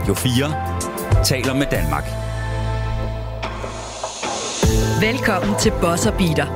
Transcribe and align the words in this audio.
Radio 0.00 0.14
4 0.14 1.24
taler 1.24 1.54
med 1.54 1.66
Danmark. 1.70 2.04
Velkommen 5.00 5.58
til 5.58 5.72
Bosser 5.80 6.10
Beater. 6.10 6.46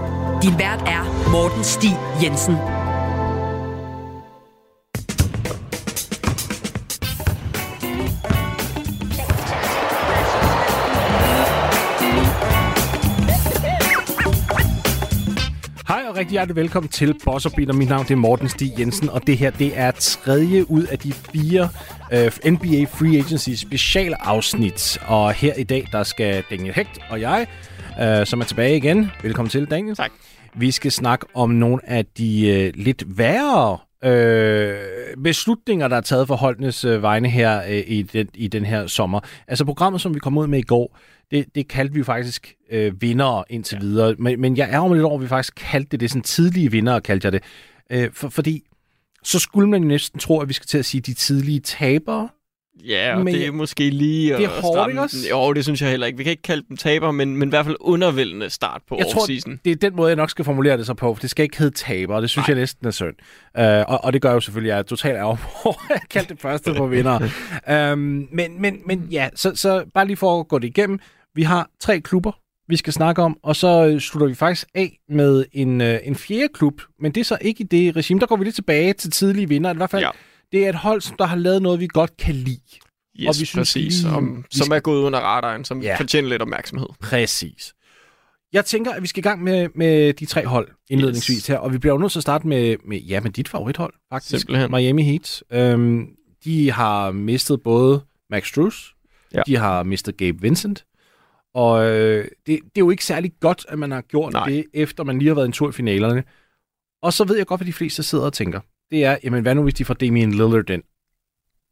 Din 0.42 0.58
vært 0.58 0.80
er 0.88 1.30
Morten 1.30 1.64
Stig 1.64 1.96
Jensen. 2.22 2.56
Rigtig 16.24 16.34
hjertelig 16.34 16.56
velkommen 16.56 16.88
til 16.88 17.14
Boss 17.24 17.46
Beater. 17.56 17.72
Mit 17.72 17.88
navn 17.88 18.04
det 18.04 18.10
er 18.10 18.16
Morten 18.16 18.48
Stig 18.48 18.78
Jensen, 18.78 19.10
og 19.10 19.26
det 19.26 19.38
her 19.38 19.50
det 19.50 19.78
er 19.78 19.90
tredje 19.90 20.70
ud 20.70 20.82
af 20.82 20.98
de 20.98 21.12
fire 21.12 21.68
uh, 22.12 22.52
NBA 22.52 22.84
Free 22.84 23.18
Agency 23.18 23.50
specialafsnit. 23.50 24.98
Og 25.06 25.32
her 25.32 25.54
i 25.54 25.62
dag, 25.62 25.88
der 25.92 26.02
skal 26.02 26.44
Daniel 26.50 26.74
Hægt 26.74 26.98
og 27.10 27.20
jeg, 27.20 27.46
uh, 27.98 28.26
som 28.26 28.40
er 28.40 28.44
tilbage 28.44 28.76
igen. 28.76 29.10
Velkommen 29.22 29.50
til, 29.50 29.64
Daniel. 29.64 29.96
Tak. 29.96 30.10
Vi 30.54 30.70
skal 30.70 30.92
snakke 30.92 31.26
om 31.34 31.50
nogle 31.50 31.90
af 31.90 32.06
de 32.18 32.70
uh, 32.76 32.80
lidt 32.84 33.04
værre 33.06 33.78
øh, 34.04 35.22
beslutninger, 35.22 35.88
der 35.88 35.96
er 35.96 36.00
taget 36.00 36.26
for 36.26 36.36
holdenes 36.36 36.84
øh, 36.84 37.02
vegne 37.02 37.28
her 37.28 37.62
øh, 37.62 37.82
i, 37.86 38.02
den, 38.02 38.28
i 38.34 38.48
den 38.48 38.64
her 38.64 38.86
sommer. 38.86 39.20
Altså 39.48 39.64
programmet, 39.64 40.00
som 40.00 40.14
vi 40.14 40.18
kom 40.18 40.38
ud 40.38 40.46
med 40.46 40.58
i 40.58 40.62
går, 40.62 40.98
det, 41.30 41.46
det 41.54 41.68
kaldte 41.68 41.94
vi 41.94 42.04
faktisk 42.04 42.54
øh, 42.70 43.02
vinder 43.02 43.44
indtil 43.50 43.76
ja. 43.76 43.80
videre. 43.80 44.14
Men, 44.18 44.40
men 44.40 44.56
jeg 44.56 44.70
er 44.70 44.78
jo 44.78 44.92
lidt 44.92 45.04
over, 45.04 45.14
at 45.14 45.22
vi 45.22 45.28
faktisk 45.28 45.54
kaldte 45.56 45.90
det, 45.90 46.00
det 46.00 46.10
sådan 46.10 46.22
tidlige 46.22 46.70
vinder, 46.70 47.00
kaldte 47.00 47.26
jeg 47.26 47.32
det. 47.32 47.42
Øh, 47.90 48.12
for, 48.12 48.28
fordi 48.28 48.62
så 49.22 49.38
skulle 49.38 49.70
man 49.70 49.82
jo 49.82 49.88
næsten 49.88 50.20
tro, 50.20 50.40
at 50.40 50.48
vi 50.48 50.52
skal 50.52 50.66
til 50.66 50.78
at 50.78 50.84
sige 50.84 51.00
de 51.00 51.14
tidlige 51.14 51.60
tabere. 51.60 52.28
Ja, 52.88 53.16
og 53.16 53.24
Men 53.24 53.34
det 53.34 53.46
er 53.46 53.52
måske 53.52 53.90
lige... 53.90 54.36
det 54.36 54.44
er 54.44 54.48
hårdt, 54.48 54.88
ikke 54.90 55.00
også? 55.00 55.16
Jo, 55.30 55.52
det 55.52 55.64
synes 55.64 55.82
jeg 55.82 55.90
heller 55.90 56.06
ikke. 56.06 56.16
Vi 56.16 56.24
kan 56.24 56.30
ikke 56.30 56.42
kalde 56.42 56.64
dem 56.68 56.76
taber, 56.76 57.10
men, 57.10 57.36
men 57.36 57.48
i 57.48 57.50
hvert 57.50 57.64
fald 57.64 57.76
undervældende 57.80 58.50
start 58.50 58.82
på 58.88 58.96
Jeg 58.98 59.06
tror, 59.12 59.26
det 59.64 59.72
er 59.72 59.76
den 59.76 59.96
måde, 59.96 60.08
jeg 60.08 60.16
nok 60.16 60.30
skal 60.30 60.44
formulere 60.44 60.76
det 60.76 60.86
så 60.86 60.94
på, 60.94 61.14
for 61.14 61.20
det 61.20 61.30
skal 61.30 61.42
ikke 61.42 61.58
hedde 61.58 61.76
tabere. 61.76 62.22
Det 62.22 62.30
synes 62.30 62.48
Nej. 62.48 62.54
jeg 62.54 62.60
næsten 62.60 62.86
er 62.86 62.90
synd. 62.90 63.14
Uh, 63.58 63.64
og, 63.64 64.04
og 64.04 64.12
det 64.12 64.22
gør 64.22 64.32
jo 64.32 64.40
selvfølgelig, 64.40 64.72
at 64.72 64.74
jeg 64.74 64.78
er 64.78 64.82
totalt 64.82 65.16
ærger 65.16 65.36
på, 65.36 65.68
at 65.90 65.90
jeg 65.90 66.00
kaldte 66.10 66.34
det 66.34 66.42
første 66.42 66.74
på 66.74 66.86
vinder. 66.86 67.20
um, 67.92 67.98
men, 68.32 68.60
men, 68.60 68.78
men 68.86 69.08
ja, 69.10 69.28
så, 69.34 69.52
så 69.54 69.84
bare 69.94 70.06
lige 70.06 70.16
for 70.16 70.40
at 70.40 70.48
gå 70.48 70.58
det 70.58 70.68
igennem. 70.68 70.98
Vi 71.34 71.42
har 71.42 71.70
tre 71.80 72.00
klubber, 72.00 72.32
vi 72.68 72.76
skal 72.76 72.92
snakke 72.92 73.22
om, 73.22 73.38
og 73.42 73.56
så 73.56 73.86
øh, 73.86 74.00
slutter 74.00 74.28
vi 74.28 74.34
faktisk 74.34 74.66
af 74.74 74.98
med 75.08 75.44
en, 75.52 75.80
øh, 75.80 75.98
en 76.04 76.14
fjerde 76.14 76.48
klub, 76.54 76.80
men 77.00 77.12
det 77.12 77.20
er 77.20 77.24
så 77.24 77.38
ikke 77.40 77.64
i 77.64 77.66
det 77.66 77.96
regime. 77.96 78.20
Der 78.20 78.26
går 78.26 78.36
vi 78.36 78.44
lidt 78.44 78.54
tilbage 78.54 78.92
til 78.92 79.10
tidlige 79.10 79.48
vinder. 79.48 79.74
I 79.74 79.76
hvert 79.76 79.90
fald, 79.90 80.02
ja. 80.02 80.10
Det 80.54 80.64
er 80.64 80.68
et 80.68 80.74
hold, 80.74 81.00
som 81.00 81.16
der 81.18 81.24
har 81.24 81.36
lavet 81.36 81.62
noget, 81.62 81.80
vi 81.80 81.86
godt 81.92 82.16
kan 82.16 82.34
lide. 82.34 82.60
Yes, 83.20 83.28
og 83.28 83.34
vi 83.40 83.44
synes 83.44 83.54
præcis. 83.54 84.02
lige- 84.02 84.14
Om, 84.14 84.36
vi 84.36 84.58
som 84.58 84.64
skal- 84.64 84.76
er 84.76 84.80
gået 84.80 85.02
under 85.02 85.18
radaren, 85.18 85.64
som 85.64 85.82
Ja. 85.82 85.96
fortjener 85.98 86.28
lidt 86.28 86.42
opmærksomhed. 86.42 86.86
Præcis. 87.00 87.74
Jeg 88.52 88.64
tænker, 88.64 88.92
at 88.92 89.02
vi 89.02 89.06
skal 89.06 89.20
i 89.20 89.22
gang 89.28 89.42
med, 89.42 89.68
med 89.74 90.12
de 90.12 90.26
tre 90.26 90.46
hold 90.46 90.68
indledningsvis 90.90 91.36
Yes. 91.38 91.46
her, 91.46 91.56
og 91.58 91.72
vi 91.72 91.78
bliver 91.78 91.94
jo 91.94 91.98
nødt 91.98 92.12
til 92.12 92.18
at 92.18 92.22
starte 92.22 92.46
med, 92.46 92.76
med, 92.84 92.98
ja, 92.98 93.20
med 93.20 93.30
dit 93.30 93.48
favorithold, 93.48 93.92
faktisk. 94.12 94.40
Simpelthen. 94.40 94.70
Miami 94.70 95.02
Heat. 95.02 95.42
Øhm, 95.52 96.06
de 96.44 96.70
har 96.70 97.10
mistet 97.10 97.62
både 97.62 98.02
Max 98.30 98.48
Strus, 98.48 98.94
ja. 99.34 99.42
De 99.46 99.56
har 99.56 99.82
mistet 99.82 100.16
Gabe 100.16 100.40
Vincent, 100.40 100.84
og 101.54 101.84
øh, 101.90 102.24
det, 102.24 102.30
det 102.46 102.56
er 102.56 102.60
jo 102.78 102.90
ikke 102.90 103.04
særlig 103.04 103.32
godt, 103.40 103.66
at 103.68 103.78
man 103.78 103.90
har 103.90 104.00
gjort. 104.00 104.32
Nej. 104.32 104.48
det, 104.48 104.64
efter 104.74 105.04
man 105.04 105.18
lige 105.18 105.28
har 105.28 105.34
været 105.34 105.46
en 105.46 105.52
tur 105.52 105.68
i 105.68 105.72
finalerne. 105.72 106.24
Og 107.02 107.12
så 107.12 107.24
ved 107.24 107.36
jeg 107.36 107.46
godt, 107.46 107.58
hvad 107.60 107.66
de 107.66 107.72
fleste 107.72 108.02
sidder 108.02 108.24
og 108.24 108.32
tænker. 108.32 108.60
Det 108.94 109.04
er, 109.04 109.16
jamen 109.24 109.42
hvad 109.42 109.54
nu, 109.54 109.62
hvis 109.62 109.74
de 109.74 109.84
får 109.84 109.94
Damian 109.94 110.30
Lillard 110.30 110.70
ind? 110.70 110.82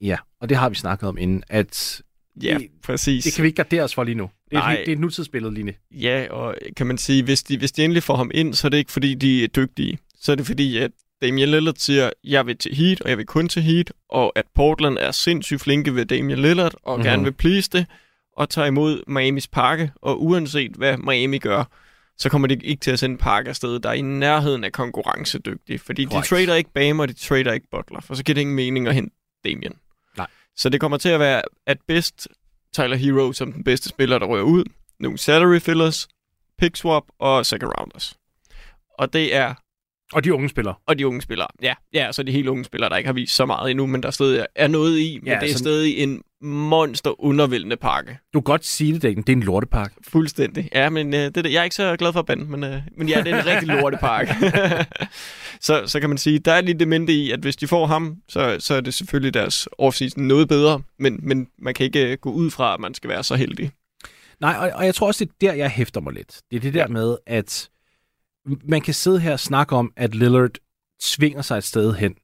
Ja, 0.00 0.16
og 0.40 0.48
det 0.48 0.56
har 0.56 0.68
vi 0.68 0.74
snakket 0.74 1.08
om 1.08 1.18
inden, 1.18 1.42
at 1.48 2.02
Ja, 2.42 2.56
Det- 2.58 2.68
præcis. 2.84 3.24
det 3.24 3.34
kan 3.34 3.42
vi 3.42 3.46
ikke 3.48 3.56
gardere 3.56 3.82
os 3.82 3.94
for 3.94 4.04
lige 4.04 4.14
nu. 4.14 4.30
Det 4.50 4.56
er, 4.56 4.60
Nej. 4.60 4.72
et, 4.72 4.78
det 4.78 4.88
er 4.88 4.92
et 4.92 5.00
nutidsbillede 5.00 5.54
lige 5.54 5.64
nu. 5.64 5.72
Ja, 5.90 6.26
og 6.30 6.54
kan 6.76 6.86
man 6.86 6.98
sige, 6.98 7.22
hvis 7.22 7.42
de, 7.42 7.58
hvis 7.58 7.72
de 7.72 7.84
endelig 7.84 8.02
får 8.02 8.16
ham 8.16 8.30
ind, 8.34 8.54
så 8.54 8.66
er 8.66 8.68
det 8.68 8.78
ikke 8.78 8.92
fordi, 8.92 9.14
de 9.14 9.44
er 9.44 9.48
dygtige. 9.48 9.98
Så 10.20 10.32
er 10.32 10.36
det 10.36 10.46
fordi, 10.46 10.76
at 10.78 10.90
Damian 11.22 11.48
Lillard 11.48 11.74
siger, 11.78 12.10
jeg 12.24 12.46
vil 12.46 12.56
til 12.58 12.74
Heat, 12.76 13.00
og 13.00 13.10
jeg 13.10 13.18
vil 13.18 13.26
kun 13.26 13.48
til 13.48 13.62
Heat, 13.62 13.92
og 14.08 14.32
at 14.36 14.44
Portland 14.54 14.98
er 15.00 15.10
sindssygt 15.10 15.60
flinke 15.60 15.94
ved 15.94 16.06
Damian 16.06 16.38
Lillard, 16.38 16.74
og 16.82 16.92
Mhm. 16.98 17.00
mm-hmm. 17.00 17.10
gerne 17.10 17.24
vil 17.24 17.32
please 17.32 17.70
det, 17.72 17.86
og 18.36 18.48
tager 18.50 18.66
imod 18.66 19.02
Miamis 19.06 19.48
pakke, 19.48 19.92
og 19.96 20.22
uanset 20.22 20.72
hvad 20.72 20.96
Miami 20.96 21.38
gør, 21.38 21.64
så 22.18 22.28
kommer 22.28 22.48
de 22.48 22.54
ikke 22.54 22.80
til 22.80 22.90
at 22.90 22.98
sende 22.98 23.14
en 23.14 23.18
pakke 23.18 23.48
afsted, 23.48 23.80
der 23.80 23.88
er 23.88 23.92
i 23.92 24.00
nærheden 24.00 24.64
af 24.64 24.72
konkurrencedygtig. 24.72 25.80
Fordi 25.80 26.04
Korrekt. 26.04 26.30
de 26.30 26.34
trader 26.34 26.54
ikke 26.54 26.70
Bam, 26.72 27.00
og 27.00 27.08
de 27.08 27.12
trader 27.12 27.52
ikke 27.52 27.66
Butler, 27.70 28.00
for 28.00 28.14
så 28.14 28.24
giver 28.24 28.34
det 28.34 28.40
ingen 28.40 28.56
mening 28.56 28.88
at 28.88 28.94
hente 28.94 29.16
Damian. 29.44 29.74
Nej. 30.16 30.26
Så 30.56 30.68
det 30.68 30.80
kommer 30.80 30.98
til 30.98 31.08
at 31.08 31.20
være 31.20 31.42
at 31.66 31.78
bedst 31.88 32.28
Tyler 32.74 32.96
Hero 32.96 33.32
som 33.32 33.52
den 33.52 33.64
bedste 33.64 33.88
spiller, 33.88 34.18
der 34.18 34.26
rører 34.26 34.42
ud, 34.42 34.64
nogle 35.00 35.18
salary 35.18 35.58
fillers, 35.58 36.08
pick 36.58 36.76
swap 36.76 37.04
og 37.18 37.46
second 37.46 37.72
rounders. 37.78 38.16
Og 38.98 39.12
det 39.12 39.34
er, 39.34 39.54
Og 40.12 40.24
de 40.24 40.34
unge 40.34 40.48
spillere. 40.48 40.74
og 40.86 40.98
de 40.98 41.06
unge 41.06 41.22
spillere. 41.22 41.46
Ja, 41.62 41.74
ja, 41.94 42.12
så 42.12 42.22
de 42.22 42.32
helt 42.32 42.48
unge 42.48 42.64
spillere, 42.64 42.90
der 42.90 42.96
ikke 42.96 43.06
har 43.08 43.14
vist 43.14 43.34
så 43.36 43.46
meget 43.46 43.70
endnu, 43.70 43.86
men 43.86 44.02
der 44.02 44.10
stadig 44.10 44.46
er 44.56 44.68
noget 44.68 44.98
i, 44.98 45.18
men 45.22 45.26
Ja, 45.28 45.32
det 45.34 45.42
er 45.42 45.46
sådan- 45.52 45.58
stadig 45.58 45.98
en 45.98 46.22
monster 46.42 47.24
undervældende 47.24 47.76
pakke. 47.76 48.18
Du 48.34 48.40
kan 48.40 48.44
godt 48.44 48.64
sige 48.66 48.92
det, 48.94 49.02
Daniel. 49.02 49.16
Det 49.16 49.28
er 49.28 49.32
en 49.36 49.42
lortepakke. 49.42 49.96
Fuldstændig. 50.08 50.68
Ja, 50.74 50.88
men 50.88 51.14
øh, 51.14 51.20
det, 51.20 51.36
er 51.36 51.42
det- 51.42 51.52
jeg 51.52 51.60
er 51.60 51.64
ikke 51.64 51.76
så 51.76 51.96
glad 51.96 52.12
for 52.12 52.20
at 52.20 52.26
bande, 52.26 52.44
men, 52.44 52.64
øh, 52.64 52.80
men 52.96 53.08
ja, 53.08 53.22
det 53.22 53.32
er 53.32 53.38
en 53.40 53.46
rigtig 53.46 53.68
lortepakke. 53.80 54.34
så, 55.60 55.82
så 55.86 56.00
kan 56.00 56.08
man 56.08 56.18
sige, 56.18 56.38
der 56.38 56.52
er 56.52 56.60
lidt 56.60 56.80
det 56.80 56.88
mindre 56.88 57.12
i, 57.12 57.30
at 57.30 57.40
hvis 57.40 57.56
de 57.56 57.66
får 57.68 57.86
ham, 57.86 58.16
så, 58.28 58.56
så 58.58 58.74
er 58.74 58.80
det 58.80 58.94
selvfølgelig 58.94 59.34
deres 59.34 59.68
offseason 59.78 60.22
noget 60.24 60.48
bedre, 60.48 60.82
men, 60.98 61.20
men 61.22 61.46
man 61.58 61.74
kan 61.74 61.84
ikke 61.86 62.10
øh, 62.12 62.18
gå 62.20 62.30
ud 62.32 62.50
fra, 62.50 62.74
at 62.74 62.80
man 62.80 62.94
skal 62.94 63.10
være 63.10 63.24
så 63.24 63.34
heldig. 63.34 63.70
Nej, 64.40 64.56
og, 64.60 64.70
og 64.74 64.84
jeg 64.86 64.94
tror 64.94 65.06
også, 65.06 65.24
det 65.24 65.30
er 65.48 65.50
der, 65.50 65.56
jeg 65.58 65.70
hæfter 65.70 66.00
mig 66.00 66.12
lidt. 66.12 66.40
Det 66.50 66.56
er 66.56 66.60
det 66.60 66.74
der 66.74 66.88
med, 66.88 67.16
at 67.26 67.68
man 68.64 68.80
kan 68.80 68.94
sidde 68.94 69.20
her 69.20 69.32
og 69.32 69.40
snakke 69.40 69.76
om, 69.76 69.92
at 69.96 70.14
Lillard 70.14 70.50
svinger 71.00 71.42
sig 71.42 71.58
et 71.58 71.64
sted 71.64 71.94
hen. 71.94 72.14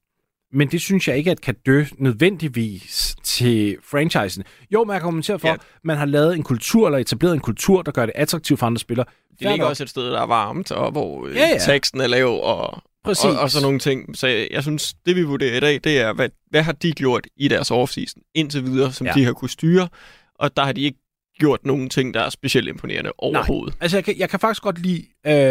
Men 0.52 0.70
det 0.70 0.80
synes 0.80 1.08
jeg 1.08 1.16
ikke, 1.16 1.30
at 1.30 1.40
kan 1.40 1.54
dø 1.66 1.84
nødvendigvis 1.98 3.16
til 3.22 3.76
franchisen. 3.90 4.44
Jo, 4.70 4.84
man 4.84 4.94
kan 4.94 5.02
kommentere 5.02 5.38
for, 5.38 5.48
ja. 5.48 5.52
Ja. 5.52 5.58
man 5.84 5.96
har 5.96 6.06
lavet 6.06 6.34
en 6.34 6.42
kultur, 6.42 6.86
eller 6.86 6.98
etableret 6.98 7.34
en 7.34 7.40
kultur, 7.40 7.82
der 7.82 7.92
gør 7.92 8.06
det 8.06 8.12
attraktivt 8.14 8.58
for 8.58 8.66
andre 8.66 8.78
spillere. 8.78 9.06
Det 9.38 9.50
ligger 9.50 9.66
også 9.66 9.82
et 9.82 9.90
sted, 9.90 10.10
der 10.10 10.20
er 10.20 10.26
varmt, 10.26 10.70
og 10.70 10.92
hvor 10.92 11.28
Ja, 11.28 11.34
ja, 11.34 11.48
ja. 11.48 11.58
teksten 11.58 12.00
er 12.00 12.06
lav, 12.06 12.40
og, 12.42 12.82
Præcis. 13.04 13.24
og, 13.24 13.38
og 13.38 13.50
sådan 13.50 13.62
nogle 13.62 13.78
ting. 13.78 14.16
Så 14.16 14.26
jeg, 14.50 14.62
synes, 14.62 14.94
det 15.06 15.16
vi 15.16 15.22
vurderer 15.22 15.56
i 15.56 15.60
dag, 15.60 15.80
det 15.84 15.98
er, 16.00 16.12
hvad, 16.12 16.28
hvad 16.50 16.62
har 16.62 16.72
de 16.72 16.92
gjort 16.92 17.26
i 17.36 17.48
deres 17.48 17.70
offseason 17.70 18.22
indtil 18.34 18.64
videre, 18.64 18.92
som 18.92 19.06
ja. 19.06 19.12
de 19.12 19.24
har 19.24 19.32
kunne 19.32 19.50
styre, 19.50 19.88
og 20.34 20.56
der 20.56 20.64
har 20.64 20.72
de 20.72 20.80
ikke 20.80 20.98
gjort 21.38 21.64
nogen 21.64 21.88
ting, 21.90 22.14
der 22.14 22.20
er 22.20 22.30
specielt 22.30 22.68
imponerende 22.68 23.12
overhovedet. 23.18 23.74
Altså, 23.80 23.96
jeg 23.96 24.04
kan, 24.04 24.18
jeg 24.18 24.30
kan 24.30 24.40
faktisk 24.40 24.62
godt 24.62 24.78
lide 24.78 25.04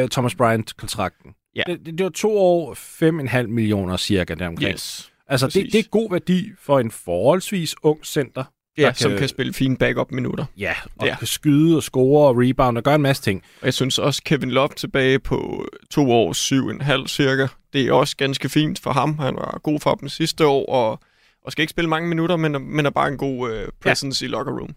uh, 0.04 0.10
Thomas 0.10 0.36
Bryant-kontrakten. 0.36 1.32
Ja. 1.56 1.64
Det, 1.68 1.80
det, 1.86 1.98
det 1.98 2.04
var 2.04 2.10
to 2.10 2.38
år, 2.38 2.74
5,5 2.74 3.48
millioner 3.48 3.98
cirka 3.98 4.34
deromkring. 4.34 4.74
Yes. 4.74 5.12
altså, 5.28 5.48
det, 5.48 5.54
præcis. 5.54 5.72
det 5.72 5.80
er 5.80 5.90
god 5.90 6.12
værdi 6.12 6.50
for 6.62 6.80
en 6.80 6.92
forholdsvis 6.92 7.76
ung 7.84 8.06
center. 8.06 8.44
Ja, 8.78 8.84
der 8.84 8.94
som 8.94 9.12
kan- 9.12 9.20
kan 9.20 9.28
spille 9.28 9.54
fine 9.54 9.78
backup-minutter. 9.78 10.46
Ja, 10.58 10.74
og 10.96 11.06
ja. 11.06 11.12
Ja. 11.12 11.18
kan 11.18 11.28
skyde 11.28 11.76
og 11.76 11.84
score 11.84 12.28
og 12.28 12.36
rebound 12.38 12.78
og 12.78 12.84
gøre 12.84 12.96
en 12.96 13.02
masse 13.02 13.24
ting. 13.24 13.44
Og 13.62 13.66
jeg 13.66 13.74
synes 13.74 14.00
også, 14.00 14.22
Kevin 14.26 14.52
Love 14.52 14.70
tilbage 14.76 15.20
på 15.20 15.68
to 15.92 16.12
år, 16.12 16.34
syv 16.34 16.68
en 16.70 16.82
halv 16.82 17.08
cirka. 17.08 17.48
Det 17.74 17.88
er 17.88 17.92
også 17.94 18.18
ganske 18.18 18.50
fint 18.50 18.80
for 18.80 18.92
ham. 18.92 19.18
Han 19.20 19.36
var 19.36 19.60
god 19.64 19.80
for 19.80 19.96
dem 19.96 20.10
sidste 20.10 20.46
år, 20.48 20.66
og, 20.70 21.00
og 21.46 21.52
skal 21.52 21.62
ikke 21.62 21.72
spille 21.72 21.90
mange 21.90 22.10
minutter, 22.10 22.36
men, 22.36 22.76
men 22.76 22.86
er 22.86 22.90
bare 22.90 23.08
en 23.08 23.18
god 23.18 23.52
øh, 23.52 23.68
presence 23.82 24.26
ja. 24.26 24.28
i 24.28 24.32
locker 24.32 24.54
room. 24.60 24.76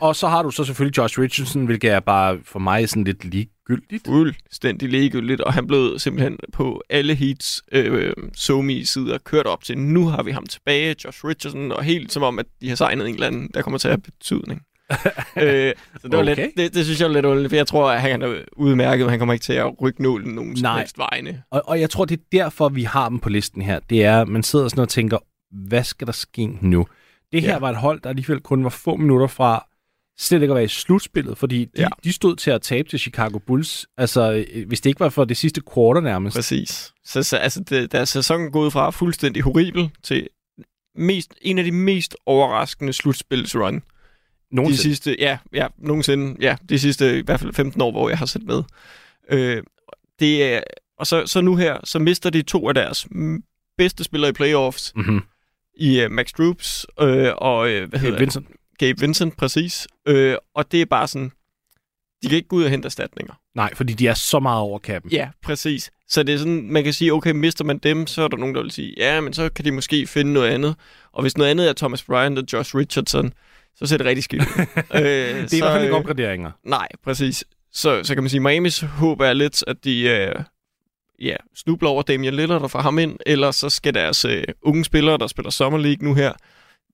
Og 0.00 0.16
så 0.16 0.28
har 0.28 0.42
du 0.42 0.50
så 0.50 0.64
selvfølgelig 0.64 0.98
Josh 0.98 1.20
Richardson, 1.20 1.64
hvilket 1.66 1.90
er 1.90 2.00
bare 2.00 2.38
for 2.44 2.58
mig 2.58 2.88
sådan 2.88 3.04
lidt 3.04 3.24
ligegyldigt. 3.24 4.06
Fuldstændig 4.06 4.88
ligegyldigt, 4.88 5.40
og 5.40 5.52
han 5.52 5.66
blev 5.66 5.98
simpelthen 5.98 6.38
på 6.52 6.82
alle 6.90 7.14
heats 7.14 7.62
øh, 7.72 8.12
somi 8.34 8.84
sider 8.84 9.18
kørt 9.18 9.46
op 9.46 9.64
til, 9.64 9.78
nu 9.78 10.06
har 10.06 10.22
vi 10.22 10.30
ham 10.30 10.46
tilbage, 10.46 10.96
Josh 11.04 11.24
Richardson, 11.24 11.72
og 11.72 11.82
helt 11.84 12.12
som 12.12 12.22
om, 12.22 12.38
at 12.38 12.46
de 12.60 12.68
har 12.68 12.76
signet 12.76 13.08
en 13.08 13.14
eller 13.14 13.26
anden, 13.26 13.50
der 13.54 13.62
kommer 13.62 13.78
til 13.78 13.88
at 13.88 13.92
have 13.92 14.00
betydning. 14.02 14.62
øh, 14.90 15.72
så 16.00 16.08
det, 16.08 16.12
var 16.12 16.18
Okay. 16.18 16.36
lidt, 16.36 16.50
det, 16.56 16.74
det 16.74 16.84
synes 16.84 17.00
jeg 17.00 17.08
var 17.08 17.14
lidt 17.14 17.26
underligt, 17.26 17.50
for 17.50 17.56
jeg 17.56 17.66
tror, 17.66 17.90
at 17.90 18.00
han 18.00 18.22
er 18.22 18.34
udmærket, 18.56 19.04
men 19.06 19.10
han 19.10 19.18
kommer 19.18 19.32
ikke 19.32 19.42
til 19.42 19.52
at 19.52 19.82
rykke 19.82 20.02
nålen 20.02 20.34
nogen 20.34 20.56
Nej. 20.62 20.78
helst 20.78 20.98
vegne. 20.98 21.42
Og, 21.50 21.62
og 21.64 21.80
jeg 21.80 21.90
tror, 21.90 22.04
det 22.04 22.18
er 22.18 22.22
derfor, 22.32 22.68
vi 22.68 22.82
har 22.82 23.08
dem 23.08 23.18
på 23.18 23.28
listen 23.28 23.62
her. 23.62 23.78
Det 23.90 24.04
er, 24.04 24.20
at 24.20 24.28
man 24.28 24.42
sidder 24.42 24.68
sådan 24.68 24.82
og 24.82 24.88
tænker, 24.88 25.18
hvad 25.68 25.84
skal 25.84 26.06
der 26.06 26.12
ske 26.12 26.46
nu? 26.46 26.86
Det 27.32 27.42
her. 27.42 27.52
Ja. 27.52 27.58
var 27.58 27.70
et 27.70 27.76
hold, 27.76 28.00
der 28.00 28.08
alligevel 28.08 28.40
kun 28.40 28.64
var 28.64 28.70
få 28.70 28.96
minutter 28.96 29.26
fra 29.26 29.66
slet 30.18 30.42
ikke 30.42 30.52
at 30.52 30.56
være 30.56 30.64
i 30.64 30.68
slutspillet, 30.68 31.38
fordi 31.38 31.64
de, 31.64 31.70
ja. 31.82 31.88
De 32.04 32.12
stod 32.12 32.36
til 32.36 32.50
at 32.50 32.62
tabe 32.62 32.88
til 32.88 32.98
Chicago 32.98 33.38
Bulls. 33.38 33.86
Altså, 33.96 34.44
øh, 34.52 34.68
hvis 34.68 34.80
det 34.80 34.90
ikke 34.90 35.00
var 35.00 35.08
for 35.08 35.24
det 35.24 35.36
sidste 35.36 35.62
quarter 35.74 36.00
nærmest. 36.00 36.36
Præcis. 36.36 36.92
Så, 37.04 37.22
så 37.22 37.36
altså, 37.36 37.60
det, 37.60 37.92
deres 37.92 38.08
sæson 38.08 38.50
gået 38.50 38.72
fra 38.72 38.90
fuldstændig 38.90 39.42
horribel 39.42 39.90
til 40.02 40.28
mest, 40.96 41.34
en 41.42 41.58
af 41.58 41.64
de 41.64 41.72
mest 41.72 42.16
overraskende 42.26 42.92
slutspilsrun. 42.92 43.74
De 43.74 43.80
Nogensinde. 44.56 44.82
sidste, 44.82 45.16
ja, 45.18 45.38
ja, 45.52 45.66
nogensinde, 45.78 46.36
ja, 46.40 46.56
de 46.68 46.78
sidste 46.78 47.18
i 47.18 47.22
hvert 47.22 47.40
fald 47.40 47.52
15 47.52 47.80
år, 47.82 47.90
hvor 47.90 48.08
jeg 48.08 48.18
har 48.18 48.26
set 48.26 48.42
med. 48.42 48.62
Øh, 49.30 49.62
det 50.20 50.44
er, 50.44 50.60
og 50.98 51.06
så, 51.06 51.26
så 51.26 51.40
nu 51.40 51.56
her, 51.56 51.78
så 51.84 51.98
mister 51.98 52.30
de 52.30 52.42
to 52.42 52.68
af 52.68 52.74
deres 52.74 53.06
bedste 53.78 54.04
spillere 54.04 54.30
i 54.30 54.32
playoffs 54.32 54.92
Mm-hmm. 54.96 55.20
i 55.76 56.04
uh, 56.04 56.10
Max 56.10 56.32
Droops 56.38 56.86
øh, 57.00 57.32
og 57.36 57.70
øh, 57.70 57.88
hvad 57.88 58.00
hedder 58.00 58.18
Vincent. 58.18 58.48
det? 58.48 58.56
Gabe 58.86 59.00
Vincent, 59.00 59.36
præcis. 59.36 59.88
Øh, 60.08 60.36
og 60.54 60.72
det 60.72 60.80
er 60.82 60.86
bare 60.86 61.08
sådan, 61.08 61.32
de 62.22 62.28
kan 62.28 62.36
ikke 62.36 62.48
gå 62.48 62.56
ud 62.56 62.64
og 62.64 62.70
hente 62.70 62.86
erstatninger. 62.86 63.34
Nej, 63.54 63.74
fordi 63.74 63.92
de 63.92 64.08
er 64.08 64.14
så 64.14 64.38
meget 64.38 64.60
over 64.60 64.78
kappen. 64.78 65.12
Ja, 65.12 65.28
præcis. 65.42 65.90
Så 66.08 66.22
det 66.22 66.34
er 66.34 66.38
sådan, 66.38 66.72
man 66.72 66.84
kan 66.84 66.92
sige, 66.92 67.12
okay, 67.12 67.30
mister 67.30 67.64
man 67.64 67.78
dem, 67.78 68.06
så 68.06 68.22
er 68.22 68.28
der 68.28 68.36
nogen, 68.36 68.54
der 68.54 68.62
vil 68.62 68.70
sige, 68.70 68.94
ja, 68.96 69.20
men 69.20 69.32
så 69.32 69.48
kan 69.48 69.64
de 69.64 69.70
måske 69.72 70.06
finde 70.06 70.32
noget 70.32 70.48
andet. 70.48 70.74
Og 71.12 71.22
hvis 71.22 71.36
noget 71.36 71.50
andet 71.50 71.68
er 71.68 71.72
Thomas 71.72 72.02
Bryant 72.02 72.38
og 72.38 72.44
Josh 72.52 72.76
Richardson, 72.76 73.32
så 73.76 73.86
ser 73.86 73.96
det 73.96 74.06
rigtig 74.06 74.24
skidt 74.24 74.42
ud. 74.42 74.46
øh, 74.94 75.02
Det 75.02 75.52
er 75.52 75.56
i 75.56 75.60
hvert 75.60 75.72
fald 75.72 75.82
ikke 75.82 75.96
opgraderinger. 75.96 76.50
Nej, 76.64 76.88
præcis. 77.04 77.44
Så, 77.72 78.00
så 78.04 78.14
kan 78.14 78.22
man 78.22 78.30
sige, 78.30 78.40
Miamis 78.40 78.80
håb 78.80 79.20
er 79.20 79.32
lidt, 79.32 79.64
at 79.66 79.76
de 79.84 80.00
øh, 80.00 80.34
ja, 81.20 81.36
snubler 81.56 81.88
over 81.88 82.02
Damian 82.02 82.34
Lillard 82.34 82.62
og 82.62 82.70
får 82.70 82.80
ham 82.80 82.98
ind, 82.98 83.16
eller 83.26 83.50
så 83.50 83.70
skal 83.70 83.94
deres 83.94 84.24
øh, 84.24 84.44
unge 84.62 84.84
spillere, 84.84 85.18
der 85.18 85.26
spiller 85.26 85.50
Summer 85.50 85.78
League 85.78 86.08
nu 86.08 86.14
her, 86.14 86.32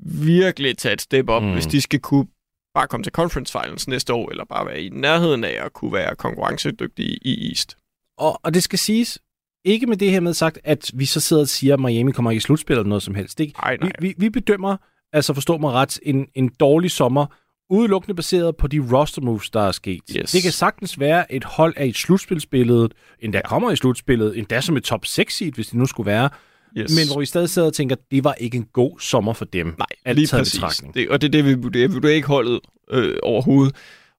virkelig 0.05 0.79
tage 0.79 0.93
et 0.93 1.00
step 1.00 1.29
op, 1.29 1.43
Mm. 1.43 1.52
hvis 1.52 1.67
de 1.67 1.81
skal 1.81 2.00
kunne 2.00 2.26
bare 2.75 2.87
komme 2.88 3.05
til 3.05 3.12
Conference 3.12 3.52
Finals 3.61 3.88
næste 3.88 4.12
år, 4.14 4.31
eller 4.31 4.44
bare 4.44 4.67
være 4.67 4.82
i 4.82 4.88
nærheden 4.88 5.44
af 5.44 5.64
at 5.64 5.73
kunne 5.73 5.93
være 5.93 6.17
konkurrencedygtige 6.17 7.19
i 7.23 7.49
East. 7.49 7.76
Og, 8.19 8.41
og 8.43 8.55
det 8.55 8.62
skal 8.62 8.79
siges, 8.79 9.19
ikke 9.64 9.87
med 9.87 9.97
det 9.97 10.11
her 10.11 10.20
med 10.20 10.35
sagt, 10.35 10.58
at 10.64 10.91
vi 10.94 11.06
så 11.06 11.20
sidder 11.20 11.43
og 11.43 11.49
siger, 11.49 11.75
at 11.75 11.81
Miami 11.81 12.12
kommer 12.12 12.31
ikke 12.31 12.38
i 12.38 12.41
slutspil 12.41 12.75
eller 12.76 12.88
noget 12.88 13.02
som 13.02 13.14
helst. 13.14 13.38
Det, 13.38 13.52
Nej, 13.62 13.76
nej. 13.81 13.91
vi, 14.00 14.08
vi, 14.08 14.14
vi 14.19 14.31
bedømmer, 14.31 14.76
altså 15.12 15.35
forstå 15.35 15.58
mig 15.58 15.73
ret, 15.73 16.00
en, 16.02 16.26
en 16.35 16.49
dårlig 16.61 16.91
sommer, 16.91 17.26
udelukkende 17.70 18.14
baseret 18.14 18.56
på 18.56 18.67
de 18.67 18.79
roster 18.93 19.23
moves, 19.23 19.50
der 19.50 19.61
er 19.61 19.73
sket. 19.73 20.00
Yes. 20.17 20.32
Det 20.32 20.43
kan 20.43 20.52
sagtens 20.52 21.00
være, 21.00 21.32
et 21.32 21.44
hold 21.44 21.75
af 21.76 21.87
et 21.87 21.97
slutspilsbilledet, 21.97 22.93
endda 23.20 23.41
kommer 23.44 23.70
i 23.70 23.76
slutspillet, 23.76 24.38
endda 24.38 24.61
som 24.61 24.76
et 24.76 24.85
top 24.85 25.06
6 25.06 25.37
seed, 25.37 25.52
hvis 25.52 25.67
det 25.67 25.75
nu 25.79 25.87
skulle 25.87 26.06
være, 26.06 26.31
Yes. 26.78 26.96
men 26.96 27.06
hvor 27.12 27.20
vi 27.20 27.26
stadig 27.26 27.49
sidder 27.49 27.69
og 27.69 27.75
tænker, 27.75 27.96
at 27.96 28.02
det 28.11 28.25
var 28.25 28.34
ikke 28.34 28.56
en 28.56 28.67
god 28.72 29.00
sommer 29.00 29.32
for 29.32 29.44
dem. 29.44 29.67
Nej, 29.67 29.87
alt 30.05 30.19
lige 30.19 30.25
i 30.25 30.28
præcis. 30.31 30.55
betragtning. 30.55 30.94
Det, 30.94 31.08
og 31.08 31.20
det 31.20 31.26
er 31.26 31.32
det, 31.32 31.44
vi 31.44 31.55
vurderer. 31.55 31.88
Vi 31.88 31.94
vurderer 31.94 32.12
ikke 32.12 32.28
holdet 32.28 32.61
øh, 32.90 33.17
overhovedet. 33.22 33.75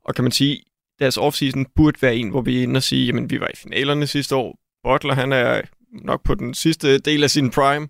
Og 0.06 0.16
kan 0.16 0.24
man 0.24 0.32
sige, 0.32 0.62
deres 1.00 1.18
offseason 1.18 1.66
burde 1.76 2.02
være 2.02 2.16
en, 2.16 2.30
hvor 2.30 2.42
vi 2.42 2.60
er 2.60 2.64
inde 2.64 2.78
og 2.78 2.84
sige, 2.84 3.06
jamen 3.06 3.30
vi 3.30 3.40
var 3.40 3.48
i 3.48 3.56
finalerne 3.56 4.08
sidste 4.08 4.36
år. 4.36 4.58
Butler, 4.84 5.14
han 5.14 5.32
er 5.32 5.62
nok 5.92 6.24
på 6.24 6.36
den 6.36 6.54
sidste 6.54 6.98
del 6.98 7.24
af 7.24 7.30
sin 7.30 7.50
prime, 7.50 7.88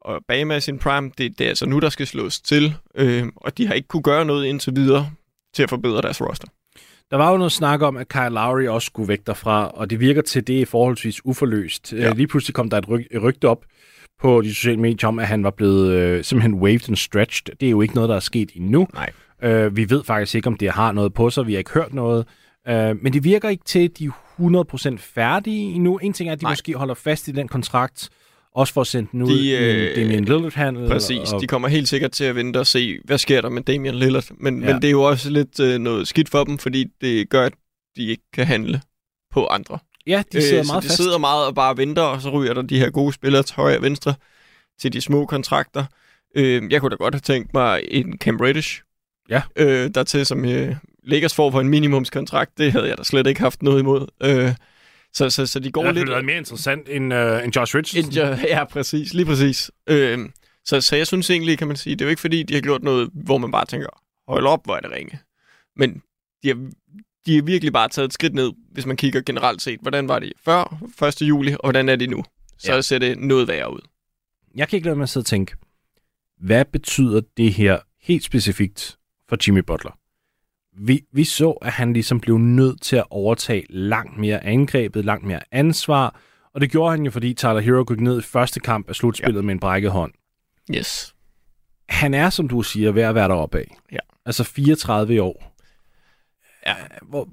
og 0.00 0.20
Bama 0.28 0.54
er 0.54 0.58
sin 0.58 0.78
prime. 0.78 1.10
Det, 1.18 1.38
det 1.38 1.44
er 1.44 1.48
altså 1.48 1.66
nu, 1.66 1.78
der 1.78 1.88
skal 1.88 2.06
slås 2.06 2.40
til. 2.40 2.74
Øh, 2.94 3.26
og 3.36 3.58
de 3.58 3.66
har 3.66 3.74
ikke 3.74 3.88
kunne 3.88 4.02
gøre 4.02 4.24
noget 4.24 4.46
indtil 4.46 4.76
videre 4.76 5.10
til 5.54 5.62
at 5.62 5.70
forbedre 5.70 6.02
deres 6.02 6.20
roster. 6.20 6.48
Der 7.10 7.16
var 7.16 7.30
jo 7.30 7.36
noget 7.36 7.52
snak 7.52 7.82
om, 7.82 7.96
at 7.96 8.08
Kyle 8.08 8.28
Lowry 8.28 8.66
også 8.66 8.86
skulle 8.86 9.08
væk 9.08 9.26
derfra, 9.26 9.68
og 9.68 9.90
det 9.90 10.00
virker 10.00 10.22
til, 10.22 10.46
det 10.46 10.62
er 10.62 10.66
forholdsvis 10.66 11.24
uforløst. 11.24 11.92
Ja. 11.92 11.98
Ja. 11.98 12.12
Lige 12.12 12.26
pludselig 12.26 12.54
kom 12.54 12.70
der 12.70 12.78
et, 12.78 12.88
ryg, 12.88 13.06
et 13.10 13.22
rygte 13.22 13.48
op 13.48 13.64
på 14.20 14.42
de 14.42 14.54
sociale 14.54 14.80
medier 14.80 15.08
om, 15.08 15.18
at 15.18 15.26
han 15.26 15.44
var 15.44 15.50
blevet 15.50 15.92
øh, 15.92 16.24
simpelthen 16.24 16.54
waved 16.54 16.88
and 16.88 16.96
stretched. 16.96 17.54
Det 17.60 17.66
er 17.66 17.70
jo 17.70 17.80
ikke 17.80 17.94
noget, 17.94 18.08
der 18.08 18.16
er 18.16 18.20
sket 18.20 18.50
endnu. 18.54 18.88
Nej. 18.94 19.10
Øh, 19.42 19.76
vi 19.76 19.90
ved 19.90 20.04
faktisk 20.04 20.34
ikke, 20.34 20.46
om 20.46 20.56
det 20.56 20.70
har 20.70 20.92
noget 20.92 21.14
på 21.14 21.30
sig. 21.30 21.46
Vi 21.46 21.52
har 21.52 21.58
ikke 21.58 21.70
hørt 21.70 21.94
noget. 21.94 22.26
Øh, 22.68 23.02
men 23.02 23.12
det 23.12 23.24
virker 23.24 23.48
ikke 23.48 23.64
til, 23.64 23.84
at 23.84 23.98
de 23.98 24.04
er 24.04 24.94
100% 24.94 24.96
færdige 24.98 25.74
endnu. 25.74 25.98
En 25.98 26.12
ting 26.12 26.28
er, 26.28 26.32
at 26.32 26.40
de 26.40 26.44
Nej. 26.44 26.52
Måske 26.52 26.74
holder 26.74 26.94
fast 26.94 27.28
i 27.28 27.32
den 27.32 27.48
kontrakt, 27.48 28.08
også 28.54 28.72
for 28.72 28.80
at 28.80 28.86
sende 28.86 29.08
den 29.12 29.22
ud 29.22 29.38
De, 29.38 29.44
i 29.44 29.56
øh, 29.56 29.96
Damian 29.96 30.24
Lillard-handel. 30.24 30.88
Præcis. 30.88 31.32
Og, 31.32 31.40
De 31.40 31.46
kommer 31.46 31.68
helt 31.68 31.88
sikkert 31.88 32.10
til 32.10 32.24
at 32.24 32.36
vente 32.36 32.58
og 32.58 32.66
se, 32.66 32.98
hvad 33.04 33.18
sker 33.18 33.40
der 33.40 33.48
med 33.48 33.62
Damian 33.62 33.94
Lillard. 33.94 34.24
Men. 34.38 34.62
Ja. 34.62 34.72
men 34.72 34.82
det 34.82 34.88
er 34.88 34.92
jo 34.92 35.02
også 35.02 35.30
lidt 35.30 35.60
øh, 35.60 35.78
noget 35.78 36.08
skidt 36.08 36.28
for 36.28 36.44
dem, 36.44 36.58
fordi 36.58 36.86
det 37.00 37.28
gør, 37.28 37.46
at 37.46 37.52
de 37.96 38.06
ikke 38.06 38.22
kan 38.32 38.46
handle 38.46 38.80
på 39.32 39.46
andre. 39.46 39.78
Ja, 40.06 40.22
de 40.32 40.42
sidder 40.42 40.58
Øh, 40.58 40.64
så 40.64 40.72
meget 40.72 40.82
de 40.82 40.88
fast. 40.88 40.96
sidder 40.96 41.18
meget 41.18 41.46
og 41.46 41.54
bare 41.54 41.76
venter, 41.76 42.02
og 42.02 42.20
så 42.20 42.30
ryger 42.30 42.54
der 42.54 42.62
de 42.62 42.78
her 42.78 42.90
gode 42.90 43.12
spillere 43.12 43.42
til 43.42 43.56
højre 43.56 43.76
og 43.76 43.82
venstre 43.82 44.14
til 44.80 44.92
de 44.92 45.00
små 45.00 45.26
kontrakter. 45.26 45.84
Øh, 46.36 46.72
jeg 46.72 46.80
kunne 46.80 46.90
da 46.90 46.96
godt 46.96 47.14
have 47.14 47.20
tænkt 47.20 47.54
mig 47.54 47.82
en 47.88 48.18
Cam 48.18 48.36
Reddish. 48.36 48.82
Ja. 49.28 49.42
Øh, 49.56 49.90
dertil, 49.94 50.26
som 50.26 50.44
øh, 50.44 50.76
Lakers 51.02 51.34
får 51.34 51.50
for 51.50 51.60
en 51.60 51.68
minimumskontrakt. 51.68 52.58
Det 52.58 52.72
havde 52.72 52.88
jeg 52.88 52.98
da 52.98 53.02
slet 53.02 53.26
ikke 53.26 53.40
haft 53.40 53.62
noget 53.62 53.80
imod. 53.80 54.06
Øh, 54.22 54.52
så, 55.12 55.30
så, 55.30 55.46
så 55.46 55.58
de 55.60 55.72
går 55.72 55.82
det 55.82 55.86
har 55.86 55.94
lidt... 55.94 56.10
været 56.10 56.24
mere 56.24 56.36
interessant 56.36 56.88
end, 56.88 57.14
uh, 57.14 57.44
end 57.44 57.56
Josh 57.56 57.76
Richardson. 57.76 58.22
En, 58.32 58.38
ja, 58.54 58.64
præcis. 58.64 59.14
Lige 59.14 59.26
præcis. 59.26 59.70
Øh, 59.88 60.18
så, 60.64 60.80
så 60.80 60.96
jeg 60.96 61.06
synes 61.06 61.30
egentlig, 61.30 61.58
kan 61.58 61.66
man 61.66 61.76
sige, 61.76 61.96
det 61.96 62.00
er 62.00 62.04
jo 62.06 62.10
ikke 62.10 62.20
fordi, 62.20 62.42
de 62.42 62.54
har 62.54 62.60
gjort 62.60 62.82
noget, 62.82 63.10
hvor 63.12 63.38
man 63.38 63.52
bare 63.52 63.66
tænker, 63.66 63.88
hold 64.28 64.46
op, 64.46 64.64
hvor 64.64 64.76
er 64.76 64.80
det 64.80 64.90
ringe. 64.90 65.18
Men 65.76 66.02
de 66.42 66.48
har, 66.48 66.70
de 67.26 67.34
har 67.34 67.42
virkelig 67.42 67.72
bare 67.72 67.88
taget 67.88 68.06
et 68.06 68.12
skridt 68.12 68.34
ned, 68.34 68.52
hvis 68.70 68.86
man 68.86 68.96
kigger 68.96 69.20
generelt 69.20 69.62
set. 69.62 69.80
Hvordan 69.80 70.08
var 70.08 70.18
det 70.18 70.32
før 70.44 70.84
1. 71.08 71.22
juli, 71.22 71.52
og 71.52 71.58
hvordan 71.62 71.88
er 71.88 71.96
det 71.96 72.10
nu? 72.10 72.24
Så 72.58 72.72
ja. 72.74 72.80
Ser 72.80 72.98
det 72.98 73.18
noget 73.18 73.48
værre 73.48 73.72
ud. 73.72 73.80
jeg 74.54 74.68
kan 74.68 74.76
ikke 74.76 74.86
lade 74.86 74.96
mig 74.96 75.08
sidde 75.08 75.22
og 75.22 75.26
tænke, 75.26 75.54
hvad 76.40 76.64
betyder 76.64 77.20
det 77.36 77.52
her 77.52 77.78
helt 78.00 78.24
specifikt 78.24 78.98
for 79.28 79.36
Jimmy 79.46 79.58
Butler? 79.58 79.98
Vi, 80.76 81.04
vi 81.12 81.24
så, 81.24 81.50
at 81.50 81.72
han 81.72 81.92
ligesom 81.92 82.20
blev 82.20 82.38
nødt 82.38 82.82
til 82.82 82.96
at 82.96 83.04
overtage 83.10 83.66
langt 83.70 84.18
mere 84.18 84.44
angrebet, 84.44 85.04
langt 85.04 85.26
mere 85.26 85.40
ansvar, 85.52 86.20
og 86.54 86.60
det 86.60 86.70
gjorde 86.70 86.90
han 86.90 87.04
jo, 87.04 87.10
fordi 87.10 87.34
Tyler 87.34 87.60
Hero 87.60 87.84
gik 87.84 88.00
ned 88.00 88.18
i 88.18 88.22
første 88.22 88.60
kamp 88.60 88.88
af 88.88 88.94
slutspillet 88.94 89.40
ja. 89.40 89.44
med 89.44 89.54
en 89.54 89.60
brækket 89.60 89.90
hånd. 89.90 90.12
Yes. 90.74 91.14
Han 91.88 92.14
er, 92.14 92.30
som 92.30 92.48
du 92.48 92.62
siger, 92.62 92.92
ved 92.92 93.02
at 93.02 93.14
være 93.14 93.28
deroppe 93.28 93.58
af. 93.58 93.76
Ja. 93.92 93.98
Altså 94.26 94.44
34 94.44 95.22
år. 95.22 95.53
Ja. 96.66 96.74
Hvor, 97.02 97.28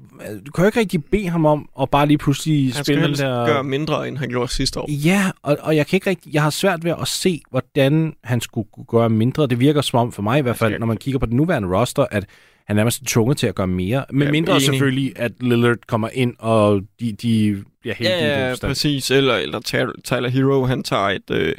du 0.46 0.52
kan 0.52 0.62
jo 0.64 0.66
ikke 0.66 0.80
rigtig 0.80 1.06
bede 1.06 1.30
ham 1.30 1.46
om 1.46 1.70
at 1.82 1.90
bare 1.90 2.06
lige 2.08 2.18
pludselig 2.18 2.64
Han 2.66 2.72
skal 2.74 2.86
spille 2.86 3.08
den 3.08 3.16
der... 3.16 3.46
gøre 3.46 3.64
mindre, 3.64 4.08
end 4.08 4.18
han 4.18 4.30
gjorde 4.30 4.52
sidste 4.52 4.80
år. 4.80 4.92
Ja, 4.92 5.32
og, 5.42 5.58
og 5.62 5.76
jeg 5.76 5.88
kan 5.88 5.98
ikke 5.98 6.10
rigtig, 6.10 6.34
jeg 6.34 6.44
har 6.44 6.50
svært 6.50 6.84
ved 6.84 6.94
at 7.02 7.08
se, 7.08 7.42
hvordan 7.50 8.14
han 8.24 8.42
skulle 8.42 8.68
gøre 8.88 9.10
mindre. 9.10 9.48
Det 9.48 9.60
virker 9.60 9.82
som 9.82 10.00
om, 10.00 10.12
for 10.12 10.22
mig 10.22 10.40
i 10.40 10.42
hvert 10.42 10.58
fald, 10.58 10.80
når 10.80 10.88
man 10.88 10.98
kigger 10.98 11.20
på 11.20 11.26
den 11.26 11.38
nuværende 11.38 11.78
roster, 11.80 12.06
at 12.12 12.26
han 12.68 12.76
er 12.78 12.80
nærmest 12.80 13.04
tvunget 13.06 13.38
til 13.38 13.48
at 13.48 13.56
gøre 13.56 13.68
mere. 13.68 14.06
Men 14.12 14.24
Ja, 14.24 14.32
mindre 14.32 14.54
enig. 14.54 14.62
selvfølgelig, 14.66 15.14
at 15.16 15.32
Lillard 15.40 15.78
kommer 15.88 16.10
ind, 16.14 16.34
og 16.40 16.82
de, 17.00 17.12
de 17.12 17.64
bliver 17.82 17.96
helt 17.96 18.10
Ja, 18.10 18.44
ja, 18.46 18.52
forstand. 18.52 18.70
præcis. 18.70 19.12
Eller, 19.12 19.36
eller 19.36 19.60
Ty- 19.60 19.76
Tyler 20.04 20.30
Hero, 20.30 20.64
han 20.66 20.84
tager 20.84 21.10
et, 21.10 21.32
øh, 21.32 21.56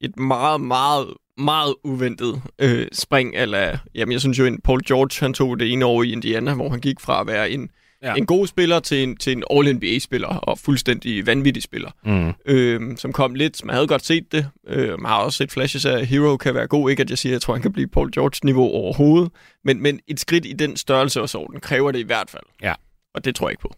et 0.00 0.18
meget, 0.18 0.60
meget, 0.60 1.06
meget 1.38 1.74
uventet 1.84 2.42
øh, 2.58 2.86
spring. 2.92 3.34
Eller, 3.36 3.78
jamen, 3.94 4.12
jeg 4.12 4.20
synes 4.20 4.38
jo, 4.38 4.46
at 4.46 4.52
Paul 4.64 4.82
George, 4.88 5.24
han 5.24 5.34
tog 5.34 5.60
det 5.60 5.72
ene 5.72 5.84
år 5.84 6.02
i 6.02 6.12
Indiana, 6.12 6.54
hvor 6.54 6.68
han 6.68 6.80
gik 6.80 7.00
fra 7.00 7.20
at 7.20 7.26
være 7.26 7.50
en, 7.50 7.70
ja. 8.02 8.14
En 8.14 8.26
god 8.26 8.46
spiller 8.46 8.80
til 8.80 9.02
en, 9.02 9.16
til 9.16 9.32
en 9.32 9.44
All-NBA-spiller, 9.50 10.28
og 10.28 10.58
fuldstændig 10.58 11.26
vanvittig 11.26 11.62
spiller, 11.62 11.90
Mm. 12.04 12.32
øh, 12.46 12.96
som 12.96 13.12
kom 13.12 13.34
lidt. 13.34 13.64
Man 13.64 13.74
havde 13.74 13.86
godt 13.88 14.04
set 14.06 14.32
det. 14.32 14.48
Øh, 14.68 14.88
man 15.00 15.10
har 15.10 15.18
også 15.18 15.36
set 15.36 15.52
flashes 15.52 15.84
af, 15.84 15.98
at 15.98 16.06
Hero 16.06 16.36
kan 16.36 16.54
være 16.54 16.66
god. 16.66 16.90
Ikke 16.90 17.00
at 17.02 17.10
jeg 17.10 17.18
siger, 17.18 17.30
at 17.30 17.34
jeg 17.34 17.42
tror, 17.42 17.54
han 17.54 17.62
kan 17.62 17.72
blive 17.72 17.88
Paul 17.88 18.10
George-niveau 18.12 18.64
overhovedet. 18.70 19.30
Men, 19.64 19.82
men 19.82 20.00
et 20.08 20.20
skridt 20.20 20.46
i 20.46 20.52
den 20.52 20.76
størrelse 20.76 21.20
og 21.22 21.28
sådan 21.28 21.60
kræver 21.60 21.92
det 21.92 21.98
i 21.98 22.02
hvert 22.06 22.30
fald. 22.30 22.44
Ja. 22.62 22.74
Og 23.14 23.24
det 23.24 23.34
tror 23.34 23.48
jeg 23.48 23.52
ikke 23.52 23.62
på. 23.62 23.74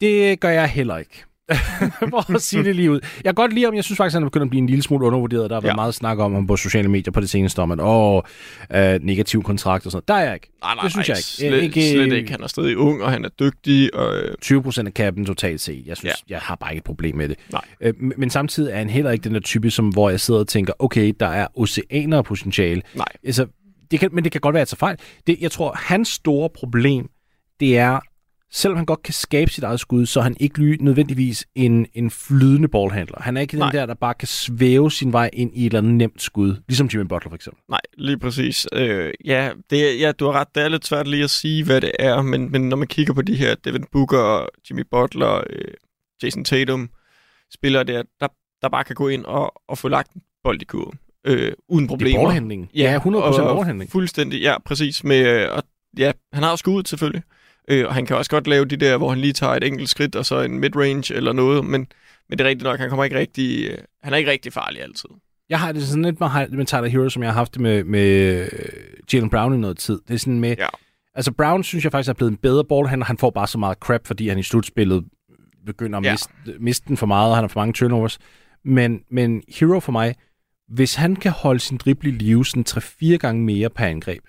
Det 0.00 0.40
gør 0.40 0.50
jeg 0.50 0.68
heller 0.68 0.96
ikke. 0.98 1.24
For 2.10 2.34
at 2.34 2.42
sige 2.42 2.64
det 2.64 2.76
lige 2.76 2.90
ud. 2.90 3.00
Jeg 3.16 3.24
kan 3.24 3.34
godt 3.34 3.52
lide 3.52 3.66
om, 3.66 3.74
jeg 3.74 3.84
synes 3.84 3.96
faktisk, 3.96 4.14
han 4.14 4.22
er 4.22 4.26
begyndt 4.26 4.42
at 4.44 4.50
blive 4.50 4.58
en 4.60 4.66
lille 4.66 4.82
smule 4.82 5.06
undervurderet. 5.06 5.50
Der 5.50 5.56
har 5.56 5.60
været 5.60 5.70
Ja. 5.72 5.76
meget 5.76 5.94
snak 5.94 6.18
om 6.18 6.34
ham 6.34 6.46
på 6.46 6.56
sociale 6.56 6.88
medier 6.88 7.12
på 7.12 7.20
det 7.20 7.30
seneste, 7.30 7.58
om 7.62 7.70
at 7.70 7.78
åh, 7.80 8.22
øh, 8.74 9.00
negativ 9.02 9.42
kontrakt 9.42 9.86
og 9.86 9.92
sådan 9.92 9.96
noget. 9.96 10.08
Der 10.08 10.14
er 10.14 10.24
jeg 10.26 10.34
ikke. 10.34 10.48
Nej, 10.62 10.74
nej, 10.74 10.82
Det 10.82 10.92
synes 10.92 11.08
nej, 11.08 11.12
jeg 11.14 11.18
ikke. 11.18 11.26
Slet, 11.28 11.62
Ikke- 11.62 11.80
ikke. 11.80 12.04
Slet 12.06 12.16
ikke. 12.18 12.30
Han 12.30 12.42
er 12.42 12.46
stadig 12.46 12.76
ung, 12.76 13.02
og 13.02 13.10
han 13.10 13.24
er 13.24 13.28
dygtig. 13.28 13.94
Og, 13.94 14.16
øh, 14.16 14.34
20 14.40 14.62
procent 14.62 14.88
af 14.88 14.94
kappen 14.94 15.24
totalt 15.26 15.60
set. 15.60 15.86
Jeg 15.86 15.96
synes, 15.96 16.14
ja. 16.28 16.34
jeg 16.34 16.40
har 16.42 16.54
bare 16.56 16.70
ikke 16.72 16.78
et 16.78 16.84
problem 16.84 17.16
med 17.16 17.28
det. 17.28 17.36
Nej. 17.52 17.62
Øh, 17.80 17.94
men- 18.00 18.12
men 18.16 18.30
samtidig 18.30 18.72
er 18.72 18.76
han 18.78 18.90
heller 18.90 19.10
ikke 19.10 19.24
den 19.24 19.34
der 19.34 19.40
type, 19.40 19.70
som, 19.70 19.88
hvor 19.88 20.10
jeg 20.10 20.20
sidder 20.20 20.40
og 20.40 20.48
tænker, 20.48 20.72
okay, 20.78 21.12
der 21.20 21.26
er 21.28 21.46
oceaner 21.54 22.18
af 22.18 22.24
potentiale. 22.24 22.82
nej, 22.94 23.04
Altså, 23.24 23.46
det 23.90 24.00
kan, 24.00 24.08
men 24.12 24.24
det 24.24 24.32
kan 24.32 24.40
godt 24.40 24.52
være, 24.52 24.60
at 24.62 24.72
jeg 24.72 24.78
tager 24.78 24.86
fejl. 24.86 24.96
Det, 25.26 25.36
jeg 25.40 25.50
tror, 25.50 25.72
hans 25.78 26.08
store 26.08 26.48
problem, 26.54 27.08
det 27.60 27.78
er, 27.78 28.00
selvom 28.52 28.76
han 28.76 28.86
godt 28.86 29.02
kan 29.02 29.14
skabe 29.14 29.50
sit 29.50 29.64
eget 29.64 29.80
skud, 29.80 30.06
så 30.06 30.20
er 30.20 30.24
han 30.24 30.36
ikke 30.40 30.76
nødvendigvis 30.84 31.46
en, 31.54 31.86
en 31.94 32.10
flydende 32.10 32.68
ballhandler. 32.68 33.22
Han 33.22 33.36
er 33.36 33.40
ikke 33.40 33.56
Nej. 33.56 33.70
den 33.70 33.78
der, 33.78 33.86
der 33.86 33.94
bare 33.94 34.14
kan 34.14 34.28
svæve 34.28 34.90
sin 34.90 35.12
vej 35.12 35.30
ind 35.32 35.50
i 35.54 35.60
et 35.60 35.66
eller 35.66 35.78
andet 35.78 35.94
nemt 35.94 36.22
skud. 36.22 36.56
Ligesom 36.68 36.86
Jimmy 36.86 37.06
Butler 37.06 37.30
for 37.30 37.34
eksempel. 37.34 37.62
nej, 37.68 37.80
lige 37.98 38.18
præcis. 38.18 38.66
Øh, 38.72 39.12
ja, 39.24 39.50
det, 39.70 40.00
ja, 40.00 40.12
du 40.12 40.24
har 40.26 40.32
ret. 40.32 40.48
Det 40.54 40.62
er 40.62 40.68
lidt 40.68 40.86
svært 40.86 41.08
lige 41.08 41.24
at 41.24 41.30
sige, 41.30 41.64
hvad 41.64 41.80
det 41.80 41.92
er, 41.98 42.22
men, 42.22 42.52
men 42.52 42.68
når 42.68 42.76
man 42.76 42.88
kigger 42.88 43.14
på 43.14 43.22
de 43.22 43.36
her 43.36 43.54
Devin 43.54 43.84
Booker, 43.92 44.46
Jimmy 44.70 44.82
Butler, 44.90 45.42
øh, 45.50 45.74
Jason 46.22 46.44
Tatum, 46.44 46.90
spillere 47.54 47.84
der, 47.84 48.02
der, 48.20 48.28
der 48.62 48.68
bare 48.68 48.84
kan 48.84 48.94
gå 48.94 49.08
ind 49.08 49.24
og, 49.24 49.62
og 49.68 49.78
få 49.78 49.88
lagt 49.88 50.12
en 50.12 50.22
bold 50.44 50.62
i 50.62 50.64
kurven, 50.64 50.98
øh, 51.26 51.52
uden 51.68 51.84
er 51.84 51.88
problemer. 51.88 52.18
ballhandling. 52.22 52.70
Ja, 52.74 52.98
100% 52.98 53.06
og 53.16 53.56
ballhandling. 53.56 53.90
Fuldstændig, 53.90 54.40
ja, 54.40 54.58
præcis. 54.64 55.04
Med, 55.04 55.26
øh, 55.26 55.48
og, 55.52 55.62
ja, 55.98 56.12
han 56.32 56.42
har 56.42 56.56
skud 56.56 56.82
selvfølgelig, 56.86 57.22
øh, 57.26 57.41
og 57.68 57.94
han 57.94 58.06
kan 58.06 58.16
også 58.16 58.30
godt 58.30 58.46
lave 58.46 58.64
de 58.64 58.76
der, 58.76 58.96
hvor 58.96 59.08
han 59.08 59.18
lige 59.18 59.32
tager 59.32 59.52
et 59.54 59.64
enkelt 59.64 59.88
skridt, 59.88 60.16
og 60.16 60.26
så 60.26 60.40
en 60.40 60.58
midrange 60.58 61.14
eller 61.14 61.32
noget, 61.32 61.64
men, 61.64 61.86
men 62.28 62.38
det 62.38 62.44
er 62.44 62.48
rigtigt 62.48 62.64
nok, 62.64 62.78
han 62.80 62.88
kommer 62.88 63.04
ikke 63.04 63.18
rigtig, 63.18 63.70
øh, 63.70 63.78
han 64.02 64.12
er 64.12 64.16
ikke 64.16 64.30
rigtig 64.30 64.52
farlig 64.52 64.82
altid. 64.82 65.08
Jeg 65.48 65.60
har 65.60 65.72
det 65.72 65.82
sådan 65.82 66.02
lidt 66.04 66.20
med, 66.20 66.48
med 66.48 66.66
Tyler 66.66 66.86
Hero, 66.86 67.08
som 67.08 67.22
jeg 67.22 67.30
har 67.32 67.38
haft 67.38 67.54
det 67.54 67.60
med, 67.60 67.84
med 67.84 68.40
øh, 68.42 68.48
Jalen 69.12 69.30
Brown 69.30 69.54
i 69.54 69.56
noget 69.56 69.78
tid. 69.78 70.00
Det 70.08 70.14
er 70.14 70.18
sådan 70.18 70.40
med... 70.40 70.54
Ja. 70.58 70.66
Altså, 71.14 71.32
Brown 71.32 71.62
synes 71.64 71.84
jeg 71.84 71.92
faktisk 71.92 72.08
er 72.08 72.12
blevet 72.14 72.30
en 72.30 72.36
bedre 72.36 72.64
ballhandler. 72.64 73.06
Han 73.06 73.18
får 73.18 73.30
bare 73.30 73.46
så 73.46 73.58
meget 73.58 73.78
crap, 73.78 74.06
fordi 74.06 74.28
han 74.28 74.38
i 74.38 74.42
slutspillet 74.42 75.04
begynder 75.66 75.98
at 75.98 76.04
Ja. 76.04 76.12
miste, 76.12 76.30
miste 76.60 76.88
den 76.88 76.96
for 76.96 77.06
meget, 77.06 77.30
og 77.30 77.36
han 77.36 77.42
har 77.42 77.48
for 77.48 77.60
mange 77.60 77.72
turnovers. 77.72 78.18
Men, 78.64 79.00
men 79.10 79.42
Hero 79.48 79.80
for 79.80 79.92
mig 79.92 80.14
hvis 80.68 80.94
han 80.94 81.16
kan 81.16 81.32
holde 81.32 81.60
sin 81.60 81.76
drible 81.76 82.08
i 82.08 82.12
live 82.12 82.44
sådan 82.46 82.64
3-4 82.68 83.16
gange 83.16 83.42
mere 83.44 83.70
per 83.70 83.86
angreb, 83.86 84.22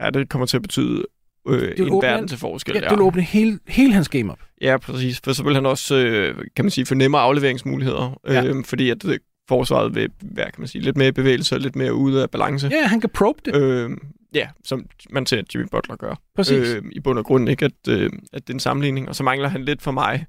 Ja, 0.00 0.10
det 0.10 0.28
kommer 0.28 0.46
til 0.46 0.56
at 0.56 0.62
betyde 0.62 1.04
øh, 1.48 1.72
en 1.76 1.90
åbne 1.90 2.08
verden 2.08 2.28
til 2.28 2.38
forskel. 2.38 2.74
ja, 2.74 2.80
det 2.80 2.90
vil 2.90 3.00
åbne 3.00 3.22
hele, 3.22 3.58
hele 3.68 3.92
hans 3.92 4.08
game 4.08 4.32
op. 4.32 4.38
Ja, 4.60 4.76
præcis. 4.76 5.20
For 5.24 5.32
så 5.32 5.42
vil 5.42 5.54
han 5.54 5.66
også, 5.66 5.96
øh, 5.96 6.34
kan 6.56 6.64
man 6.64 6.70
sige, 6.70 6.86
få 6.86 6.94
nemmere 6.94 7.22
afleveringsmuligheder. 7.22 8.20
Ja. 8.28 8.44
Øh, 8.44 8.64
fordi 8.64 8.90
at 8.90 9.04
øh, 9.04 9.18
forsvaret 9.48 9.94
vil 9.94 10.10
være, 10.22 10.46
kan 10.50 10.60
man 10.60 10.68
sige, 10.68 10.82
lidt 10.82 10.96
mere 10.96 11.08
i 11.08 11.12
bevægelse 11.12 11.54
og 11.54 11.60
lidt 11.60 11.76
mere 11.76 11.94
ude 11.94 12.22
af 12.22 12.30
balance. 12.30 12.68
Ja, 12.72 12.86
han 12.86 13.00
kan 13.00 13.10
probe 13.14 13.40
det. 13.44 13.56
Øh, 13.56 13.90
ja, 14.34 14.48
som 14.64 14.86
man 15.10 15.26
ser, 15.26 15.38
at 15.38 15.54
Jimmy 15.54 15.66
Butler 15.70 15.96
gør. 15.96 16.14
Præcis. 16.36 16.74
Øh, 16.74 16.82
I 16.92 17.00
bund 17.00 17.18
og 17.18 17.24
grund 17.24 17.48
ikke, 17.48 17.64
at, 17.64 17.88
øh, 17.88 18.10
at 18.32 18.46
det 18.46 18.50
er 18.50 18.54
en 18.54 18.60
sammenligning. 18.60 19.08
Og 19.08 19.16
så 19.16 19.22
mangler 19.22 19.48
han 19.48 19.64
lidt 19.64 19.82
for 19.82 19.90
mig 19.90 20.26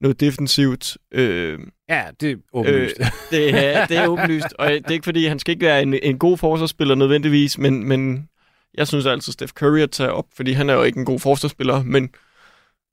noget 0.00 0.20
defensivt. 0.20 0.96
Øh, 1.14 1.58
Ja, 1.88 2.02
det 2.20 2.30
er 2.32 2.36
åbenlyst. 2.52 3.00
Øh, 3.00 3.06
det, 3.30 3.66
er, 3.66 3.86
det 3.86 3.96
er 3.96 4.06
åbenlyst. 4.06 4.54
Og 4.58 4.70
det 4.70 4.86
er 4.86 4.90
ikke 4.90 5.04
fordi, 5.04 5.26
han 5.26 5.38
skal 5.38 5.52
ikke 5.52 5.66
være 5.66 5.82
en, 5.82 5.94
en 6.02 6.18
god 6.18 6.38
forsvarsspiller 6.38 6.94
nødvendigvis, 6.94 7.58
men, 7.58 7.88
men 7.88 8.28
jeg 8.74 8.88
synes 8.88 9.06
altid, 9.06 9.32
Steph 9.32 9.52
Curry 9.52 9.78
at 9.80 9.90
tage 9.90 10.12
op, 10.12 10.24
fordi 10.36 10.52
han 10.52 10.70
er 10.70 10.74
jo 10.74 10.82
ikke 10.82 10.98
en 10.98 11.04
god 11.04 11.20
forsvarsspiller, 11.20 11.82
men 11.82 12.10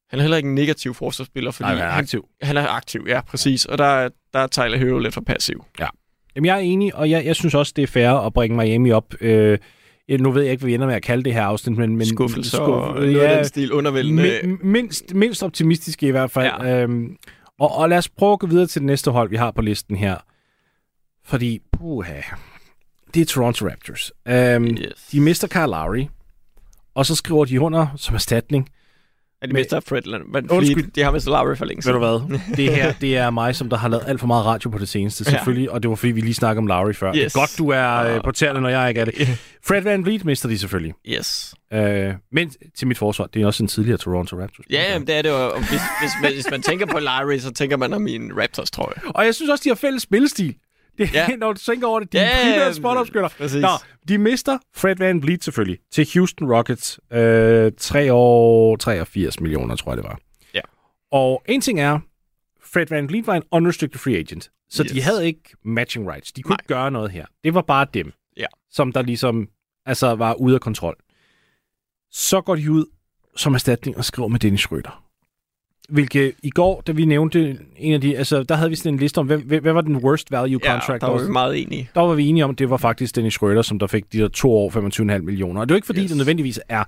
han 0.10 0.20
er 0.20 0.24
heller 0.24 0.38
ikke 0.38 0.50
en 0.50 0.56
negativ 0.56 0.94
forsvarsspiller, 0.94 1.52
fordi 1.52 1.68
Nej, 1.70 1.76
han 1.76 1.84
er 1.86 1.90
han, 1.92 2.04
aktiv. 2.04 2.26
han 2.42 2.58
er 2.58 2.68
aktiv, 2.68 3.06
ja, 3.08 3.22
præcis. 3.22 3.66
Og 3.66 3.78
der, 3.78 3.86
er- 3.86 4.10
der 4.34 4.40
er 4.40 4.48
Tyler 4.48 4.78
Hero 4.78 5.00
lidt 5.00 5.14
for 5.14 5.22
passiv. 5.22 5.66
Jamen, 6.36 6.46
jeg 6.46 6.56
er 6.56 6.60
enig, 6.60 6.96
og 6.96 7.10
jeg, 7.10 7.26
jeg 7.26 7.36
synes 7.36 7.56
også, 7.56 7.74
det 7.76 7.84
er 7.84 7.88
fair 7.88 8.10
at 8.12 8.34
bringe 8.34 8.58
Miami 8.58 8.92
op. 8.92 9.14
Øh, 9.22 9.58
nu 10.20 10.32
ved 10.32 10.42
jeg 10.44 10.52
ikke, 10.52 10.62
hvad 10.62 10.68
vi 10.68 10.74
ender 10.74 10.88
med 10.88 10.96
at 10.96 11.02
kalde 11.04 11.24
det 11.24 11.34
her 11.34 11.44
afsnit, 11.44 11.78
men... 11.78 11.96
men 11.96 12.08
Skuffelse 12.08 12.58
skuff- 12.58 12.60
og 12.60 12.96
noget 12.96 13.20
af 13.20 13.36
den 13.36 13.46
stil, 13.46 13.72
undervældende. 13.74 14.40
mi- 14.40 14.66
mindst, 14.66 15.14
mindst 15.14 15.44
optimistiske 15.44 16.08
i 16.08 16.12
hvert 16.12 16.32
fald. 16.32 16.52
Ja. 16.68 16.82
Øhm, 16.84 17.16
og, 17.60 17.76
og 17.76 17.90
lad 17.90 17.98
os 17.98 18.10
prøve 18.10 18.34
at 18.34 18.40
gå 18.40 18.48
videre 18.48 18.68
til 18.68 18.82
det 18.82 18.86
næste 18.86 19.12
hold, 19.12 19.30
vi 19.30 19.36
har 19.36 19.52
på 19.52 19.62
listen 19.62 19.96
her. 19.96 20.18
Fordi, 21.26 21.60
puha, 21.78 22.22
det 23.14 23.22
er 23.22 23.26
Toronto 23.26 23.68
Raptors. 23.68 24.12
Øhm, 24.28 24.66
Yes. 24.66 25.08
De 25.12 25.22
mister 25.22 25.48
Kyle 25.48 25.66
Lowry, 25.68 26.06
og 26.96 27.06
så 27.06 27.16
skriver 27.16 27.46
de 27.46 27.62
under 27.62 27.88
som 27.98 28.16
erstatning. 28.16 28.70
Er 29.42 29.48
de 29.48 29.54
men- 29.54 29.60
mister 29.60 29.80
Fred 29.80 30.02
Van 30.32 30.50
Undskyld. 30.52 30.92
De 30.92 31.02
har 31.04 31.12
mistet 31.12 31.32
Lowry 31.32 31.56
for 31.56 31.66
længe 31.66 31.78
Ved 31.78 31.82
siden. 31.84 32.02
du 32.02 32.38
hvad? 32.38 32.56
Det 32.58 32.76
her, 32.76 32.94
det 33.02 33.18
er 33.18 33.30
mig, 33.30 33.56
som 33.56 33.70
der 33.70 33.78
har 33.78 33.88
lavet 33.88 34.04
alt 34.08 34.20
for 34.20 34.28
meget 34.28 34.46
radio 34.46 34.70
på 34.70 34.78
det 34.78 34.90
seneste, 34.90 35.24
Ja. 35.28 35.32
selvfølgelig. 35.32 35.72
Og 35.72 35.84
det 35.84 35.90
var 35.90 35.96
fordi, 35.96 36.12
vi 36.12 36.22
lige 36.22 36.34
snakkede 36.34 36.60
om 36.60 36.68
Lowry 36.68 36.94
før. 36.94 37.12
Det 37.12 37.22
Yes. 37.26 37.36
er 37.36 37.40
godt, 37.40 37.56
du 37.58 37.70
er 37.70 38.16
øh, 38.16 38.24
på 38.24 38.32
tæerne, 38.32 38.62
når 38.62 38.70
jeg 38.70 38.90
ikke 38.90 39.02
er 39.02 39.06
det. 39.06 39.20
Ja. 39.20 39.28
Fred 39.68 39.82
Van 39.82 40.06
Vliet 40.06 40.26
mister 40.26 40.50
de 40.50 40.58
selvfølgelig. 40.58 40.94
Yes. 41.08 41.56
Øh, 41.74 42.14
men 42.32 42.52
til 42.78 42.88
mit 42.88 42.98
forsvar, 42.98 43.26
det 43.26 43.42
er 43.42 43.46
også 43.46 43.64
en 43.64 43.68
tidligere 43.68 43.98
Toronto 43.98 44.42
Raptors. 44.42 44.66
Ja, 44.70 44.92
jamen, 44.94 45.08
det 45.08 45.16
er 45.16 45.22
det 45.22 45.30
jo. 45.30 45.50
Hvis, 45.58 45.70
hvis, 46.02 46.12
man, 46.22 46.34
hvis 46.34 46.48
man 46.52 46.62
tænker 46.62 46.86
på 46.86 47.00
Lowry, 47.00 47.38
så 47.38 47.52
tænker 47.54 47.78
man 47.78 47.94
om 47.94 48.02
min 48.02 48.32
Raptors 48.42 48.72
trøje. 48.72 48.94
Og 49.06 49.26
jeg 49.26 49.36
synes 49.36 49.50
også, 49.50 49.64
de 49.64 49.70
har 49.70 49.76
fælles 49.76 50.04
spillestil. 50.04 50.56
Det, 51.00 51.14
ja. 51.14 51.28
Når 51.38 51.54
du 51.54 51.60
tænker 51.60 51.88
over 51.88 52.00
det, 52.00 52.12
de 52.14 52.18
Ja, 52.18 52.26
er 52.26 52.74
primært 52.74 52.76
spot 53.10 53.32
præcis. 53.38 53.62
Nå, 53.62 53.68
de 54.08 54.18
mister 54.18 54.58
Fred 54.76 54.96
Van 54.96 55.22
Vliet 55.24 55.44
selvfølgelig 55.44 55.80
til 55.92 56.08
Houston 56.14 56.52
Rockets. 56.54 57.00
Øh, 57.14 57.72
3 57.78 58.14
år, 58.14 58.76
83 58.76 59.40
millioner, 59.40 59.76
tror 59.76 59.92
jeg 59.92 59.98
det 59.98 60.06
var. 60.06 60.20
Ja. 60.54 60.62
Og 61.12 61.44
en 61.46 61.62
ting 61.62 61.80
er, 61.80 62.00
Fred 62.64 62.86
Van 62.90 63.10
Vliet 63.10 63.28
var 63.28 63.36
en 63.36 63.44
unrestricted 63.52 64.00
free 64.00 64.18
agent, 64.18 64.52
så 64.70 64.84
yes. 64.84 64.92
de 64.92 65.02
havde 65.02 65.26
ikke 65.28 65.42
matching 65.66 66.12
rights. 66.12 66.32
De 66.32 66.42
kunne 66.42 66.52
Nej. 66.54 66.58
ikke 66.62 66.68
gøre 66.68 66.92
noget 66.92 67.12
her. 67.12 67.26
Det 67.44 67.54
var 67.54 67.62
bare 67.62 67.86
dem, 67.94 68.12
Ja. 68.38 68.46
som 68.72 68.92
der 68.92 69.02
ligesom 69.02 69.48
altså 69.86 70.16
var 70.16 70.34
ude 70.34 70.56
af 70.56 70.62
kontrol. 70.62 70.96
Så 72.12 72.42
går 72.42 72.56
de 72.56 72.72
ud 72.72 72.86
som 73.36 73.54
erstatning 73.54 73.98
og 73.98 74.06
skriver 74.06 74.28
med 74.28 74.40
Dennis 74.40 74.66
Schröder. 74.68 75.09
Hvilket 75.90 76.34
i 76.44 76.50
går, 76.50 76.82
da 76.82 76.92
vi 76.92 77.06
nævnte 77.06 77.58
en 77.78 77.94
af 77.94 78.02
de, 78.02 78.18
altså 78.18 78.44
der 78.44 78.56
havde 78.56 78.70
vi 78.70 78.76
sådan 78.76 78.94
en 78.94 79.00
liste 79.00 79.18
om, 79.20 79.26
hvem, 79.28 79.42
hvem, 79.42 79.62
hvem 79.62 79.76
var 79.76 79.82
den 79.82 79.96
worst 79.96 80.32
value 80.32 80.60
Ja, 80.64 80.72
contract. 80.72 81.02
der 81.02 81.08
var 81.10 81.24
vi 81.26 81.32
meget 81.32 81.62
enige. 81.62 81.90
der 81.96 82.02
var 82.02 82.14
vi 82.14 82.28
enige 82.28 82.44
om, 82.44 82.50
at 82.50 82.60
det 82.60 82.70
var 82.70 82.78
faktisk 82.78 83.16
Dennis 83.16 83.38
Schröder, 83.44 83.62
som 83.62 83.80
der 83.80 83.88
fik 83.88 84.14
de 84.14 84.18
der 84.18 84.28
to 84.28 84.52
år, 84.52 84.70
25,5 85.18 85.22
millioner. 85.22 85.62
Og 85.62 85.70
det 85.70 85.74
er 85.74 85.76
jo 85.76 85.78
ikke, 85.78 85.86
fordi 85.86 86.02
yes. 86.02 86.08
Det 86.10 86.18
nødvendigvis 86.18 86.60
er, 86.70 86.84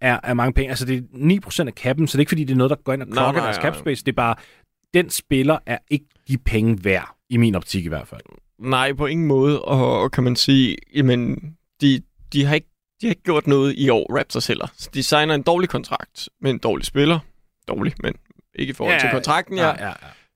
er, 0.00 0.18
er 0.22 0.34
mange 0.34 0.52
penge. 0.52 0.68
Altså, 0.68 0.84
det 0.86 0.96
er 0.96 1.38
9% 1.62 1.66
af 1.66 1.74
kappen, 1.74 2.06
så 2.08 2.12
det 2.12 2.18
er 2.18 2.22
ikke, 2.22 2.30
fordi 2.30 2.44
det 2.44 2.52
er 2.52 2.56
noget, 2.56 2.70
der 2.70 2.76
går 2.84 2.92
ind 2.92 3.02
og 3.02 3.08
klokker 3.08 3.42
deres 3.42 3.56
cap 3.56 3.76
space. 3.76 4.04
Det 4.04 4.12
er 4.12 4.16
bare, 4.16 4.34
den 4.94 5.10
spiller 5.10 5.58
er 5.66 5.78
ikke 5.90 6.06
de 6.28 6.38
penge 6.38 6.84
værd, 6.84 7.14
i 7.30 7.36
min 7.36 7.54
optik 7.54 7.84
i 7.84 7.88
hvert 7.88 8.08
fald. 8.08 8.20
Nej, 8.58 8.92
på 8.92 9.06
ingen 9.06 9.26
måde. 9.26 9.62
Og, 9.62 10.00
og 10.00 10.10
kan 10.10 10.24
man 10.24 10.36
sige, 10.36 10.76
jamen, 10.94 11.38
de, 11.80 12.00
de, 12.32 12.44
har 12.44 12.54
ikke, 12.54 12.68
de 13.00 13.06
har 13.06 13.10
ikke 13.10 13.22
gjort 13.22 13.46
noget 13.46 13.74
i 13.76 13.88
år, 13.88 14.18
Raptors 14.18 14.46
heller. 14.46 14.66
Så 14.76 14.90
de 14.94 15.02
signer 15.02 15.34
en 15.34 15.42
dårlig 15.42 15.68
kontrakt 15.68 16.28
med 16.40 16.50
en 16.50 16.58
dårlig 16.58 16.86
spiller. 16.86 17.18
Dårlig, 17.68 17.92
men 18.02 18.12
ikke 18.54 18.70
i 18.70 18.74
forhold 18.74 18.94
ja, 18.94 19.00
til 19.00 19.10
kontrakten, 19.12 19.56
ja. 19.56 19.68
ja, 19.68 19.86
ja. 19.86 19.92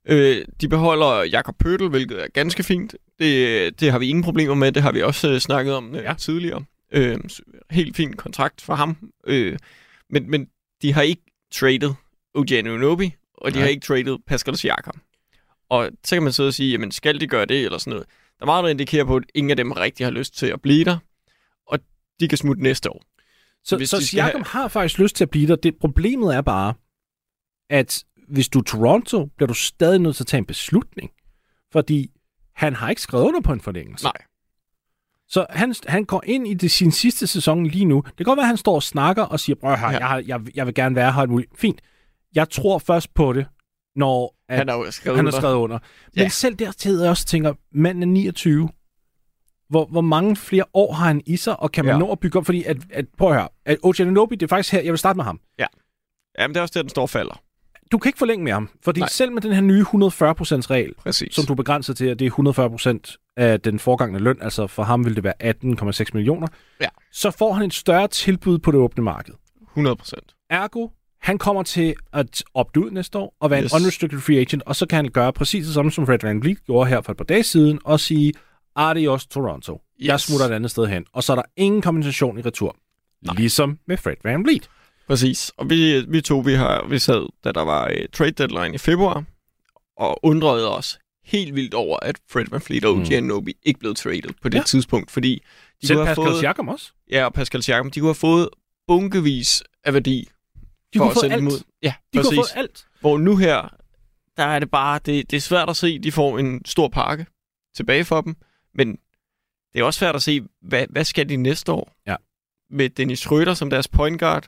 Øh, 0.08 0.44
de 0.61 0.68
beholder 0.68 1.23
Jakob 1.23 1.58
Pøttel, 1.58 1.88
hvilket 1.88 2.23
er 2.23 2.26
ganske 2.35 2.62
fint. 2.62 2.94
Det, 3.18 3.80
det 3.80 3.92
har 3.92 3.99
vi 3.99 4.08
ingen 4.08 4.25
problemer 4.25 4.54
med. 4.54 4.73
Det 4.73 4.82
har 4.82 4.92
vi 4.92 5.02
også 5.02 5.30
øh, 5.30 5.38
snakket 5.38 5.75
om 5.75 5.94
øh, 5.94 6.02
Ja. 6.02 6.14
tidligere. 6.18 6.64
Øh, 6.92 7.18
helt 7.70 7.96
fin 7.96 8.12
kontrakt 8.12 8.61
for 8.61 8.75
ham. 8.75 8.96
Øh, 9.26 9.58
men, 10.11 10.30
men 10.30 10.46
de 10.82 10.92
har 10.92 11.02
ikke 11.02 11.23
traded 11.52 11.90
OG 12.35 12.52
Anunoby, 12.52 13.11
og 13.35 13.50
de 13.50 13.56
Nej. 13.56 13.62
har 13.62 13.68
ikke 13.68 13.87
traded 13.87 14.16
Pascal 14.26 14.56
Siakam. 14.56 15.00
Og 15.70 15.90
så 16.04 16.16
kan 16.16 16.23
man 16.23 16.32
sidde 16.32 16.49
og 16.49 16.54
sige, 16.54 16.70
jamen 16.70 16.90
skal 16.92 17.20
de 17.20 17.26
gøre 17.26 17.44
det, 17.46 17.64
eller 17.64 17.78
sådan 17.78 17.90
noget. 17.90 18.06
Der 18.38 18.42
er 18.42 18.46
meget, 18.46 18.64
der 18.64 18.70
indikerer 18.70 19.04
på, 19.04 19.16
at 19.16 19.23
ingen 19.35 19.50
af 19.50 19.56
dem 19.56 19.73
rigtig 19.73 20.06
har 20.06 20.11
lyst 20.11 20.37
til 20.38 20.46
at 20.46 20.62
blive 20.62 20.85
der. 20.85 20.99
Og 21.66 21.78
de 22.20 22.28
kan 22.28 22.38
smutte 22.38 22.62
næste 22.62 22.90
år. 22.90 23.02
Så, 23.64 23.76
Hvis 23.76 23.90
så 23.90 23.96
skal 23.96 24.06
Siakam 24.06 24.42
har 24.46 24.68
faktisk 24.68 24.99
lyst 24.99 25.16
til 25.16 25.25
at 25.25 25.30
blive 25.30 25.46
der. 25.46 25.56
Det, 25.56 25.76
problemet 25.80 26.35
er 26.35 26.40
bare, 26.40 26.75
at 27.70 28.04
hvis 28.28 28.49
du 28.49 28.58
er 28.58 28.62
Toronto, 28.62 29.25
bliver 29.37 29.46
du 29.46 29.54
stadig 29.54 29.99
nødt 29.99 30.16
til 30.16 30.23
at 30.23 30.26
tage 30.26 30.38
en 30.38 30.44
beslutning. 30.46 31.11
Fordi 31.73 32.11
han 32.54 32.75
har 32.75 32.90
ikke 32.90 33.02
skrevet 33.02 33.25
under 33.25 33.40
på 33.40 33.52
en 33.52 33.61
forlængelse. 33.61 34.04
Nej. 34.04 34.12
Så 35.28 35.46
han, 35.50 35.75
han 35.87 36.04
går 36.04 36.23
ind 36.26 36.49
i 36.49 36.54
det, 36.54 36.70
sin 36.70 36.92
sidste 36.92 37.26
sæson 37.26 37.66
lige 37.66 37.85
nu. 37.85 38.02
Det 38.06 38.16
kan 38.16 38.25
godt 38.25 38.37
være, 38.37 38.44
at 38.44 38.49
han 38.49 38.56
står 38.56 38.75
og 38.75 38.82
snakker 38.82 39.23
og 39.23 39.40
siger, 39.40 39.56
prøv 39.56 39.76
her, 39.76 39.90
Ja. 39.90 39.99
jeg, 39.99 40.08
har, 40.08 40.23
jeg, 40.26 40.40
jeg 40.56 40.66
vil 40.66 40.75
gerne 40.75 40.94
være 40.96 41.12
her. 41.12 41.20
alt 41.20 41.30
muligt." 41.30 41.50
Fint. 41.58 41.80
Jeg 42.35 42.50
tror 42.50 42.78
først 42.78 43.14
på 43.14 43.32
det, 43.32 43.46
når 43.96 44.37
at 44.49 44.58
Han 44.58 44.68
har 44.68 44.90
skrevet 44.90 45.18
han 45.18 45.26
under. 45.26 45.38
skrevet 45.40 45.54
under. 45.54 45.78
Men 46.14 46.23
Ja. 46.23 46.28
selv 46.28 46.54
der 46.54 46.73
til 46.73 46.92
jeg 46.99 47.11
også 47.11 47.26
tænker, 47.26 47.54
manden 47.73 48.02
er 48.02 48.06
29. 48.06 48.68
Hvor, 49.68 49.87
hvor 49.87 50.00
mange 50.00 50.37
flere 50.37 50.64
år 50.75 50.92
har 50.92 51.06
han 51.06 51.23
i 51.26 51.37
sig, 51.37 51.61
og 51.61 51.73
kan 51.73 51.85
man 51.85 51.94
Ja. 51.94 51.99
nå 51.99 52.12
at 52.12 52.20
bygge 52.20 52.38
op? 52.38 52.46
Fordi, 52.46 52.64
at, 52.64 52.76
at, 52.90 53.04
prøv 53.18 53.28
at 53.28 53.35
høre, 53.35 53.49
at 53.64 53.78
OG 53.82 54.00
Anunoby, 54.00 54.32
det 54.32 54.42
er 54.42 54.46
faktisk 54.49 54.73
her, 54.73 54.80
jeg 54.82 54.92
vil 54.92 54.99
starte 54.99 55.16
med 55.16 55.25
ham. 55.25 55.40
Jamen, 56.38 56.54
det 56.54 56.56
er 56.58 56.62
også 56.62 56.73
der, 56.75 56.82
den 56.82 56.88
står 56.90 57.06
falder. 57.06 57.42
Du 57.93 57.99
kan 57.99 58.09
ikke 58.09 58.19
forlænge 58.19 58.45
med 58.45 58.52
ham, 58.52 58.69
fordi 58.85 59.00
Nej. 59.00 59.09
Selv 59.09 59.33
med 59.33 59.43
den 59.43 59.52
her 59.52 59.61
nye 59.61 59.83
140% 59.83 59.87
regel, 60.71 60.93
Præcis. 60.99 61.35
som 61.35 61.45
du 61.47 61.55
begrænser 61.55 61.95
til, 61.95 62.07
at 62.07 62.19
det 62.19 62.26
er 62.26 62.31
140% 63.11 63.33
af 63.37 63.61
den 63.61 63.78
forgangne 63.78 64.19
løn, 64.19 64.37
altså 64.40 64.66
for 64.66 64.83
ham 64.83 65.05
vil 65.05 65.16
det 65.16 65.25
være 65.25 65.43
18,6 65.43 66.05
millioner, 66.14 66.47
Ja. 66.81 66.88
så 67.12 67.31
får 67.31 67.52
han 67.52 67.66
et 67.66 67.75
større 67.75 68.09
tilbud 68.09 68.59
på 68.59 68.71
det 68.71 68.81
åbne 68.81 69.05
marked. 69.05 69.35
100 69.69 69.97
procent. 69.97 70.35
Ergo, 70.50 70.88
han 71.21 71.38
kommer 71.38 71.62
til 71.62 71.95
at 72.12 72.43
opte 72.55 72.81
ud 72.81 72.90
næste 72.90 73.19
år 73.19 73.37
og 73.40 73.50
være 73.50 73.62
yes. 73.62 73.73
En 73.73 73.76
unrestricted 73.81 74.21
free 74.21 74.38
agent, 74.40 74.62
og 74.66 74.76
så 74.76 74.87
kan 74.87 74.97
han 74.97 75.09
gøre 75.09 75.33
præcis 75.33 75.64
det 75.64 75.75
samme, 75.75 75.90
som 75.93 76.07
Fred 76.07 76.19
Van 76.23 76.43
Vliet 76.43 76.64
gjorde 76.66 76.88
her 76.88 77.00
for 77.00 77.12
et 77.12 77.16
par 77.19 77.25
dage 77.25 77.43
siden, 77.43 77.78
og 77.85 78.00
sige, 78.00 78.33
adios 78.76 79.26
Toronto. 79.26 79.73
Yes. 80.00 80.07
Jeg 80.09 80.21
smutter 80.21 80.47
et 80.47 80.52
andet 80.52 80.71
sted 80.71 80.87
hen. 80.87 81.05
Og 81.12 81.23
så 81.23 81.33
er 81.33 81.37
der 81.37 81.43
ingen 81.57 81.83
kompensation 81.83 82.38
i 82.38 82.43
retur. 82.43 82.76
Nej. 83.26 83.35
Ligesom 83.37 83.78
med 83.87 83.97
Fred 83.97 84.14
Van 84.25 84.45
Vliet. 84.45 84.69
Præcis. 85.07 85.53
Og 85.57 85.71
vi, 85.71 86.05
vi 86.09 86.21
to, 86.21 86.39
vi, 86.39 86.53
har, 86.55 86.87
vi 86.87 86.99
sad, 86.99 87.27
da 87.45 87.53
der 87.53 87.63
var 87.63 87.87
uh, 87.91 87.97
trade 88.13 88.31
deadline 88.31 88.75
i 88.75 88.79
februar, 88.79 89.25
og 89.97 90.25
undrede 90.25 90.77
os 90.77 90.99
helt 91.25 91.55
vildt 91.55 91.75
over, 91.75 91.99
at 92.03 92.19
Fred 92.31 92.45
VanVleet 92.51 92.85
og 92.85 92.91
OG 92.93 92.99
Mm. 92.99 93.05
Anunoby 93.13 93.57
ikke 93.63 93.81
blev 93.81 93.95
traded 93.95 94.31
på 94.43 94.49
det 94.49 94.59
Ja. 94.59 94.63
tidspunkt, 94.63 95.11
fordi 95.11 95.43
de 95.83 95.87
Selv 95.87 95.97
kunne 95.97 96.07
have 96.07 96.15
Pascal 96.17 96.31
fået, 96.31 96.41
Siakam 96.41 96.69
også. 96.69 96.93
ja, 97.11 97.25
og 97.25 97.33
Pascal 97.33 97.63
Siakam, 97.63 97.91
de 97.91 98.01
kunne 98.01 98.09
have 98.09 98.15
fået 98.15 98.49
bunkevis 98.87 99.63
af 99.85 99.95
værdi 99.95 100.29
De 100.95 100.99
for 100.99 101.05
kunne 101.05 101.11
at 101.11 101.15
få 101.15 101.21
sende 101.21 101.35
alt. 101.35 101.45
ud. 101.45 101.63
Ja, 101.83 101.95
De 102.13 102.19
præcis. 102.19 102.29
kunne 102.39 102.45
få 102.55 102.59
alt. 102.59 102.87
Hvor 103.01 103.19
nu 103.19 103.37
her, 103.37 103.75
der 104.37 104.45
er 104.45 104.59
det 104.59 104.71
bare, 104.71 105.01
det, 105.07 105.31
det 105.31 105.37
er 105.37 105.41
svært 105.41 105.71
at 105.71 105.77
se, 105.77 105.99
de 105.99 106.13
får 106.13 106.39
en 106.39 106.65
stor 106.65 106.89
pakke 106.89 107.27
tilbage 107.77 108.05
for 108.05 108.21
dem, 108.21 108.37
men 108.75 108.97
det 109.73 109.81
er 109.81 109.85
også 109.85 109.99
svært 109.99 110.15
at 110.17 110.23
se, 110.23 110.43
hvad, 110.63 110.87
hvad 110.91 111.05
skal 111.05 111.29
de 111.29 111.37
næste 111.37 111.73
år? 111.73 111.93
Ja. 112.07 112.17
Med 112.71 112.89
Dennis 112.91 113.27
Schröder 113.27 113.55
som 113.55 113.71
deres 113.71 113.89
point 113.89 114.21
guard. 114.21 114.47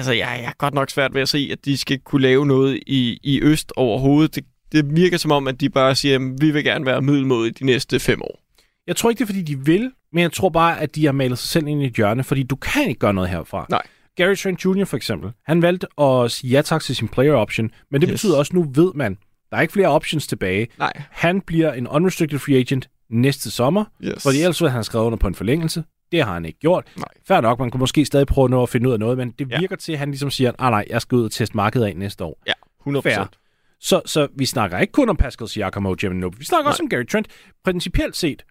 Altså, 0.00 0.12
jeg, 0.12 0.38
jeg 0.42 0.48
er 0.48 0.52
godt 0.58 0.74
nok 0.74 0.90
svært 0.90 1.14
ved 1.14 1.22
at 1.22 1.28
se, 1.28 1.48
at 1.52 1.64
de 1.64 1.78
skal 1.78 1.98
kunne 1.98 2.22
lave 2.22 2.46
noget 2.46 2.80
i, 2.86 3.18
i 3.22 3.40
Øst 3.42 3.72
overhovedet. 3.76 4.34
Det, 4.34 4.44
det 4.72 4.96
virker 4.96 5.16
som 5.16 5.30
om, 5.30 5.48
at 5.48 5.60
de 5.60 5.70
bare 5.70 5.94
siger, 5.94 6.14
at 6.16 6.20
vi 6.40 6.50
vil 6.50 6.64
gerne 6.64 6.86
være 6.86 7.02
middelmodige 7.02 7.52
de 7.52 7.64
næste 7.66 8.00
fem 8.00 8.22
år. 8.22 8.40
Jeg 8.86 8.96
tror 8.96 9.10
ikke, 9.10 9.18
det 9.18 9.24
er, 9.24 9.26
fordi 9.26 9.42
de 9.42 9.58
vil, 9.64 9.90
men 10.12 10.22
jeg 10.22 10.32
tror 10.32 10.48
bare, 10.48 10.80
at 10.80 10.94
de 10.94 11.04
har 11.04 11.12
malet 11.12 11.38
sig 11.38 11.48
selv 11.48 11.66
ind 11.66 11.82
i 11.82 11.86
et 11.86 11.92
hjørne, 11.92 12.24
fordi 12.24 12.42
du 12.42 12.56
kan 12.56 12.88
ikke 12.88 12.98
gøre 12.98 13.14
noget 13.14 13.30
herfra. 13.30 13.66
Nej. 13.70 13.82
Gary 14.16 14.34
Trent 14.34 14.64
Jr. 14.64 14.84
for 14.84 14.96
eksempel, 14.96 15.30
han 15.46 15.62
valgte 15.62 15.86
at 16.00 16.30
sige 16.30 16.50
ja 16.50 16.62
tak 16.62 16.82
til 16.82 16.96
sin 16.96 17.08
player 17.08 17.32
option, 17.34 17.70
men 17.90 18.00
det 18.00 18.08
yes. 18.08 18.12
Betyder 18.12 18.36
også, 18.36 18.56
nu 18.56 18.66
ved 18.74 18.92
man, 18.94 19.16
der 19.50 19.56
er 19.56 19.60
ikke 19.60 19.72
flere 19.72 19.88
options 19.88 20.26
tilbage. 20.26 20.68
Nej. 20.78 20.92
Han 21.10 21.40
bliver 21.40 21.72
en 21.72 21.86
unrestricted 21.88 22.38
free 22.38 22.56
agent 22.56 22.88
næste 23.10 23.50
sommer, 23.50 23.84
Yes. 24.04 24.22
fordi 24.22 24.38
ellers 24.40 24.60
ville 24.60 24.70
han 24.72 24.84
skrevet 24.84 25.04
under 25.06 25.18
på 25.18 25.26
en 25.28 25.34
forlængelse. 25.34 25.84
Det 26.12 26.22
har 26.24 26.32
han 26.34 26.44
ikke 26.44 26.58
gjort. 26.58 26.92
Nej. 26.96 27.04
Fair 27.28 27.40
nok, 27.40 27.58
man 27.58 27.70
kunne 27.70 27.78
måske 27.78 28.04
stadig 28.04 28.26
prøve 28.26 28.44
at 28.44 28.50
nå 28.50 28.62
at 28.62 28.68
finde 28.68 28.88
ud 28.88 28.92
af 28.92 28.98
noget, 28.98 29.18
men 29.18 29.30
det 29.30 29.50
Ja. 29.50 29.58
virker 29.60 29.76
til, 29.76 29.92
at 29.92 29.98
han 29.98 30.10
ligesom 30.10 30.30
siger, 30.30 30.52
ah 30.58 30.70
nej, 30.70 30.84
jeg 30.90 31.02
skal 31.02 31.16
ud 31.16 31.24
og 31.24 31.30
teste 31.32 31.56
markedet 31.56 31.86
af 31.86 31.96
næste 31.96 32.24
år. 32.24 32.42
Ja, 32.46 32.52
100 32.80 33.02
Fair. 33.02 33.16
procent. 33.16 33.36
Så, 33.80 34.00
så 34.06 34.28
vi 34.36 34.46
snakker 34.46 34.78
ikke 34.78 34.92
kun 34.92 35.08
om 35.08 35.16
Pascal 35.16 35.48
Siakam 35.48 35.86
og 35.86 35.96
Jimmy 36.02 36.24
Vi 36.38 36.44
snakker 36.44 36.64
Nej. 36.64 36.70
også 36.70 36.82
om 36.82 36.88
Gary 36.88 37.04
Trent. 37.06 37.28
Principielt 37.64 38.16
set, 38.16 38.42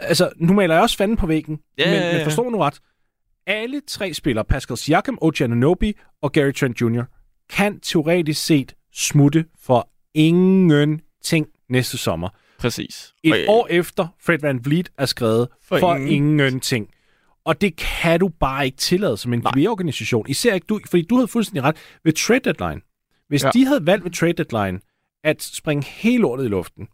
altså 0.00 0.30
nu 0.36 0.52
maler 0.52 0.74
jeg 0.74 0.82
også 0.82 0.96
fanden 0.96 1.16
på 1.16 1.26
væggen, 1.26 1.58
Ja, 1.78 1.84
men, 1.90 1.94
ja, 1.94 2.06
ja. 2.08 2.16
men 2.16 2.24
forstå 2.24 2.48
nu 2.50 2.58
ret. 2.58 2.80
Alle 3.46 3.80
tre 3.88 4.14
spillere, 4.14 4.44
Pascal 4.44 4.76
Siakam, 4.76 5.18
OG 5.20 5.40
Anunoby 5.40 5.96
og 6.22 6.32
Gary 6.32 6.52
Trent 6.52 6.80
Jr., 6.80 7.02
kan 7.50 7.80
teoretisk 7.80 8.44
set 8.46 8.74
smutte 8.92 9.44
for 9.62 9.88
ingenting 10.14 11.46
næste 11.68 11.98
sommer. 11.98 12.28
Præcis. 12.58 13.14
Et 13.24 13.34
øh, 13.36 13.44
år 13.48 13.66
efter 13.70 14.06
Fred 14.20 14.38
Van 14.38 14.64
Vliet 14.64 14.92
er 14.98 15.06
skrevet 15.06 15.48
for, 15.62 15.76
For 15.76 15.80
for 15.80 15.94
ingen- 15.94 16.10
ingenting. 16.40 16.88
Og 17.46 17.60
det 17.60 17.76
kan 17.76 18.20
du 18.20 18.28
bare 18.28 18.64
ikke 18.66 18.76
tillade 18.76 19.16
som 19.16 19.32
en 19.32 19.38
NBA-organisation. 19.38 20.26
Især 20.28 20.54
ikke 20.54 20.66
du, 20.68 20.80
fordi 20.90 21.02
du 21.02 21.16
havde 21.16 21.28
fuldstændig 21.28 21.62
ret 21.62 21.76
ved 22.04 22.12
trade 22.12 22.40
deadline. 22.40 22.80
Hvis 23.28 23.42
ja. 23.42 23.46
Ja. 23.46 23.50
de 23.58 23.66
havde 23.66 23.86
valgt 23.86 24.04
ved 24.04 24.10
trade 24.12 24.32
deadline 24.32 24.80
at 25.24 25.42
springe 25.42 25.84
hele 25.86 26.18
lortet 26.22 26.44
i 26.44 26.48
luften, 26.48 26.88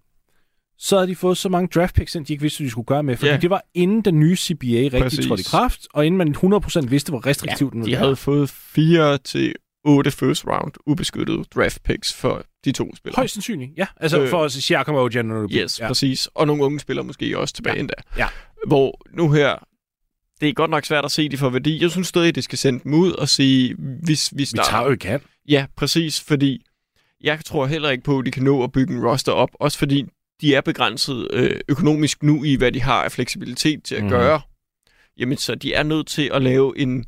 så 0.79 0.97
havde 0.97 1.09
de 1.09 1.17
fået 1.17 1.37
så 1.39 1.49
mange 1.49 1.69
draft 1.75 1.95
picks, 1.95 2.15
ind, 2.15 2.27
de 2.27 2.33
ikke 2.33 2.43
vidste, 2.43 2.59
hvad 2.59 2.67
de 2.67 2.71
skulle 2.71 2.87
gøre 2.87 3.03
med. 3.03 3.17
Fordi 3.17 3.31
Ja. 3.31 3.37
det 3.37 3.51
var 3.51 3.63
inden 3.75 4.03
den 4.03 4.21
nye 4.21 4.37
CBA 4.37 4.67
rigtig 4.67 5.01
Præcis. 5.03 5.27
trådte 5.27 5.41
i 5.41 5.45
kraft, 5.45 5.89
og 5.95 6.07
inden 6.07 6.19
man 6.19 6.35
100% 6.35 6.87
vidste, 6.89 7.11
hvor 7.11 7.27
restriktivt 7.27 7.73
den 7.73 7.81
de 7.81 7.85
ville 7.85 7.97
havde 7.97 8.09
være. 8.09 8.17
fået 8.17 8.51
4 8.51 9.19
til 9.19 9.55
8 9.85 10.11
first 10.11 10.47
round 10.47 10.73
ubeskyttede 10.87 11.45
draft 11.55 11.83
picks 11.83 12.15
for 12.15 12.45
de 12.65 12.73
to 12.73 12.97
spillere. 12.97 13.17
Højst 13.17 13.35
sandsynligt, 13.35 13.71
ja. 13.77 13.87
Altså 13.97 14.21
øh, 14.21 14.29
for 14.29 14.45
at 14.45 14.53
sige 14.53 14.63
Siakam 14.63 14.95
og 14.95 15.11
Giannunobi. 15.11 15.55
Yes, 15.55 15.81
ja. 15.81 15.85
ja. 15.85 15.89
præcis. 15.91 16.27
Og 16.35 16.47
nogle 16.47 16.65
unge 16.65 16.81
spillere 16.81 17.05
måske 17.07 17.39
også 17.39 17.55
tilbage 17.55 17.73
Ja. 17.73 17.77
ja. 17.77 17.81
endda. 17.81 17.95
Ja. 18.19 18.27
Hvor 18.67 19.01
nu 19.17 19.31
her, 19.33 19.57
det 20.43 20.49
er 20.49 20.53
godt 20.53 20.71
nok 20.71 20.85
svært 20.85 21.05
at 21.05 21.11
se 21.11 21.29
de 21.29 21.37
for 21.37 21.51
værdi. 21.51 21.83
Jeg 21.83 21.91
synes 21.91 22.09
stadig, 22.09 22.35
det 22.35 22.45
skal 22.45 22.59
sende 22.59 22.81
dem 22.85 22.95
ud 22.95 23.13
og 23.13 23.29
sige, 23.29 23.75
hvis 23.79 24.33
vi 24.33 24.37
Vi 24.37 24.45
starter... 24.45 24.71
tager 24.71 24.91
jo 24.91 24.97
kan. 25.01 25.21
Ja, 25.49 25.67
præcis, 25.77 26.21
fordi 26.21 26.65
jeg 27.21 27.45
tror 27.45 27.67
heller 27.67 27.91
ikke 27.91 28.05
på, 28.05 28.19
at 28.19 28.27
de 28.27 28.31
kan 28.31 28.43
nå 28.43 28.65
at 28.65 28.73
bygge 28.73 28.95
en 28.95 29.07
roster 29.07 29.33
op, 29.33 29.51
også 29.55 29.79
fordi 29.79 30.05
de 30.41 30.55
er 30.55 30.61
begrænset 30.61 31.29
øh, 31.33 31.61
økonomisk 31.69 32.23
nu 32.23 32.45
i, 32.45 32.55
hvad 32.55 32.73
de 32.73 32.83
har 32.83 33.05
af 33.05 33.13
fleksibilitet 33.13 33.85
til 33.85 33.95
at 33.95 34.03
mm. 34.03 34.09
gøre. 34.09 34.41
Jamen, 35.19 35.39
så 35.39 35.55
de 35.55 35.75
er 35.75 35.83
nødt 35.83 36.07
til 36.07 36.31
at 36.35 36.43
lave 36.43 36.79
en, 36.79 37.05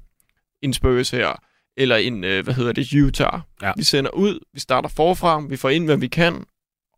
en 0.63 0.73
Spurs 0.73 1.11
her, 1.11 1.43
eller 1.77 1.97
en, 1.97 2.25
øh, 2.25 2.45
hvad 2.45 2.55
hedder 2.55 2.73
det, 2.73 2.93
Utah. 2.93 3.41
Ja. 3.63 3.73
Vi 3.77 3.83
sender 3.83 4.11
ud, 4.11 4.39
vi 4.53 4.61
starter 4.61 4.89
forfra, 4.89 5.41
vi 5.41 5.57
får 5.57 5.71
ind, 5.71 5.85
hvad 5.85 5.97
vi 5.97 6.07
kan, 6.07 6.45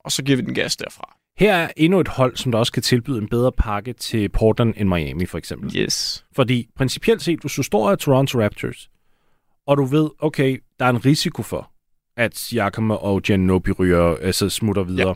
og 0.00 0.12
så 0.12 0.22
giver 0.22 0.36
vi 0.36 0.42
den 0.42 0.54
gas 0.54 0.76
derfra. 0.76 1.15
Her 1.38 1.54
er 1.54 1.68
endnu 1.76 2.00
et 2.00 2.08
hold, 2.08 2.36
som 2.36 2.52
der 2.52 2.58
også 2.58 2.72
kan 2.72 2.82
tilbyde 2.82 3.18
en 3.18 3.28
bedre 3.28 3.52
pakke 3.52 3.92
til 3.92 4.28
Portland 4.28 4.74
end 4.76 4.88
Miami, 4.88 5.26
for 5.26 5.38
eksempel. 5.38 5.76
Yes. 5.76 6.24
Fordi 6.36 6.68
principielt 6.76 7.22
set, 7.22 7.40
hvis 7.40 7.52
du 7.52 7.62
står 7.62 7.90
af 7.90 7.98
Toronto 7.98 8.40
Raptors, 8.42 8.90
og 9.66 9.76
du 9.76 9.84
ved, 9.84 10.10
okay, 10.18 10.62
der 10.78 10.84
er 10.84 10.90
en 10.90 11.04
risiko 11.04 11.42
for, 11.42 11.70
at 12.16 12.38
Siakam 12.38 12.90
og 12.90 13.22
Giannobi 13.22 13.72
ryger, 13.72 14.16
altså 14.16 14.48
smutter 14.48 14.82
videre. 14.82 15.08
Ja. 15.08 15.14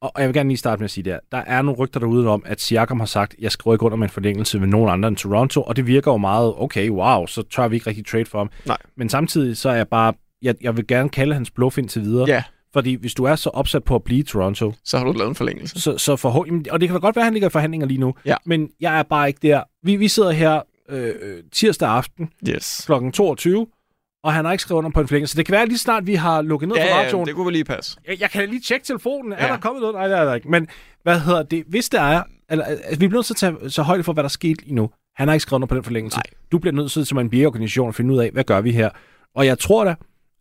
Og 0.00 0.12
og 0.14 0.20
jeg 0.20 0.28
vil 0.28 0.34
gerne 0.34 0.48
lige 0.48 0.58
starte 0.58 0.80
med 0.80 0.84
at 0.84 0.90
sige 0.90 1.04
der, 1.04 1.18
der 1.32 1.38
er 1.38 1.62
nogle 1.62 1.78
rygter 1.78 2.00
derude 2.00 2.28
om, 2.28 2.42
at 2.46 2.60
Siakam 2.60 3.00
har 3.00 3.06
sagt, 3.06 3.34
jeg 3.38 3.52
skriver 3.52 3.74
ikke 3.74 3.84
under 3.84 3.96
med 3.96 4.06
en 4.06 4.10
forlængelse 4.10 4.60
ved 4.60 4.66
nogen 4.66 4.90
andre 4.90 5.08
end 5.08 5.16
Toronto, 5.16 5.62
og 5.62 5.76
det 5.76 5.86
virker 5.86 6.12
jo 6.12 6.16
meget, 6.16 6.54
okay, 6.56 6.90
wow, 6.90 7.26
så 7.26 7.42
tør 7.42 7.68
vi 7.68 7.76
ikke 7.76 7.86
rigtig 7.86 8.06
trade 8.06 8.24
for 8.24 8.38
ham. 8.38 8.50
Nej. 8.66 8.76
Men 8.96 9.08
samtidig 9.08 9.56
så 9.56 9.68
er 9.68 9.74
jeg 9.74 9.88
bare, 9.88 10.12
jeg, 10.42 10.54
jeg 10.60 10.76
vil 10.76 10.86
gerne 10.86 11.08
kalde 11.08 11.34
hans 11.34 11.50
bluff 11.50 11.78
indtil 11.78 12.02
videre, 12.02 12.28
Ja, 12.28 12.42
fordi 12.72 12.94
hvis 12.94 13.14
du 13.14 13.24
er 13.24 13.34
så 13.36 13.50
opsat 13.50 13.84
på 13.84 13.94
at 13.94 14.02
blive 14.02 14.22
Toronto, 14.22 14.72
så 14.84 14.98
har 14.98 15.04
du 15.04 15.12
lavet 15.12 15.28
en 15.28 15.34
forlængelse. 15.34 15.80
så, 15.80 15.98
så 15.98 16.16
forhåbentlig, 16.16 16.72
og 16.72 16.80
det 16.80 16.88
kan 16.88 16.94
da 16.94 17.00
godt 17.00 17.16
være, 17.16 17.22
at 17.22 17.26
han 17.26 17.32
ligger 17.32 17.48
i 17.48 17.50
forhandlinger 17.50 17.86
lige 17.86 18.00
nu, 18.00 18.14
Ja. 18.24 18.36
men 18.46 18.68
jeg 18.80 18.98
er 18.98 19.02
bare 19.02 19.28
ikke 19.28 19.38
der. 19.42 19.62
Vi, 19.82 19.96
vi 19.96 20.08
sidder 20.08 20.30
her 20.30 20.60
øh, 20.88 21.14
øh, 21.22 21.42
tirsdag 21.52 21.88
aften 21.88 22.30
Yes. 22.48 22.82
kl. 22.86 22.92
22, 23.12 23.66
og 24.24 24.32
han 24.32 24.44
har 24.44 24.52
ikke 24.52 24.62
skrevet 24.62 24.78
under 24.78 24.90
på 24.90 25.00
en 25.00 25.08
forlængelse. 25.08 25.32
Så 25.32 25.36
det 25.38 25.46
kan 25.46 25.52
være 25.52 25.66
lige 25.66 25.78
snart, 25.78 26.06
vi 26.06 26.14
har 26.14 26.42
lukket 26.42 26.68
ned 26.68 26.76
Ja, 26.76 26.82
for 26.84 26.88
ja, 26.88 27.04
radioen. 27.04 27.26
det 27.26 27.34
kunne 27.34 27.46
vel 27.46 27.52
lige 27.52 27.64
passe. 27.64 27.98
Jeg, 28.08 28.20
jeg 28.20 28.30
kan 28.30 28.48
lige 28.48 28.60
tjekke 28.60 28.86
telefonen. 28.86 29.32
Er 29.32 29.46
Ja. 29.46 29.52
der 29.52 29.58
kommet 29.58 29.80
noget? 29.80 29.94
Nej, 29.94 30.08
det 30.08 30.18
er 30.18 30.24
der 30.24 30.34
ikke. 30.34 30.48
Men 30.50 30.68
hvad 31.02 31.20
hedder 31.20 31.42
det? 31.42 31.64
Hvis 31.68 31.88
der 31.88 32.00
er... 32.00 32.22
Eller, 32.50 32.64
altså, 32.64 32.90
vi 33.00 33.08
bliver 33.08 33.18
nødt 33.18 33.26
til 33.26 33.34
at 33.34 33.38
tage 33.60 33.70
så 33.70 33.82
højde 33.82 34.02
for, 34.02 34.12
hvad 34.12 34.22
der 34.24 34.28
er 34.28 34.32
sket 34.32 34.62
lige 34.62 34.74
nu. 34.74 34.90
Han 35.16 35.28
har 35.28 35.34
ikke 35.34 35.42
skrevet 35.42 35.58
under 35.58 35.66
på 35.66 35.74
den 35.74 35.84
forlængelse. 35.84 36.16
Nej. 36.18 36.22
Du 36.52 36.58
bliver 36.58 36.74
nødt 36.74 36.92
til 36.92 37.06
som 37.06 37.18
en 37.18 37.26
NBA-organisation 37.26 37.88
at 37.88 37.94
finde 37.94 38.14
ud 38.14 38.18
af, 38.18 38.30
hvad 38.30 38.44
gør 38.44 38.60
vi 38.60 38.72
her? 38.72 38.90
Og 39.34 39.46
jeg 39.46 39.58
tror 39.58 39.84
da, 39.84 39.94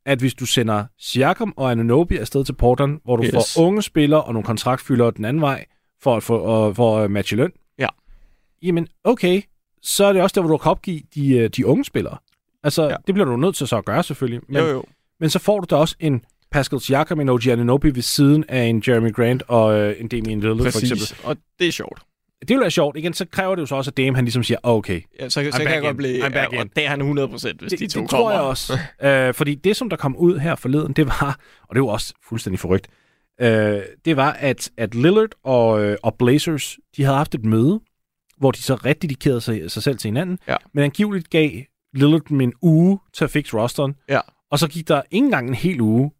at 0.06 0.20
hvis 0.20 0.34
du 0.34 0.46
sender 0.46 0.86
Siakam 1.00 1.54
og 1.58 1.72
Anunobi 1.72 2.18
afsted 2.18 2.46
til 2.46 2.54
Portland, 2.54 3.00
hvor 3.04 3.16
du 3.16 3.24
yes. 3.24 3.32
Får 3.34 3.62
unge 3.62 3.82
spillere 3.82 4.24
og 4.24 4.34
nogle 4.34 4.46
kontraktfyldere 4.46 5.12
den 5.18 5.26
anden 5.26 5.42
vej, 5.42 5.66
for 6.02 6.16
at, 6.18 6.24
få, 6.24 6.68
uh, 6.70 6.76
for 6.76 6.98
at 7.00 7.12
matche 7.12 7.38
løn, 7.38 7.52
Ja. 7.80 7.88
jamen 8.62 8.88
okay, 9.04 9.42
så 9.82 10.06
er 10.06 10.14
det 10.14 10.22
også 10.22 10.34
der, 10.36 10.42
hvor 10.42 10.52
du 10.52 10.58
kan 10.58 10.72
opgive 10.72 11.02
de, 11.16 11.38
øh, 11.38 11.50
de 11.50 11.66
unge 11.66 11.86
spillere. 11.86 12.18
Altså, 12.64 12.84
ja. 12.90 12.96
Det 13.08 13.16
bliver 13.16 13.26
du 13.26 13.38
nødt 13.38 13.56
til 13.56 13.68
så 13.68 13.78
at 13.78 13.86
gøre 13.86 14.04
selvfølgelig. 14.04 14.42
Men, 14.50 14.58
Jo, 14.58 14.66
jo. 14.68 14.84
men 15.20 15.30
så 15.30 15.40
får 15.40 15.60
du 15.60 15.66
da 15.70 15.76
også 15.76 15.96
en 16.00 16.22
Pascal 16.52 16.80
Siakam, 16.80 17.20
en 17.20 17.30
OG 17.30 17.48
Anunoby 17.48 17.86
ved 17.86 18.02
siden 18.02 18.44
af 18.50 18.64
en 18.64 18.84
Jeremy 18.88 19.14
Grant 19.14 19.44
og 19.48 19.80
øh, 19.80 19.96
en 20.02 20.08
Damian 20.08 20.40
Lillard 20.40 20.58
for 20.58 20.66
eksempel. 20.66 20.90
Præcis. 20.98 21.20
Og 21.24 21.38
det 21.60 21.68
er 21.68 21.72
sjovt. 21.72 22.02
Det 22.48 22.56
vil 22.56 22.62
være 22.62 22.72
sjovt. 22.72 22.98
Igen, 22.98 23.14
så 23.14 23.26
kræver 23.32 23.56
det 23.56 23.62
jo 23.62 23.66
så 23.66 23.76
også, 23.76 23.92
at 23.92 23.98
Dame 23.98 24.16
han 24.16 24.26
ligesom 24.26 24.44
siger, 24.44 24.58
okay, 24.64 25.02
Ja, 25.20 25.30
så, 25.30 25.30
så 25.30 25.44
back 25.52 25.54
kan 25.66 25.74
jeg 25.74 25.82
godt 25.82 25.98
blive... 25.98 26.26
Ja, 26.26 26.46
og 26.60 26.66
det 26.76 26.86
er 26.86 26.90
han 26.90 27.02
100 27.02 27.28
procent, 27.28 27.60
hvis 27.62 27.70
det, 27.70 27.80
de 27.80 27.88
to 27.88 28.02
det 28.02 28.10
kommer. 28.10 28.24
tror 28.24 28.32
jeg 28.32 28.42
også. 28.42 28.80
øh, 29.02 29.34
fordi 29.34 29.56
det, 29.56 29.76
som 29.76 29.90
der 29.90 29.98
kom 29.98 30.16
ud 30.18 30.38
her 30.40 30.56
forleden, 30.56 30.94
det 30.94 31.08
var, 31.08 31.40
og 31.64 31.76
det 31.76 31.82
var 31.84 31.90
også 31.90 32.14
fuldstændig 32.30 32.60
forrygt, 32.60 32.88
øh, 33.42 33.80
det 34.06 34.16
var, 34.18 34.32
at, 34.32 34.70
at 34.78 34.96
Lillard 34.96 35.30
og, 35.44 35.84
øh, 35.86 35.98
og 36.04 36.16
Blazers, 36.20 36.78
de 36.98 37.04
havde 37.04 37.18
haft 37.18 37.36
et 37.36 37.46
møde, 37.46 37.80
hvor 38.38 38.52
de 38.52 38.62
så 38.62 38.76
ret 38.76 39.02
dedikerede 39.02 39.42
sig, 39.42 39.72
sig 39.72 39.84
selv 39.84 39.98
til 39.98 40.08
hinanden, 40.08 40.40
Ja. 40.48 40.56
men 40.74 40.84
angiveligt 40.84 41.30
gav 41.30 41.50
Lillard 41.94 42.30
en 42.32 42.54
uge 42.62 43.00
til 43.14 43.24
at 43.24 43.30
fikse 43.32 43.58
rosteren, 43.58 43.96
Ja. 44.10 44.20
og 44.52 44.60
så 44.60 44.68
gik 44.68 44.88
der 44.88 45.02
ikke 45.12 45.26
engang 45.26 45.48
en 45.48 45.54
hel 45.54 45.82
uge. 45.82 46.12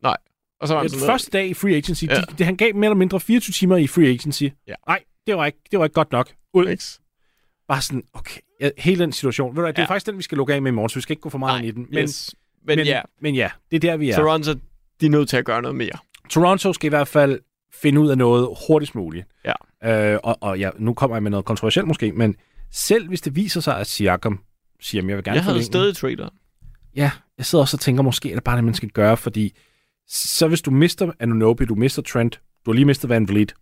Og 0.62 0.68
så 0.68 0.74
var 0.74 0.82
han 0.82 0.92
noget- 0.92 1.06
første 1.06 1.32
dag 1.32 1.48
i 1.48 1.54
free 1.54 1.76
agency, 1.76 2.04
ja. 2.06 2.14
Ja. 2.14 2.22
de, 2.22 2.26
det, 2.38 2.46
han 2.46 2.56
gav 2.56 2.76
mere 2.76 2.86
eller 2.86 2.96
mindre 2.98 3.20
24 3.20 3.54
timer 3.54 3.78
i 3.78 3.88
free 3.88 4.08
agency. 4.08 4.44
Ja. 4.68 4.74
Nej, 4.88 5.00
det 5.28 5.38
var 5.38 5.46
ikke, 5.46 5.60
det 5.72 5.80
var 5.80 5.86
ikke 5.86 5.94
godt 5.94 6.12
nok. 6.12 6.34
Ud. 6.54 6.68
Ikke? 6.68 6.84
Bare 7.68 7.82
sådan, 7.82 8.04
okay, 8.14 8.40
ja, 8.62 8.70
hele 8.78 9.00
den 9.04 9.12
situation. 9.12 9.56
Ved 9.56 9.64
du, 9.64 9.68
det 9.68 9.78
er 9.78 9.82
Ja. 9.82 9.88
faktisk 9.88 10.06
den, 10.08 10.18
vi 10.18 10.24
skal 10.24 10.38
lukke 10.38 10.54
af 10.54 10.62
med 10.62 10.72
i 10.72 10.76
morgen, 10.76 10.90
så 10.90 10.96
vi 10.96 11.02
skal 11.02 11.14
ikke 11.14 11.22
gå 11.22 11.30
for 11.30 11.38
meget 11.38 11.62
Nej, 11.62 11.68
ind 11.68 11.78
i 11.78 11.82
den. 11.82 11.88
Men, 11.90 12.04
yes. 12.04 12.36
men, 12.68 12.78
men, 12.78 12.86
ja, 12.88 13.02
men 13.22 13.36
ja, 13.36 13.50
det 13.72 13.76
er 13.76 13.80
der, 13.92 13.98
vi 13.98 14.10
er. 14.10 14.16
Toronto, 14.16 14.54
de 15.02 15.06
er 15.06 15.10
nødt 15.10 15.30
til 15.30 15.38
at 15.38 15.46
gøre 15.46 15.62
noget 15.62 15.76
mere. 15.76 15.98
Toronto 16.30 16.74
skal 16.74 16.88
i 16.88 16.90
hvert 16.90 17.08
fald 17.08 17.40
finde 17.74 18.02
ud 18.02 18.10
af 18.10 18.18
noget 18.18 18.50
hurtigst 18.68 18.96
muligt. 18.96 19.28
Ja. 19.84 20.14
Øh, 20.14 20.20
og, 20.24 20.38
og 20.42 20.60
ja, 20.60 20.70
nu 20.78 20.94
kommer 20.94 21.16
jeg 21.16 21.24
med 21.24 21.32
noget 21.32 21.46
kontroversielt 21.46 21.88
måske, 21.88 22.12
men 22.12 22.36
selv 22.72 23.08
hvis 23.08 23.22
det 23.22 23.36
viser 23.36 23.62
sig, 23.62 23.80
at 23.80 23.88
Siakam 23.88 24.40
siger, 24.82 25.02
at 25.02 25.08
jeg 25.08 25.16
vil 25.18 25.24
gerne 25.24 25.36
Jeg 25.36 25.44
havde 25.44 25.54
forlænge 25.54 25.64
den." 25.66 25.96
stadig 25.96 26.18
trader. 26.18 26.30
Ja, 26.96 27.12
jeg 27.38 27.46
sidder 27.46 27.62
også 27.64 27.78
og 27.78 27.82
tænker, 27.82 28.04
måske 28.04 28.32
er 28.32 28.36
det 28.36 28.44
bare 28.44 28.56
det, 28.56 28.64
man 28.64 28.74
skal 28.74 28.90
gøre, 28.90 29.18
fordi 29.18 29.58
så 30.08 30.48
hvis 30.48 30.62
du 30.62 30.72
mister 30.72 31.12
Anunobi, 31.20 31.66
du 31.66 31.76
mister 31.76 32.02
Trent, 32.02 32.42
du 32.66 32.72
har 32.72 32.74
lige 32.76 32.86
mistet 32.86 33.10
Van 33.10 33.28
Vliet, 33.28 33.54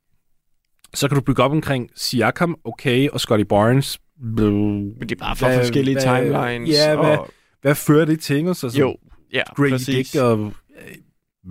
så 0.94 1.08
kan 1.08 1.16
du 1.18 1.22
bygge 1.24 1.44
op 1.44 1.52
omkring 1.52 1.90
Siakam, 1.96 2.56
okay, 2.64 3.10
og 3.10 3.20
Scotty 3.22 3.44
Barnes. 3.50 4.00
Men 4.20 5.00
det 5.00 5.12
er 5.12 5.16
bare 5.16 5.36
for 5.36 5.48
Hvad- 5.48 5.58
forskellige 5.60 5.96
hvad- 5.96 6.22
timelines. 6.24 6.70
ja, 6.70 6.96
hvad- 6.96 7.18
og, 7.18 7.30
Hvad 7.62 7.76
fører 7.76 8.06
det 8.06 8.20
til? 8.20 8.48
Og 8.48 8.56
så, 8.56 8.70
så 8.70 8.80
jo, 8.80 8.96
ja, 9.34 9.42
Grady 9.56 9.70
præcis. 9.70 10.12
Dick 10.12 10.24
og 10.24 10.40
øh, 10.88 10.96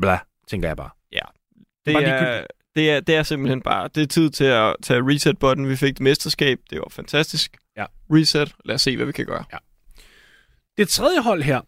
bla, 0.01 0.19
tænker 0.49 0.69
jeg 0.69 0.77
bare. 0.77 0.91
Det 1.87 1.95
Bare 1.95 2.03
er, 2.05 2.47
det, 2.77 2.91
er, 2.91 3.01
det 3.01 3.15
er 3.15 3.23
simpelthen 3.23 3.63
bare, 3.63 3.89
det 3.95 4.03
er 4.03 4.07
tid 4.07 4.31
til 4.31 4.45
at 4.45 4.77
tage 4.83 5.01
reset-button. 5.03 5.69
Vi 5.69 5.77
fik 5.77 5.93
det 5.93 6.01
mesterskab, 6.01 6.59
det 6.71 6.79
var 6.79 6.87
fantastisk. 6.91 7.57
Ja. 7.77 7.85
Reset, 8.11 8.55
lad 8.65 8.75
os 8.75 8.83
se, 8.83 8.97
hvad 8.97 9.07
vi 9.07 9.13
kan 9.13 9.27
gøre. 9.27 9.45
Det 10.77 10.89
tredje 10.89 11.21
hold 11.21 11.43
her, 11.43 11.61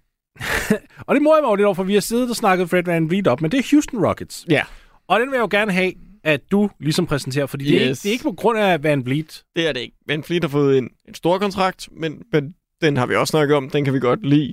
og 1.07 1.15
det 1.15 1.23
må 1.23 1.35
jeg 1.37 1.43
mig 1.45 1.57
lidt 1.57 1.65
over, 1.65 1.75
for 1.75 1.83
vi 1.83 1.95
har 1.95 2.01
siddet 2.01 2.31
og 2.31 2.37
snakket 2.37 2.71
Fred 2.71 2.83
Van 2.85 3.09
Vliet 3.11 3.27
op, 3.27 3.41
men 3.41 3.51
det 3.51 3.59
er 3.59 3.69
Houston 3.71 4.07
Rockets. 4.07 4.47
Ja. 4.51 4.63
Og 5.09 5.21
den 5.21 5.29
vil 5.31 5.37
jeg 5.37 5.43
jo 5.43 5.49
gerne 5.51 5.73
have, 5.73 5.93
at 6.25 6.41
du 6.51 6.71
ligesom 6.81 7.07
præsenterer, 7.07 7.47
fordi 7.47 7.65
yes. 7.65 7.71
det, 7.71 7.77
er 7.77 7.89
ikke, 7.89 7.95
det 8.03 8.07
er 8.07 8.13
ikke 8.13 8.23
på 8.23 8.33
grund 8.33 8.59
af 8.59 8.83
Van 8.83 9.05
Vliet. 9.05 9.45
Det 9.57 9.69
er 9.69 9.73
det 9.73 9.81
ikke. 9.81 9.97
Van 10.07 10.23
Fleet 10.25 10.45
har 10.45 10.49
fået 10.49 10.79
en, 10.79 10.91
en 11.09 11.15
stor 11.15 11.39
kontrakt, 11.39 11.89
men, 11.93 12.23
men 12.33 12.55
den 12.81 12.97
har 12.97 13.07
vi 13.07 13.15
også 13.15 13.31
snakket 13.31 13.57
om. 13.57 13.71
Den 13.71 13.85
kan 13.85 13.95
vi 13.95 14.01
godt 14.01 14.27
lide. 14.27 14.53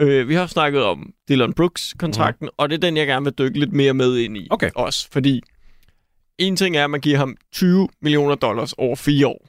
Øh, 0.00 0.28
vi 0.28 0.34
har 0.34 0.46
snakket 0.46 0.82
om 0.84 1.12
Dylan 1.28 1.52
Brooks-kontrakten, 1.52 2.44
mm. 2.46 2.54
og 2.56 2.68
det 2.68 2.76
er 2.76 2.80
den, 2.80 2.96
jeg 2.96 3.06
gerne 3.06 3.24
vil 3.24 3.32
dykke 3.38 3.58
lidt 3.58 3.72
mere 3.72 3.94
med 3.94 4.16
ind 4.16 4.36
i. 4.36 4.48
Okay. 4.50 4.70
Også, 4.74 5.08
fordi 5.10 5.42
en 6.38 6.56
ting 6.56 6.76
er, 6.76 6.84
at 6.84 6.90
man 6.90 7.00
giver 7.00 7.18
ham 7.18 7.36
20 7.52 7.88
millioner 8.02 8.34
dollars 8.34 8.72
over 8.72 8.96
fire 8.96 9.26
år. 9.26 9.48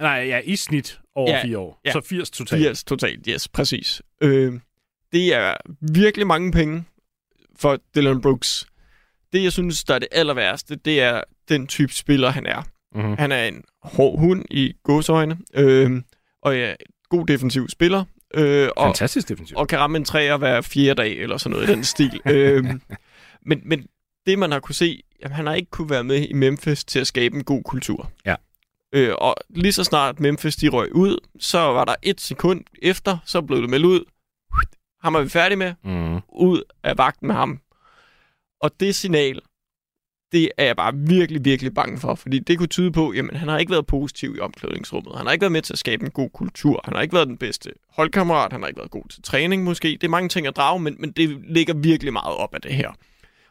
Nej, 0.00 0.24
ja, 0.28 0.40
i 0.44 0.56
snit 0.56 1.00
over 1.14 1.30
Ja, 1.30 1.44
fire 1.44 1.58
år. 1.58 1.80
ja. 1.84 1.92
Så 1.92 2.00
80 2.00 2.30
totalt. 2.30 2.62
80 2.62 2.84
totalt, 2.84 3.26
yes, 3.28 3.48
præcis. 3.48 4.02
Øh, 4.20 4.52
det 5.12 5.34
er 5.34 5.54
virkelig 5.92 6.26
mange 6.26 6.52
penge 6.52 6.84
for 7.56 7.78
Dylan 7.94 8.20
Brooks. 8.20 8.66
Det, 9.32 9.42
jeg 9.42 9.52
synes, 9.52 9.84
der 9.84 9.94
er 9.94 9.98
det 9.98 10.08
aller 10.12 10.34
værste, 10.34 10.76
det 10.76 11.00
er 11.00 11.22
den 11.48 11.66
type 11.66 11.92
spiller, 11.92 12.30
han 12.30 12.46
er. 12.46 12.62
Mm-hmm. 12.94 13.16
Han 13.18 13.32
er 13.32 13.44
en 13.44 13.64
hård 13.82 14.18
hund 14.18 14.44
i 14.50 14.72
gåsøjne, 14.84 15.38
øh, 15.54 16.02
og 16.42 16.56
er 16.56 16.74
god 17.08 17.26
defensiv 17.26 17.68
spiller, 17.68 18.04
øh, 18.34 18.68
og, 18.76 18.86
Fantastisk 18.86 19.28
defensivt. 19.28 19.58
og 19.58 19.68
kan 19.68 19.78
ramme 19.78 19.96
en 19.98 20.04
træer 20.04 20.36
hver 20.36 20.60
fjerde 20.60 20.94
dag, 21.02 21.12
eller 21.16 21.36
sådan 21.36 21.56
noget 21.56 21.68
i 21.68 21.72
den 21.72 21.84
stil. 21.84 22.20
øh, 22.30 22.64
men, 23.46 23.62
men 23.64 23.86
det, 24.26 24.38
man 24.38 24.52
har 24.52 24.60
kunne 24.60 24.74
se, 24.74 25.02
jamen, 25.22 25.34
han 25.34 25.46
har 25.46 25.54
ikke 25.54 25.70
kunne 25.70 25.90
være 25.90 26.04
med 26.04 26.28
i 26.28 26.32
Memphis 26.32 26.84
til 26.84 27.00
at 27.00 27.06
skabe 27.06 27.36
en 27.36 27.44
god 27.44 27.62
kultur. 27.62 28.10
Ja. 28.26 28.34
Øh, 28.92 29.14
og 29.18 29.36
lige 29.50 29.72
så 29.72 29.84
snart 29.84 30.20
Memphis 30.20 30.56
de 30.56 30.68
røg 30.68 30.94
ud, 30.94 31.18
så 31.40 31.58
var 31.58 31.84
der 31.84 31.94
et 32.02 32.20
sekund 32.20 32.64
efter, 32.82 33.18
så 33.24 33.42
blev 33.42 33.62
det 33.62 33.70
meldt 33.70 33.86
ud. 33.86 34.04
Ham 35.02 35.14
er 35.14 35.20
vi 35.20 35.28
færdige 35.28 35.56
med. 35.58 35.74
Mm. 35.84 36.20
Ud 36.28 36.62
af 36.84 36.98
vagten 36.98 37.26
med 37.26 37.34
ham. 37.34 37.60
Og 38.62 38.70
det 38.80 38.94
signal, 38.94 39.40
det 40.32 40.50
er 40.58 40.64
jeg 40.64 40.76
bare 40.76 40.94
virkelig, 40.96 41.44
virkelig 41.44 41.74
bange 41.74 41.98
for, 41.98 42.14
fordi 42.14 42.38
det 42.38 42.58
kunne 42.58 42.66
tyde 42.66 42.92
på, 42.92 43.12
jamen 43.12 43.36
han 43.36 43.48
har 43.48 43.58
ikke 43.58 43.72
været 43.72 43.86
positiv 43.86 44.34
i 44.36 44.40
omklædningsrummet. 44.40 45.16
Han 45.16 45.26
har 45.26 45.32
ikke 45.32 45.42
været 45.42 45.52
med 45.52 45.62
til 45.62 45.72
at 45.72 45.78
skabe 45.78 46.04
en 46.04 46.10
god 46.10 46.30
kultur. 46.30 46.80
Han 46.84 46.94
har 46.94 47.02
ikke 47.02 47.14
været 47.14 47.28
den 47.28 47.36
bedste 47.38 47.70
holdkammerat. 47.90 48.52
Han 48.52 48.60
har 48.60 48.68
ikke 48.68 48.78
været 48.78 48.90
god 48.90 49.08
til 49.10 49.22
træning 49.22 49.64
måske. 49.64 49.88
Det 49.88 50.04
er 50.04 50.08
mange 50.08 50.28
ting 50.28 50.46
at 50.46 50.56
drage, 50.56 50.80
men, 50.80 50.96
men 50.98 51.12
det 51.12 51.40
ligger 51.48 51.74
virkelig 51.74 52.12
meget 52.12 52.36
op 52.36 52.54
af 52.54 52.60
det 52.60 52.74
her. 52.74 52.90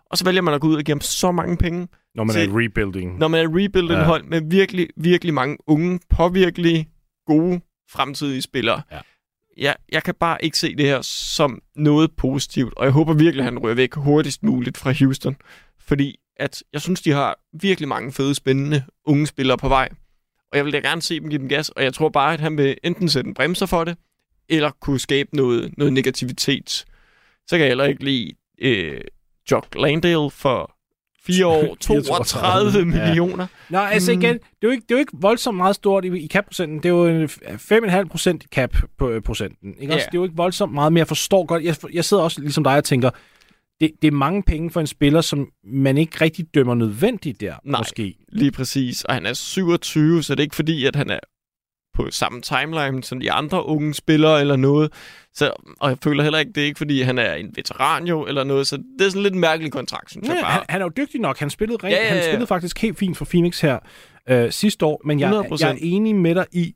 Og 0.06 0.18
så 0.18 0.26
vælger 0.26 0.42
man 0.42 0.54
at 0.54 0.62
gå 0.62 0.68
ud 0.68 0.76
og 0.76 0.84
give 0.84 0.94
ham 0.96 1.02
så 1.02 1.32
mange 1.32 1.58
penge, 1.58 1.88
Når 2.16 2.24
man 2.24 2.34
Se- 2.34 2.42
er 2.44 2.48
rebuilding. 2.60 3.18
når 3.20 3.28
man 3.28 3.40
er 3.46 3.50
rebuilding 3.50 4.00
ja. 4.00 4.04
hold 4.06 4.24
med 4.24 4.42
virkelig, 4.50 4.88
virkelig 4.98 5.34
mange 5.34 5.58
unge, 5.68 6.00
påvirkelige, 6.10 6.90
gode 7.26 7.62
fremtidige 7.92 8.42
spillere. 8.42 8.82
Ja. 8.92 9.00
Jeg, 9.58 9.76
jeg 9.92 10.04
kan 10.04 10.16
bare 10.20 10.46
ikke 10.46 10.58
se 10.58 10.76
det 10.76 10.86
her 10.86 11.02
som 11.02 11.62
noget 11.76 12.12
positivt, 12.12 12.74
og 12.78 12.86
jeg 12.86 12.94
håber 12.94 13.14
virkelig, 13.14 13.40
at 13.40 13.46
han 13.46 13.60
ryger 13.60 13.76
væk 13.76 13.94
hurtigst 13.94 14.44
muligt 14.44 14.78
fra 14.78 14.94
Houston, 15.00 15.36
fordi 15.80 16.20
at 16.36 16.64
jeg 16.74 16.82
synes, 16.82 17.02
de 17.02 17.12
har 17.12 17.40
virkelig 17.62 17.88
mange 17.88 18.12
fede, 18.12 18.36
spændende 18.36 18.84
unge 19.06 19.28
spillere 19.28 19.58
på 19.58 19.68
vej, 19.68 19.90
og 20.52 20.58
jeg 20.58 20.66
vil 20.66 20.74
da 20.74 20.78
gerne 20.78 21.02
se 21.02 21.20
dem 21.20 21.30
give 21.30 21.40
dem 21.40 21.50
gas, 21.50 21.70
og 21.70 21.84
jeg 21.84 21.94
tror 21.94 22.10
bare, 22.10 22.34
at 22.34 22.40
han 22.40 22.58
vil 22.58 22.78
enten 22.84 23.10
sætte 23.10 23.28
en 23.28 23.34
bremser 23.34 23.66
for 23.66 23.84
det, 23.84 23.98
eller 24.50 24.72
kunne 24.82 25.00
skabe 25.00 25.36
noget, 25.36 25.78
noget 25.78 25.94
negativitet. 25.94 26.70
Så 27.48 27.58
kan 27.58 27.60
jeg 27.60 27.68
heller 27.68 27.86
ikke 27.86 28.04
lide 28.04 28.34
øh, 28.62 29.02
Jock 29.52 29.76
Landale 29.76 30.32
for 30.32 30.76
fire 31.26 31.46
år, 31.48 31.76
32 31.82 32.80
Ja. 32.80 32.86
millioner. 33.06 33.48
Nå, 33.70 33.78
altså 33.78 34.12
igen, 34.12 34.34
det 34.34 34.40
er 34.62 34.68
jo 34.68 34.70
ikke, 34.70 34.84
det 34.90 34.92
er 34.92 34.96
jo 34.96 35.00
ikke 35.00 35.12
voldsomt 35.22 35.58
meget 35.58 35.76
stort 35.76 36.06
i, 36.06 36.08
i 36.08 36.28
cap-procenten. 36.28 36.78
Det 36.78 36.86
er 36.86 36.90
jo 36.90 37.06
en 37.08 37.24
f- 37.26 37.74
5,5 38.02 38.08
procent 38.08 38.44
i 38.44 38.48
cap-procenten. 38.56 39.74
Ikke? 39.80 39.94
Også, 39.94 40.04
Ja. 40.04 40.06
det 40.12 40.18
er 40.18 40.20
jo 40.20 40.24
ikke 40.24 40.36
voldsomt 40.36 40.74
meget, 40.74 40.94
men 40.94 40.98
jeg 40.98 41.08
forstår 41.08 41.46
godt. 41.46 41.64
Jeg, 41.64 41.76
jeg 41.94 42.06
sidder 42.06 42.24
også 42.24 42.42
ligesom 42.42 42.64
dig 42.64 42.78
og 42.78 42.84
tænker, 42.84 43.10
det, 43.82 43.92
det 44.02 44.08
er 44.08 44.12
mange 44.12 44.44
penge 44.44 44.72
for 44.72 44.80
en 44.82 44.88
spiller, 44.88 45.22
som 45.22 45.48
man 45.64 45.98
ikke 45.98 46.18
rigtig 46.22 46.46
dømmer 46.56 46.76
nødvendigt 46.76 47.42
der, 47.42 47.54
Nej. 47.66 47.80
måske. 47.80 48.16
Lige 48.30 48.52
præcis. 48.52 49.04
Og 49.04 49.14
han 49.14 49.26
er 49.26 49.34
27, 49.34 50.24
så 50.24 50.36
det 50.36 50.40
er 50.40 50.44
ikke 50.44 50.56
fordi, 50.56 50.86
at 50.86 50.96
han 50.96 51.10
er 51.10 51.20
på 51.94 52.08
samme 52.12 52.42
timeline 52.42 53.04
som 53.04 53.20
de 53.20 53.32
andre 53.32 53.66
unge 53.66 53.94
spillere 53.94 54.42
eller 54.42 54.56
noget. 54.56 54.94
Så, 55.34 55.52
og 55.80 55.90
jeg 55.90 55.98
føler 56.04 56.24
heller 56.24 56.40
ikke, 56.40 56.52
det 56.56 56.62
er 56.62 56.66
ikke 56.66 56.78
fordi, 56.78 57.02
han 57.02 57.18
er 57.18 57.34
en 57.34 57.52
veteran 57.56 58.08
jo 58.08 58.26
eller 58.26 58.44
noget. 58.44 58.68
Så 58.68 58.78
det 59.00 59.06
er 59.06 59.10
sådan 59.10 59.24
lidt 59.24 59.34
en 59.34 59.40
mærkelig 59.40 59.72
kontrakt, 59.72 60.12
synes 60.12 60.28
Ja, 60.28 60.34
jeg 60.34 60.42
bare. 60.44 60.52
han, 60.52 60.62
han 60.70 60.82
er 60.82 60.86
jo 60.86 60.92
dygtig 60.98 61.22
nok. 61.22 61.40
Han 61.40 61.50
spillede, 61.50 61.78
rent, 61.84 61.92
Ja, 61.94 61.98
ja, 61.98 62.08
ja. 62.08 62.14
han 62.14 62.24
spillede 62.24 62.48
faktisk 62.48 62.80
helt 62.82 62.98
fint 62.98 63.18
for 63.18 63.26
Phoenix 63.26 63.62
her 63.62 63.80
øh, 64.30 64.52
sidste 64.52 64.86
år, 64.86 65.02
men 65.06 65.20
jeg, 65.20 65.32
100%. 65.32 65.58
jeg 65.60 65.70
er 65.72 65.78
enig 65.82 66.16
med 66.16 66.36
dig 66.36 66.46
i, 66.52 66.74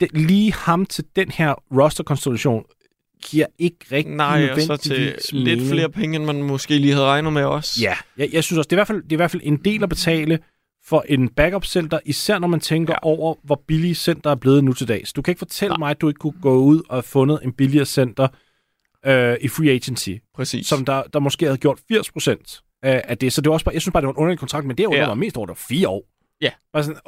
det, 0.00 0.08
lige 0.12 0.52
ham 0.52 0.86
til 0.86 1.04
den 1.16 1.30
her 1.30 1.54
roster-konstellation 1.78 2.64
giver 3.22 3.46
ikke 3.58 3.76
rigtig 3.92 4.14
Nej, 4.14 4.50
og 4.52 4.60
så 4.60 4.76
til 4.76 5.14
lidt 5.32 5.68
flere 5.70 5.90
penge, 5.90 6.16
end 6.16 6.24
man 6.24 6.42
måske 6.42 6.78
lige 6.78 6.92
havde 6.92 7.06
regnet 7.06 7.32
med 7.32 7.44
også. 7.44 7.80
Ja, 7.82 7.94
jeg, 8.16 8.28
jeg 8.32 8.44
synes 8.44 8.58
også, 8.58 8.68
det 8.68 8.72
er, 8.72 8.76
i 8.76 8.78
hvert 8.78 8.86
fald, 8.86 9.02
det 9.02 9.12
er 9.12 9.16
i 9.16 9.16
hvert 9.16 9.30
fald 9.30 9.42
en 9.44 9.56
del 9.56 9.82
at 9.82 9.88
betale 9.88 10.38
for 10.90 11.04
en 11.08 11.28
backup-center, 11.28 11.98
især 12.04 12.38
når 12.38 12.48
man 12.48 12.60
tænker 12.60 12.94
ja. 12.94 12.98
Over, 13.02 13.34
hvor 13.44 13.62
billige 13.68 13.94
center 13.94 14.30
er 14.30 14.34
blevet 14.34 14.64
nu 14.64 14.72
til 14.72 14.88
dags. 14.88 15.12
Du 15.12 15.22
kan 15.22 15.32
ikke 15.32 15.38
fortælle 15.38 15.72
Nej. 15.72 15.78
mig, 15.78 15.90
at 15.90 16.00
du 16.00 16.08
ikke 16.08 16.18
kunne 16.18 16.40
gå 16.42 16.54
ud 16.58 16.82
og 16.88 16.96
have 16.96 17.02
fundet 17.02 17.40
en 17.44 17.52
billigere 17.52 17.86
center 17.86 18.28
øh, 19.06 19.36
i 19.40 19.48
free 19.48 19.70
agency, 19.70 20.10
Præcis. 20.34 20.66
som 20.66 20.84
der, 20.84 21.02
der 21.12 21.18
måske 21.18 21.44
havde 21.46 21.58
gjort 21.58 21.78
80% 21.92 22.78
af, 22.82 23.04
af 23.08 23.18
det. 23.18 23.32
Så 23.32 23.40
det 23.40 23.48
var 23.48 23.54
også 23.54 23.64
bare, 23.64 23.74
jeg 23.74 23.82
synes 23.82 23.92
bare, 23.92 24.00
det 24.00 24.06
var 24.06 24.12
en 24.12 24.16
underlig 24.18 24.38
kontrakt, 24.38 24.66
men 24.66 24.78
det 24.78 24.86
undrer 24.86 25.00
Ja. 25.00 25.06
mig 25.08 25.18
mest 25.18 25.36
over, 25.36 25.46
det 25.46 25.50
var 25.50 25.64
fire 25.68 25.88
år. 25.88 26.04
Ja. 26.40 26.50
Bare 26.72 26.84
sådan, 26.84 27.00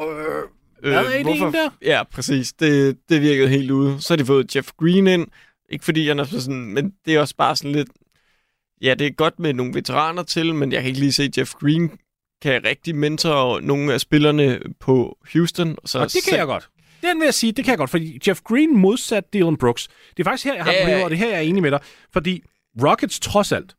øh, 0.83 0.95
er 0.95 1.18
ideen 1.18 1.53
der? 1.53 1.71
Ja, 1.83 2.03
præcis. 2.12 2.53
Det, 2.53 2.99
det 3.09 3.21
virkede 3.23 3.49
helt 3.49 3.71
ude. 3.71 4.01
Så 4.01 4.12
har 4.12 4.16
de 4.16 4.25
fået 4.25 4.57
Jeff 4.57 4.68
Green 4.79 5.07
ind. 5.07 5.27
Ikke 5.71 5.85
fordi 5.85 6.09
han 6.09 6.18
er 6.18 6.25
sådan, 6.25 6.64
men 6.75 6.92
det 7.07 7.14
er 7.14 7.21
også 7.21 7.37
bare 7.37 7.57
sådan 7.57 7.73
lidt... 7.73 7.88
Ja, 8.83 8.95
det 8.95 9.07
er 9.07 9.11
godt 9.11 9.38
med 9.38 9.55
nogle 9.55 9.75
veteraner 9.75 10.23
til, 10.23 10.55
men 10.55 10.73
jeg 10.73 10.81
kan 10.83 10.88
ikke 10.88 11.01
lige 11.01 11.12
se, 11.12 11.31
Jeff 11.38 11.53
Green 11.55 11.90
kan 12.42 12.64
rigtig 12.64 12.96
mentor 12.96 13.61
nogle 13.61 13.92
af 13.94 14.00
spillerne 14.00 14.61
på 14.81 15.18
Houston. 15.33 15.76
Så 15.85 15.98
Og 15.98 16.12
det 16.12 16.24
kan 16.28 16.38
jeg 16.38 16.46
godt. 16.46 16.68
Den 17.02 17.18
vil 17.18 17.24
jeg 17.24 17.35
sige, 17.35 17.52
det 17.52 17.64
kan 17.64 17.70
jeg 17.72 17.78
godt, 17.78 17.90
fordi 17.90 18.20
Jeff 18.28 18.40
Green 18.40 18.76
modsat 18.78 19.33
Dylan 19.33 19.57
Brooks. 19.57 19.88
Det 20.16 20.20
er 20.20 20.24
faktisk 20.24 20.44
her, 20.44 20.55
jeg 20.55 20.64
har 20.64 20.72
problemer, 20.81 21.05
og 21.05 21.11
det 21.11 21.16
er 21.16 21.20
her, 21.20 21.28
jeg 21.28 21.37
er 21.37 21.40
enig 21.40 21.62
med 21.62 21.70
dig. 21.70 21.81
Fordi 22.12 22.42
Rockets 22.83 23.20
trods 23.20 23.52
alt, 23.52 23.74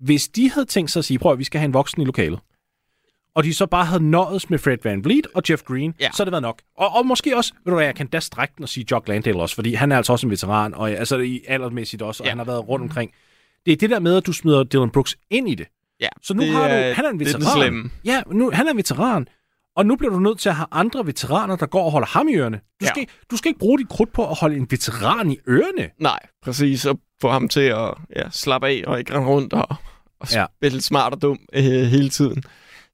hvis 0.00 0.28
de 0.28 0.50
havde 0.50 0.66
tænkt 0.66 0.90
sig 0.90 1.00
at 1.00 1.04
sige, 1.04 1.18
prøv 1.18 1.32
at 1.32 1.38
vi 1.38 1.44
skal 1.44 1.58
have 1.60 1.66
en 1.66 1.74
voksen 1.74 2.02
i 2.02 2.04
lokalet, 2.04 2.40
og 3.34 3.44
de 3.44 3.54
så 3.54 3.66
bare 3.66 3.84
havde 3.84 4.10
nøjes 4.10 4.50
med 4.50 4.58
Fred 4.58 4.76
Van 4.84 5.04
Vliet 5.04 5.26
og 5.34 5.42
Jeff 5.50 5.62
Green, 5.62 5.94
Ja. 6.00 6.08
så 6.12 6.16
havde 6.22 6.26
det 6.26 6.32
været 6.32 6.42
nok. 6.42 6.62
Og, 6.76 6.88
og 6.94 7.06
måske 7.06 7.36
også, 7.36 7.52
ved 7.64 7.70
du 7.70 7.74
hvad, 7.76 7.84
jeg 7.84 7.94
kan 7.94 8.06
da 8.06 8.20
strække 8.20 8.54
den 8.56 8.62
og 8.62 8.68
sige 8.68 8.86
Jock 8.90 9.08
Landale 9.08 9.40
også, 9.42 9.54
fordi 9.54 9.74
han 9.74 9.92
er 9.92 9.96
altså 9.96 10.12
også 10.12 10.26
en 10.26 10.30
veteran, 10.30 10.74
og 10.74 10.90
altså 10.90 11.18
i 11.18 11.40
aldersmæssigt 11.48 12.02
også, 12.02 12.22
og 12.22 12.24
Ja. 12.26 12.30
han 12.30 12.38
har 12.38 12.44
været 12.44 12.68
rundt 12.68 12.82
omkring. 12.82 13.12
Det 13.66 13.72
er 13.72 13.76
det 13.76 13.90
der 13.90 13.98
med, 13.98 14.16
at 14.16 14.26
du 14.26 14.32
smider 14.32 14.64
Dylan 14.64 14.90
Brooks 14.90 15.16
ind 15.30 15.48
i 15.50 15.54
det. 15.54 15.66
Ja, 16.00 16.08
Så 16.22 16.34
nu 16.34 16.42
har 16.52 16.68
du, 16.68 16.74
er- 16.74 16.92
han 16.92 17.04
er 17.04 17.08
en 17.10 17.20
det 17.20 17.28
er 17.34 17.38
veteran. 17.38 17.56
slemme. 17.62 17.90
Ja, 18.04 18.22
nu, 18.32 18.50
han 18.54 18.66
er 18.66 18.70
en 18.70 18.76
veteran. 18.76 19.28
Og 19.76 19.86
nu 19.86 19.96
bliver 19.96 20.12
du 20.12 20.18
nødt 20.20 20.38
til 20.38 20.48
at 20.48 20.54
have 20.54 20.66
andre 20.72 21.06
veteraner, 21.06 21.56
der 21.56 21.66
går 21.66 21.84
og 21.84 21.90
holder 21.92 22.06
ham 22.08 22.28
i 22.28 22.34
ørerne. 22.34 22.56
Du, 22.56 22.62
Ja. 22.82 22.86
skal, 22.86 23.00
ikke- 23.00 23.12
du 23.30 23.36
skal 23.36 23.48
ikke 23.48 23.58
bruge 23.58 23.78
dit 23.78 23.88
krudt 23.88 24.12
på 24.12 24.30
at 24.30 24.36
holde 24.40 24.56
en 24.56 24.66
veteran 24.70 25.30
i 25.30 25.38
ørerne. 25.48 25.90
Nej, 25.98 26.18
præcis. 26.42 26.86
Og 26.86 27.00
få 27.20 27.30
ham 27.30 27.48
til 27.48 27.60
at 27.60 27.94
ja, 28.16 28.30
slappe 28.30 28.68
af 28.68 28.82
og 28.86 28.98
ikke 28.98 29.14
rende 29.14 29.26
rundt 29.28 29.52
og, 29.52 29.66
og 30.20 30.32
Ja. 30.32 30.44
spille 30.58 30.80
smart 30.80 31.12
og 31.14 31.22
dum 31.22 31.38
øh, 31.52 31.62
hele 31.64 32.08
tiden. 32.08 32.42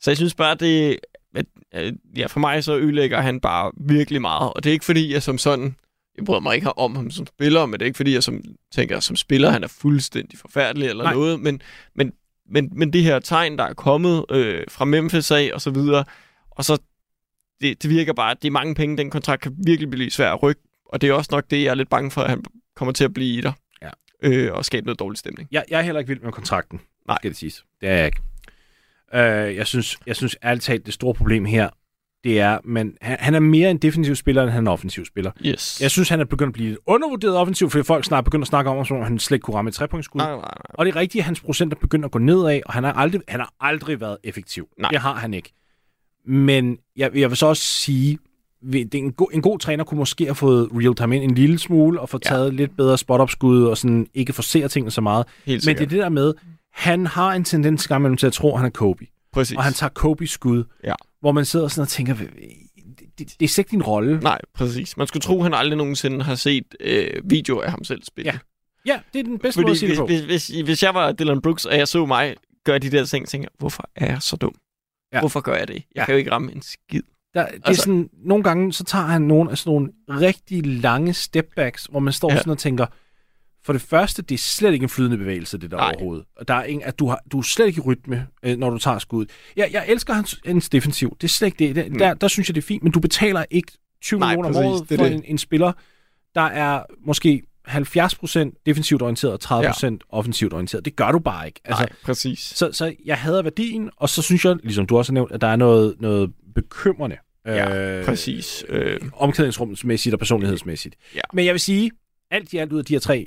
Så 0.00 0.10
jeg 0.10 0.16
synes 0.16 0.34
bare, 0.34 0.54
det... 0.54 0.98
At, 1.34 1.46
øh, 1.74 1.92
ja, 2.16 2.26
for 2.26 2.40
mig 2.40 2.64
så 2.64 2.76
ødelægger 2.76 3.20
han 3.20 3.40
bare 3.40 3.72
virkelig 3.80 4.20
meget. 4.20 4.52
Og 4.52 4.64
det 4.64 4.70
er 4.70 4.72
ikke 4.72 4.84
fordi, 4.84 5.12
jeg 5.12 5.22
som 5.22 5.38
sådan... 5.38 5.76
Jeg 6.16 6.24
bryder 6.24 6.40
mig 6.40 6.54
ikke 6.54 6.78
om 6.78 6.96
ham 6.96 7.10
som 7.10 7.26
spiller, 7.26 7.66
men 7.66 7.72
det 7.72 7.82
er 7.82 7.86
ikke 7.86 7.96
fordi, 7.96 8.14
jeg 8.14 8.22
som, 8.22 8.40
tænker, 8.74 9.00
som 9.00 9.16
spiller, 9.16 9.50
han 9.50 9.64
er 9.64 9.68
fuldstændig 9.68 10.38
forfærdelig 10.38 10.88
eller. 10.88 11.04
Nej. 11.04 11.12
noget. 11.14 11.40
Men, 11.40 11.62
men, 11.94 12.12
men, 12.48 12.70
men 12.72 12.92
det 12.92 13.02
her 13.02 13.18
tegn, 13.18 13.58
der 13.58 13.64
er 13.64 13.74
kommet 13.74 14.24
øh, 14.30 14.64
fra 14.68 14.84
Memphis 14.84 15.30
af 15.30 15.50
og 15.54 15.60
så 15.60 15.70
videre, 15.70 16.04
og 16.50 16.64
så 16.64 16.78
det, 17.60 17.82
det 17.82 17.90
virker 17.90 18.12
bare, 18.12 18.30
at 18.30 18.42
det 18.42 18.48
er 18.48 18.52
mange 18.52 18.74
penge. 18.74 18.96
Den 18.96 19.10
kontrakt 19.10 19.42
kan 19.42 19.54
virkelig 19.58 19.90
blive 19.90 20.10
svær 20.10 20.32
at 20.32 20.42
rykke. 20.42 20.60
Og 20.86 21.00
det 21.00 21.08
er 21.08 21.12
også 21.12 21.28
nok 21.32 21.44
det, 21.50 21.64
jeg 21.64 21.70
er 21.70 21.74
lidt 21.74 21.90
bange 21.90 22.10
for, 22.10 22.20
at 22.20 22.30
han 22.30 22.44
kommer 22.76 22.92
til 22.92 23.04
at 23.04 23.14
blive 23.14 23.38
i 23.38 23.40
der. 23.40 23.52
Ja. 23.82 23.90
Øh, 24.22 24.52
og 24.52 24.64
skabe 24.64 24.86
noget 24.86 24.98
dårlig 24.98 25.18
stemning. 25.18 25.48
Jeg, 25.52 25.64
jeg 25.70 25.78
er 25.78 25.82
heller 25.82 25.98
ikke 25.98 26.08
vild 26.08 26.20
med 26.20 26.32
kontrakten, 26.32 26.80
Nej. 27.08 27.18
skal 27.20 27.30
det 27.30 27.38
siges. 27.38 27.64
Det 27.80 27.88
er 27.88 27.94
jeg 27.94 28.06
ikke. 28.06 28.20
Øh, 29.14 29.56
jeg, 29.56 29.66
synes, 29.66 29.98
jeg 30.06 30.16
synes 30.16 30.36
ærligt 30.44 30.64
talt, 30.64 30.86
det 30.86 30.94
store 30.94 31.14
problem 31.14 31.44
her, 31.44 31.68
det 32.24 32.40
er, 32.40 32.58
men 32.64 32.92
han, 33.00 33.16
han 33.20 33.34
er 33.34 33.40
mere 33.40 33.70
en 33.70 33.78
defensiv 33.78 34.14
spiller, 34.14 34.42
end 34.42 34.50
han 34.50 34.58
er 34.58 34.60
en 34.60 34.72
offensiv 34.72 35.04
spiller. 35.04 35.30
Yes. 35.46 35.80
Jeg 35.80 35.90
synes, 35.90 36.08
han 36.08 36.20
er 36.20 36.24
begyndt 36.24 36.48
at 36.48 36.52
blive 36.52 36.68
lidt 36.68 36.78
undervurderet 36.86 37.36
offensivt, 37.36 37.72
fordi 37.72 37.84
folk 37.84 38.04
snart 38.04 38.24
begynder 38.24 38.42
at 38.44 38.48
snakke 38.48 38.70
om, 38.70 38.78
om 38.90 39.02
han 39.02 39.18
slet 39.18 39.36
ikke 39.36 39.44
kunne 39.44 39.56
ramme 39.56 39.68
et 39.68 39.74
trepointsskud. 39.74 40.18
Nej, 40.18 40.30
nej, 40.30 40.36
nej. 40.36 40.52
Og 40.68 40.86
det 40.86 40.92
er 40.92 40.96
rigtigt, 40.96 41.22
at 41.22 41.26
hans 41.26 41.40
procent 41.40 41.72
er 41.72 41.76
begyndt 41.80 42.04
at 42.04 42.10
gå 42.10 42.18
nedad, 42.18 42.60
og 42.66 42.72
han 42.72 42.84
har 42.84 42.92
aldrig, 42.92 43.20
han 43.28 43.40
har 43.40 43.52
aldrig 43.60 44.00
været 44.00 44.16
effektiv. 44.24 44.68
Nej. 44.78 44.90
Det 44.90 45.00
har 45.00 45.14
han 45.14 45.34
ikke. 45.34 45.52
Men 46.26 46.78
jeg, 46.96 47.10
jeg 47.16 47.30
vil 47.30 47.36
så 47.36 47.46
også 47.46 47.62
sige, 47.62 48.18
det 48.72 48.94
en, 48.94 49.12
god, 49.12 49.28
en 49.32 49.42
god 49.42 49.58
træner 49.58 49.84
kunne 49.84 49.98
måske 49.98 50.24
have 50.24 50.34
fået 50.34 50.68
real 50.72 50.94
time 50.94 51.16
ind 51.16 51.24
en 51.24 51.34
lille 51.34 51.58
smule, 51.58 52.00
og 52.00 52.08
få 52.08 52.18
Ja. 52.24 52.28
taget 52.28 52.54
lidt 52.54 52.76
bedre 52.76 52.98
spot-up-skud, 52.98 53.64
og 53.64 53.78
sådan 53.78 54.06
ikke 54.14 54.32
forsere 54.32 54.68
tingene 54.68 54.90
så 54.90 55.00
meget. 55.00 55.26
Men 55.46 55.60
det 55.60 55.68
er 55.68 55.74
det 55.74 55.90
der 55.90 56.08
med, 56.08 56.34
han 56.72 57.06
har 57.06 57.32
en 57.32 57.44
tendens 57.44 57.88
gang 57.88 58.00
imellem 58.00 58.16
til 58.16 58.26
at 58.26 58.32
tro, 58.32 58.52
at 58.52 58.58
han 58.58 58.66
er 58.66 58.70
Kobe. 58.70 59.06
Præcis. 59.36 59.56
Og 59.56 59.64
han 59.64 59.72
tager 59.72 59.90
Kobe's 59.98 60.26
skud, 60.26 60.64
Ja. 60.84 60.94
hvor 61.20 61.32
man 61.32 61.44
sidder 61.44 61.68
sådan 61.68 61.82
og 61.82 61.88
tænker, 61.88 62.14
det, 62.14 62.28
det, 63.18 63.34
det 63.40 63.44
er 63.44 63.48
slet 63.48 63.58
ikke 63.58 63.70
din 63.70 63.82
rolle. 63.82 64.20
Nej, 64.20 64.38
præcis. 64.54 64.96
Man 64.96 65.06
skulle 65.06 65.20
tro, 65.20 65.36
at 65.38 65.42
han 65.42 65.54
aldrig 65.54 65.76
nogensinde 65.76 66.22
har 66.24 66.34
set 66.34 66.64
øh, 66.80 67.10
video 67.24 67.60
af 67.60 67.70
ham 67.70 67.84
selv 67.84 68.02
spille. 68.04 68.32
Ja, 68.32 68.38
Ja, 68.86 69.00
det 69.12 69.18
er 69.18 69.22
den 69.24 69.38
bedste 69.38 69.60
måde 69.60 69.70
at 69.70 69.78
Fordi 69.78 69.78
sige 69.78 69.88
det 69.88 70.08
hvis, 70.08 70.22
på. 70.22 70.26
hvis, 70.26 70.48
hvis, 70.50 70.64
hvis 70.64 70.82
jeg 70.82 70.94
var 70.94 71.12
Dylan 71.12 71.40
Brooks, 71.42 71.64
og 71.64 71.76
jeg 71.78 71.88
så 71.88 72.06
mig 72.06 72.36
gøre 72.64 72.78
de 72.78 72.90
der 72.90 73.04
ting, 73.04 73.28
tænker 73.28 73.48
hvorfor 73.58 73.90
er 73.96 74.06
jeg 74.06 74.22
så 74.22 74.36
dum? 74.36 74.54
Ja. 75.12 75.20
Hvorfor 75.20 75.40
gør 75.40 75.54
jeg 75.56 75.68
det? 75.68 75.74
Jeg 75.74 75.82
Ja. 75.96 76.04
kan 76.04 76.12
jo 76.14 76.18
ikke 76.18 76.30
ramme 76.32 76.52
en 76.52 76.62
skid. 76.62 77.02
Der, 77.34 77.46
det 77.46 77.54
er 77.54 77.68
Altså- 77.68 77.82
sådan, 77.82 78.10
nogle 78.24 78.44
gange, 78.44 78.72
så 78.72 78.84
tager 78.84 79.04
han 79.04 79.22
nogle 79.22 79.50
af 79.50 79.58
sådan 79.58 79.70
nogle 79.70 79.90
rigtig 80.08 80.66
lange 80.66 81.12
stepbacks, 81.12 81.84
hvor 81.84 82.00
man 82.00 82.12
står 82.12 82.30
Ja. 82.32 82.36
sådan 82.38 82.50
og 82.50 82.58
tænker, 82.58 82.86
for 83.66 83.72
det 83.72 83.82
første, 83.82 84.22
det 84.22 84.34
er 84.34 84.38
slet 84.38 84.72
ikke 84.72 84.82
en 84.82 84.88
flydende 84.88 85.16
bevægelse, 85.18 85.58
det 85.58 85.70
der 85.70 85.76
Nej. 85.76 85.92
overhovedet. 85.96 86.24
Og 86.36 86.48
der 86.48 86.54
er 86.54 86.64
ingen, 86.64 86.88
at 86.88 86.98
du, 86.98 87.08
har, 87.08 87.20
du 87.32 87.38
er 87.38 87.42
slet 87.42 87.66
ikke 87.66 87.78
i 87.78 87.80
rytme, 87.80 88.26
øh, 88.42 88.58
når 88.58 88.70
du 88.70 88.78
tager 88.78 88.98
skud. 88.98 89.26
Jeg, 89.56 89.68
jeg 89.72 89.84
elsker 89.88 90.14
hans, 90.14 90.40
hans 90.46 90.68
defensiv. 90.68 91.16
Det 91.20 91.24
er 91.24 91.32
slet 91.32 91.46
ikke 91.46 91.74
det. 91.74 91.90
det 91.92 91.98
der, 92.00 92.14
der 92.14 92.28
synes 92.28 92.48
jeg, 92.48 92.54
det 92.54 92.62
er 92.62 92.66
fint, 92.66 92.82
men 92.82 92.92
du 92.92 93.00
betaler 93.00 93.44
ikke 93.50 93.72
20 94.02 94.16
Mm. 94.16 94.20
Nej, 94.20 94.36
millioner 94.36 94.58
om 94.58 94.66
året 94.66 94.88
for 94.88 94.96
det. 95.04 95.12
en, 95.12 95.22
en 95.24 95.38
spiller, 95.38 95.72
der 96.34 96.40
er 96.40 96.82
måske 97.06 97.42
70% 97.68 98.62
defensivt 98.66 99.02
orienteret 99.02 99.50
og 99.50 99.60
30% 99.60 99.84
ja. 99.86 99.90
offensivt 100.08 100.52
orienteret. 100.52 100.84
Det 100.84 100.96
gør 100.96 101.12
du 101.12 101.18
bare 101.18 101.46
ikke. 101.46 101.60
Altså, 101.64 101.82
Nej, 101.82 101.88
præcis. 102.04 102.38
Så, 102.40 102.72
så 102.72 102.94
jeg 103.04 103.18
hader 103.18 103.42
værdien, 103.42 103.90
og 103.96 104.08
så 104.08 104.22
synes 104.22 104.44
jeg, 104.44 104.56
ligesom 104.62 104.86
du 104.86 104.98
også 104.98 105.12
har 105.12 105.14
nævnt, 105.14 105.32
at 105.32 105.40
der 105.40 105.46
er 105.46 105.56
noget, 105.56 105.94
noget 106.00 106.32
bekymrende. 106.54 107.16
Ja, 107.46 108.02
præcis. 108.04 108.64
Øh, 108.68 109.00
Omklædningsrumsmæssigt 109.12 110.12
og 110.12 110.18
personlighedsmæssigt. 110.18 110.96
Ja. 111.14 111.20
Men 111.32 111.44
jeg 111.44 111.52
vil 111.52 111.60
sige, 111.60 111.90
alt 112.30 112.52
i 112.52 112.56
alt 112.56 112.72
ud 112.72 112.78
af 112.78 112.84
de 112.84 112.92
her 112.94 113.00
tre 113.00 113.18
øh, 113.20 113.26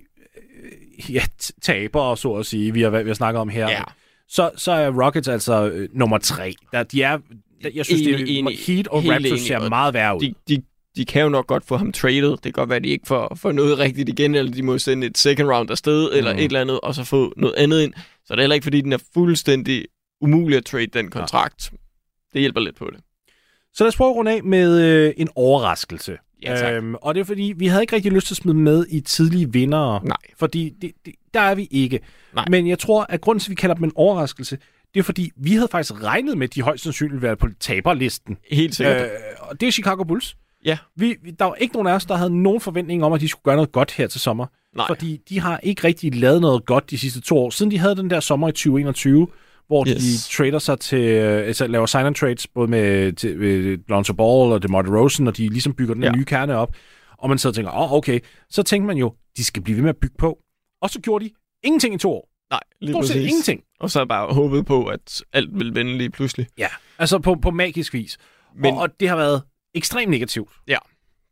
ja, 1.10 1.22
t- 1.44 1.52
tabere, 1.62 2.18
så 2.18 2.34
at 2.34 2.46
sige, 2.46 2.74
vi 2.74 2.82
har, 2.82 2.90
vi 2.90 3.10
har 3.10 3.14
snakket 3.14 3.42
om 3.42 3.50
her, 3.50 3.70
ja, 3.70 3.84
så, 4.28 4.52
så 4.56 4.72
er 4.72 5.04
Rockets 5.06 5.28
altså 5.28 5.70
øh, 5.70 5.90
nummer 5.94 6.18
tre. 6.18 6.54
Der, 6.72 6.84
de 6.84 7.04
er, 7.04 7.18
der, 7.64 7.70
jeg 7.76 7.86
synes, 7.86 8.02
Enig, 8.02 8.14
det 8.20 8.36
er, 8.36 8.40
enig. 8.40 8.58
Heat 8.68 8.88
og 8.88 9.04
Raptors 9.06 9.40
ser 9.42 9.70
meget 9.70 9.94
værre 9.94 10.16
ud. 10.16 10.22
de, 10.22 10.34
de, 10.48 10.62
de 10.96 11.06
kan 11.06 11.22
jo 11.22 11.30
nok 11.30 11.48
godt 11.48 11.66
få 11.68 11.78
ham 11.78 11.92
traded. 11.92 12.32
Det 12.32 12.42
kan 12.42 12.52
godt 12.52 12.70
være, 12.70 12.78
at 12.78 12.84
de 12.84 12.90
ikke 12.90 13.08
får, 13.08 13.36
får 13.42 13.52
noget 13.52 13.80
rigtigt 13.80 14.10
igen, 14.10 14.36
eller 14.36 14.52
de 14.52 14.64
må 14.64 14.78
sende 14.78 15.08
et 15.08 15.18
second 15.18 15.50
round 15.50 15.72
afsted, 15.72 16.10
eller 16.14 16.32
Mhm. 16.34 16.40
et 16.40 16.46
eller 16.46 16.62
andet, 16.62 16.80
og 16.80 16.96
så 16.96 17.04
få 17.04 17.34
noget 17.38 17.56
andet 17.58 17.82
ind. 17.82 17.94
Så 18.26 18.34
det 18.34 18.40
er 18.40 18.42
heller 18.42 18.54
ikke, 18.54 18.64
fordi 18.64 18.82
den 18.82 18.94
er 18.94 18.98
fuldstændig 19.14 19.86
umulig 20.22 20.58
at 20.58 20.66
trade 20.66 20.88
den 20.88 21.10
kontrakt. 21.10 21.72
Det 22.34 22.42
hjælper 22.42 22.60
lidt 22.62 22.76
på 22.76 22.90
det. 22.94 23.00
Så 23.74 23.84
lad 23.84 23.88
os 23.88 23.96
prøve 23.98 24.10
at 24.10 24.16
runde 24.16 24.32
af 24.32 24.44
med 24.44 24.82
øh, 24.82 25.14
en 25.18 25.30
overraskelse. 25.36 26.18
Ja, 26.44 26.56
tak. 26.56 26.74
Øhm, 26.74 26.96
og 26.96 27.16
det 27.16 27.22
er 27.22 27.26
fordi, 27.26 27.54
vi 27.58 27.68
havde 27.68 27.84
ikke 27.84 27.96
rigtig 27.96 28.12
lyst 28.12 28.28
til 28.28 28.34
at 28.34 28.38
smide 28.38 28.58
med 28.58 28.86
i 28.90 29.00
tidlige 29.02 29.54
vindere. 29.54 30.02
Nej. 30.06 30.18
Fordi 30.38 30.74
det, 30.82 30.92
det, 31.06 31.14
der 31.34 31.40
er 31.40 31.56
vi 31.56 31.68
ikke. 31.72 32.00
Nej. 32.36 32.46
Men 32.50 32.68
jeg 32.68 32.80
tror, 32.80 33.06
at 33.10 33.22
grunden 33.22 33.40
til, 33.40 33.48
at 33.48 33.50
vi 33.50 33.56
kalder 33.56 33.76
dem 33.76 33.84
en 33.84 33.92
overraskelse, 33.96 34.58
det 34.94 35.00
er 35.00 35.04
fordi, 35.04 35.32
vi 35.36 35.54
havde 35.54 35.68
faktisk 35.72 36.04
regnet 36.04 36.38
med, 36.38 36.48
at 36.48 36.56
de 36.56 36.62
højst 36.62 36.84
sandsynligt 36.84 37.14
ville 37.14 37.28
være 37.28 37.36
på 37.36 37.48
taberlisten. 37.60 38.38
Helt 38.52 38.76
sikkert. 38.76 39.02
Øh, 39.02 39.10
og 39.40 39.62
det 39.62 39.68
er 39.68 39.72
Chicago 39.72 40.04
Bulls. 40.04 40.38
Ja. 40.66 40.78
Vi, 40.96 41.16
vi, 41.24 41.32
der 41.32 41.46
var 41.46 41.56
ikke 41.56 41.74
nogen 41.74 41.88
af 41.88 41.94
os, 41.94 42.06
der 42.06 42.16
havde 42.16 42.44
nogen 42.44 42.62
forventning 42.62 43.04
om, 43.04 43.14
at 43.14 43.22
de 43.22 43.28
skulle 43.28 43.44
gøre 43.44 43.56
noget 43.56 43.72
godt 43.72 43.92
her 43.92 44.08
til 44.08 44.22
sommer. 44.22 44.46
Nej. 44.76 44.88
Fordi 44.88 45.20
de 45.30 45.40
har 45.40 45.60
ikke 45.64 45.84
rigtig 45.84 46.16
lavet 46.16 46.42
noget 46.42 46.66
godt 46.66 46.90
de 46.90 46.98
sidste 46.98 47.22
to 47.22 47.38
år. 47.38 47.50
Siden 47.50 47.72
de 47.72 47.78
havde 47.78 47.96
den 47.96 48.10
der 48.10 48.20
sommer 48.20 48.48
i 48.50 48.52
2021, 48.52 49.28
hvor 49.70 49.88
yes. 49.88 49.96
De 49.98 50.36
trader 50.38 50.60
sig 50.60 50.80
til, 50.80 51.00
øh, 51.00 51.48
altså 51.48 51.68
laver 51.68 51.86
sign 51.86 52.06
and 52.06 52.16
trades, 52.16 52.48
både 52.48 52.68
med 52.68 53.14
til, 53.14 53.30
øh, 53.30 53.80
Lonzo 53.90 54.14
Ball 54.14 54.52
og 54.52 54.64
DeMar 54.64 54.82
DeRozan, 54.82 55.28
og 55.28 55.38
de 55.38 55.48
ligesom 55.50 55.74
bygger 55.74 55.94
den 55.94 56.04
Ja. 56.04 56.12
nye 56.12 56.26
kerne 56.26 56.56
op. 56.56 56.76
Og 57.18 57.30
man 57.30 57.38
sidder 57.38 57.52
og 57.52 57.56
tænker, 57.56 57.72
åh, 57.72 57.82
oh, 57.92 57.94
okay. 57.94 58.20
Så 58.50 58.64
tænker 58.64 58.88
man 58.88 58.98
jo, 58.98 59.14
de 59.38 59.44
skal 59.44 59.64
blive 59.64 59.76
ved 59.76 59.82
med 59.84 59.90
at 59.90 59.98
bygge 59.98 60.16
på. 60.18 60.40
Og 60.82 60.90
så 60.90 61.00
gjorde 61.02 61.26
de 61.26 61.32
ingenting 61.64 61.96
i 61.96 61.98
to 61.98 62.12
år. 62.12 62.30
Nej, 62.52 62.60
lige 62.82 62.94
Stort 62.94 63.02
præcis. 63.02 63.16
ingenting. 63.30 63.62
Og 63.80 63.92
så 63.92 64.06
bare 64.06 64.34
håbet 64.34 64.66
på, 64.66 64.86
at 64.86 65.24
alt 65.34 65.60
vil 65.60 65.76
vende 65.76 65.98
lige 65.98 66.10
pludselig. 66.10 66.48
Ja. 66.58 66.68
Altså 67.00 67.20
på, 67.20 67.36
på 67.42 67.52
magisk 67.52 67.94
vis. 67.94 68.18
Men... 68.56 68.74
Og, 68.74 68.80
og 68.80 68.90
det 69.00 69.10
har 69.10 69.16
været 69.16 69.42
ekstremt 69.74 70.12
negativt. 70.12 70.50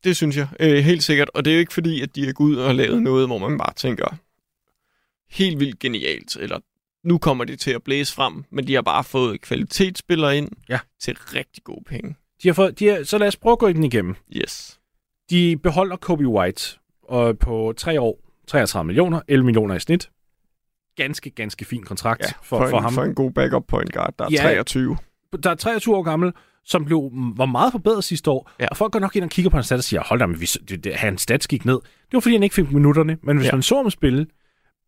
Det 0.04 0.16
synes 0.16 0.38
jeg. 0.38 0.48
Øh, 0.60 0.78
helt 0.84 1.04
sikkert. 1.04 1.30
Og 1.34 1.46
det 1.46 1.52
er 1.52 1.56
jo 1.56 1.60
ikke 1.60 1.74
fordi, 1.74 2.02
at 2.02 2.16
de 2.16 2.28
er 2.30 2.34
gået 2.34 2.50
ud 2.50 2.56
og 2.56 2.76
lavet 2.76 3.02
noget, 3.02 3.28
hvor 3.28 3.38
man 3.38 3.58
bare 3.58 3.74
tænker 3.74 4.16
helt 5.30 5.60
vildt 5.60 5.80
genialt, 5.80 6.36
eller 6.36 6.60
nu 7.08 7.18
kommer 7.18 7.44
de 7.46 7.56
til 7.56 7.72
at 7.72 7.84
blæse 7.84 8.14
frem, 8.16 8.44
men 8.50 8.68
de 8.68 8.74
har 8.76 8.82
bare 8.82 9.04
fået 9.04 9.42
kvalitetsspillere 9.42 10.38
ind 10.38 10.50
Ja. 10.70 10.80
til 11.02 11.18
rigtig 11.18 11.64
gode 11.64 11.84
penge. 11.88 12.16
De 12.44 12.48
har 12.48 12.54
fået, 12.54 12.80
de 12.80 12.88
har, 12.88 13.04
så 13.04 13.18
lad 13.18 13.28
os 13.28 13.38
prøve 13.38 13.52
at 13.52 13.60
gå 13.60 13.68
den 13.72 13.84
igennem. 13.84 14.16
Yes. 14.36 14.80
De 15.30 15.58
beholder 15.64 15.96
Kobe 15.96 16.28
White 16.28 16.64
og 17.04 17.40
på 17.40 17.74
tre 17.78 18.02
år, 18.02 18.20
33 18.48 18.84
millioner, 18.88 19.22
11 19.28 19.46
millioner 19.46 19.76
i 19.76 19.80
snit. 19.80 20.10
Ganske, 20.96 21.30
ganske 21.30 21.66
fin 21.66 21.84
kontrakt 21.84 22.22
Ja, 22.22 22.28
for, 22.44 22.58
for, 22.60 22.68
for 22.70 22.78
en, 22.78 22.84
ham. 22.84 22.94
for 22.94 23.04
en 23.04 23.16
god 23.16 23.32
backup 23.32 23.64
point 23.68 23.94
guard, 23.94 24.14
der 24.20 24.26
er 24.26 24.30
Ja. 24.32 24.42
23. 24.42 24.98
Der 25.44 25.50
er 25.50 25.56
23 25.56 25.96
år 25.96 26.04
gammel, 26.04 26.32
som 26.66 26.86
blev, 26.86 27.10
var 27.38 27.46
meget 27.46 27.72
forbedret 27.72 28.04
sidste 28.04 28.32
år. 28.32 28.52
Ja. 28.60 28.68
Og 28.68 28.78
folk 28.78 28.94
går 28.94 29.00
nok 29.00 29.16
ind 29.16 29.24
og 29.24 29.30
kigger 29.30 29.50
på 29.50 29.58
hans 29.58 29.66
stats 29.66 29.80
og 29.80 29.84
siger, 29.84 30.02
hold 30.04 30.20
da, 30.20 30.26
men 30.26 30.42
vi, 30.42 30.46
det, 30.46 30.84
det, 30.84 30.94
hans 30.96 31.22
stats 31.22 31.48
gik 31.48 31.66
ned. 31.66 31.74
Det 31.84 32.14
var 32.14 32.20
fordi, 32.20 32.36
han 32.36 32.44
ikke 32.44 32.56
fik 32.56 32.72
minutterne. 32.72 33.18
Men 33.24 33.38
hvis. 33.38 33.46
Ja. 33.48 33.52
man 33.52 33.62
så 33.62 33.76
ham 33.76 33.90
spille, 33.90 34.28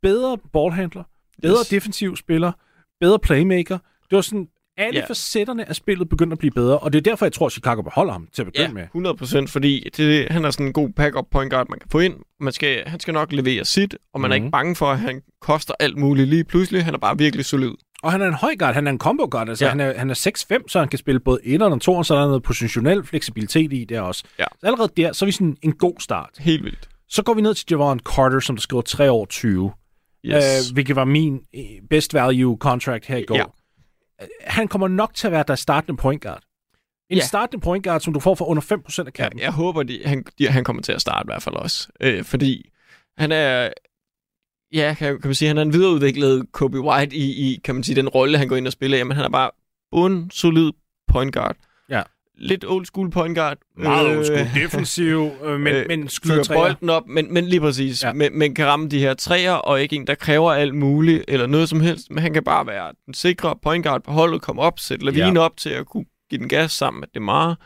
bedre 0.01 0.37
ballhandler, 0.53 1.03
bedre 1.41 1.59
yes. 1.61 1.67
Defensiv 1.67 2.15
spiller, 2.17 2.51
bedre 2.99 3.19
playmaker. 3.19 3.77
Det 4.09 4.15
var 4.15 4.21
sådan, 4.21 4.47
alle 4.77 4.99
Ja. 4.99 5.05
facetterne 5.07 5.69
af 5.69 5.75
spillet 5.75 6.09
begyndte 6.09 6.33
at 6.33 6.39
blive 6.39 6.51
bedre, 6.51 6.79
og 6.79 6.93
det 6.93 6.99
er 6.99 7.03
derfor, 7.03 7.25
jeg 7.25 7.33
tror, 7.33 7.45
at 7.45 7.51
Chicago 7.51 7.81
beholder 7.81 8.13
ham 8.13 8.27
til 8.33 8.41
at 8.41 8.45
begynde 8.45 8.65
Ja, 8.67 8.73
med. 8.73 8.83
100 8.83 9.15
procent, 9.17 9.49
fordi 9.49 9.89
det, 9.97 10.27
han 10.31 10.45
er 10.45 10.51
sådan 10.51 10.65
en 10.65 10.73
god 10.73 10.89
backup 10.89 11.25
point 11.31 11.51
guard, 11.53 11.69
man 11.69 11.79
kan 11.79 11.89
få 11.91 11.99
ind. 11.99 12.15
Man 12.39 12.53
skal, 12.53 12.83
han 12.87 12.99
skal 12.99 13.13
nok 13.13 13.31
levere 13.31 13.65
sit, 13.65 13.95
og 14.13 14.21
man 14.21 14.29
mm-hmm. 14.29 14.33
er 14.33 14.37
Mhm. 14.39 14.45
ikke 14.45 14.51
bange 14.51 14.75
for, 14.75 14.85
at 14.85 14.99
han 14.99 15.21
koster 15.41 15.73
alt 15.79 15.97
muligt 15.97 16.29
lige 16.29 16.43
pludselig. 16.43 16.85
Han 16.85 16.93
er 16.93 16.97
bare 16.97 17.17
virkelig 17.17 17.45
solid. 17.45 17.71
Og 18.03 18.11
han 18.11 18.21
er 18.21 18.27
en 18.27 18.33
høj 18.33 18.55
guard, 18.59 18.73
han 18.73 18.87
er 18.87 18.91
en 18.91 18.97
combo 18.99 19.27
guard, 19.31 19.49
altså 19.49 19.65
ja. 19.65 19.69
Han, 19.69 19.79
er, 19.79 19.97
han 19.97 20.09
er 20.09 20.13
6'5, 20.59 20.63
så 20.67 20.79
han 20.79 20.87
kan 20.87 20.99
spille 20.99 21.19
både 21.19 21.39
1 21.43 21.61
og 21.61 21.81
2, 21.81 21.93
og 21.95 22.05
så 22.05 22.15
er 22.15 22.19
der 22.19 22.27
noget 22.27 22.43
positionel 22.43 23.03
fleksibilitet 23.03 23.73
i 23.73 23.85
der 23.85 24.01
også. 24.01 24.23
Ja. 24.39 24.45
Så 24.59 24.65
allerede 24.67 24.91
der, 24.97 25.13
så 25.13 25.25
er 25.25 25.27
vi 25.27 25.31
sådan 25.31 25.57
en 25.61 25.73
god 25.73 25.93
start. 25.99 26.29
Helt 26.39 26.63
vildt. 26.63 26.89
Så 27.09 27.23
går 27.23 27.33
vi 27.33 27.41
ned 27.41 27.53
til 27.53 27.65
Javon 27.71 27.99
Carter, 27.99 28.39
som 28.39 28.55
der 28.55 28.61
skriver 28.61 28.81
3 28.81 29.11
år 29.11 29.25
20, 29.25 29.71
Yes. 30.25 30.69
øh, 30.69 30.73
hvilket 30.73 30.95
var 30.95 31.05
min 31.05 31.41
øh, 31.55 31.61
best 31.89 32.13
value 32.13 32.57
contract 32.57 33.05
her 33.05 33.17
i 33.17 33.23
går. 33.25 33.35
Ja. 33.35 33.43
Øh, 34.21 34.27
Han 34.41 34.67
kommer 34.67 34.87
nok 34.87 35.13
til 35.13 35.27
at 35.27 35.31
være 35.33 35.43
der 35.47 35.55
startende 35.55 35.97
point 35.97 36.21
guard. 36.23 36.43
En 37.09 37.17
Ja. 37.17 37.23
startende 37.25 37.63
point 37.63 37.83
guard, 37.83 38.01
som 38.01 38.13
du 38.13 38.19
får 38.19 38.35
for 38.35 38.45
under 38.45 38.61
5% 38.63 38.99
af 38.99 39.05
jeg, 39.05 39.13
kappen. 39.13 39.39
jeg 39.39 39.51
håber, 39.51 39.83
de, 39.83 40.01
han, 40.05 40.23
de, 40.39 40.47
han 40.47 40.63
kommer 40.63 40.81
til 40.81 40.91
at 40.91 41.01
starte 41.01 41.25
i 41.25 41.27
hvert 41.27 41.43
fald 41.43 41.55
også. 41.55 41.87
Øh, 42.01 42.23
fordi 42.23 42.69
han 43.17 43.31
er... 43.31 43.69
Ja, 44.73 44.95
kan, 44.97 45.21
kan 45.21 45.27
man 45.27 45.35
sige, 45.35 45.47
han 45.47 45.57
er 45.57 45.61
en 45.61 45.73
videreudviklet 45.73 46.51
Kobe 46.51 46.81
White 46.81 47.15
i, 47.15 47.51
i 47.51 47.59
kan 47.63 47.75
man 47.75 47.83
sige, 47.83 47.95
den 47.95 48.09
rolle, 48.09 48.37
han 48.37 48.47
går 48.47 48.55
ind 48.55 48.67
og 48.67 48.73
spiller. 48.73 48.97
Jamen, 48.97 49.15
han 49.15 49.25
er 49.25 49.29
bare 49.29 49.51
bund 49.91 50.31
solid 50.31 50.71
point 51.07 51.33
guard. 51.33 51.55
Ja. 51.89 52.01
Lidt 52.41 52.65
old 52.67 52.85
school 52.85 53.11
point 53.11 53.37
guard. 53.37 53.57
Meget 53.77 54.09
Øh, 54.11 54.17
old 54.17 54.25
school, 54.25 54.47
defensiv, 54.63 55.31
øh, 55.43 55.59
men, 55.59 55.75
øh, 55.75 55.85
men 55.87 56.07
skyder 56.09 56.43
træer. 56.43 56.59
bolden 56.59 56.89
op, 56.89 57.07
men, 57.07 57.33
men 57.33 57.45
lige 57.45 57.59
præcis. 57.59 58.03
Ja. 58.03 58.07
Ja. 58.07 58.13
Men, 58.13 58.37
men 58.39 58.55
kan 58.55 58.65
ramme 58.65 58.87
de 58.89 58.99
her 58.99 59.13
træer, 59.13 59.51
og 59.53 59.81
ikke 59.81 59.95
en, 59.95 60.07
der 60.07 60.15
kræver 60.15 60.51
alt 60.51 60.75
muligt, 60.75 61.23
eller 61.27 61.47
noget 61.47 61.69
som 61.69 61.81
helst. 61.81 62.11
Men 62.11 62.17
han 62.21 62.33
kan 62.33 62.43
bare 62.43 62.67
være 62.67 62.91
den 63.05 63.13
sikre 63.13 63.55
point 63.63 63.85
guard 63.85 64.03
på 64.03 64.11
holdet, 64.11 64.41
komme 64.41 64.61
op, 64.61 64.79
sætte 64.79 65.05
Lavine 65.05 65.25
Ja. 65.25 65.33
ja. 65.33 65.39
op 65.39 65.57
til 65.57 65.69
at 65.69 65.85
kunne 65.85 66.05
give 66.29 66.39
den 66.39 66.49
gas 66.49 66.71
sammen 66.71 66.99
med 66.99 67.07
Demar, 67.13 67.57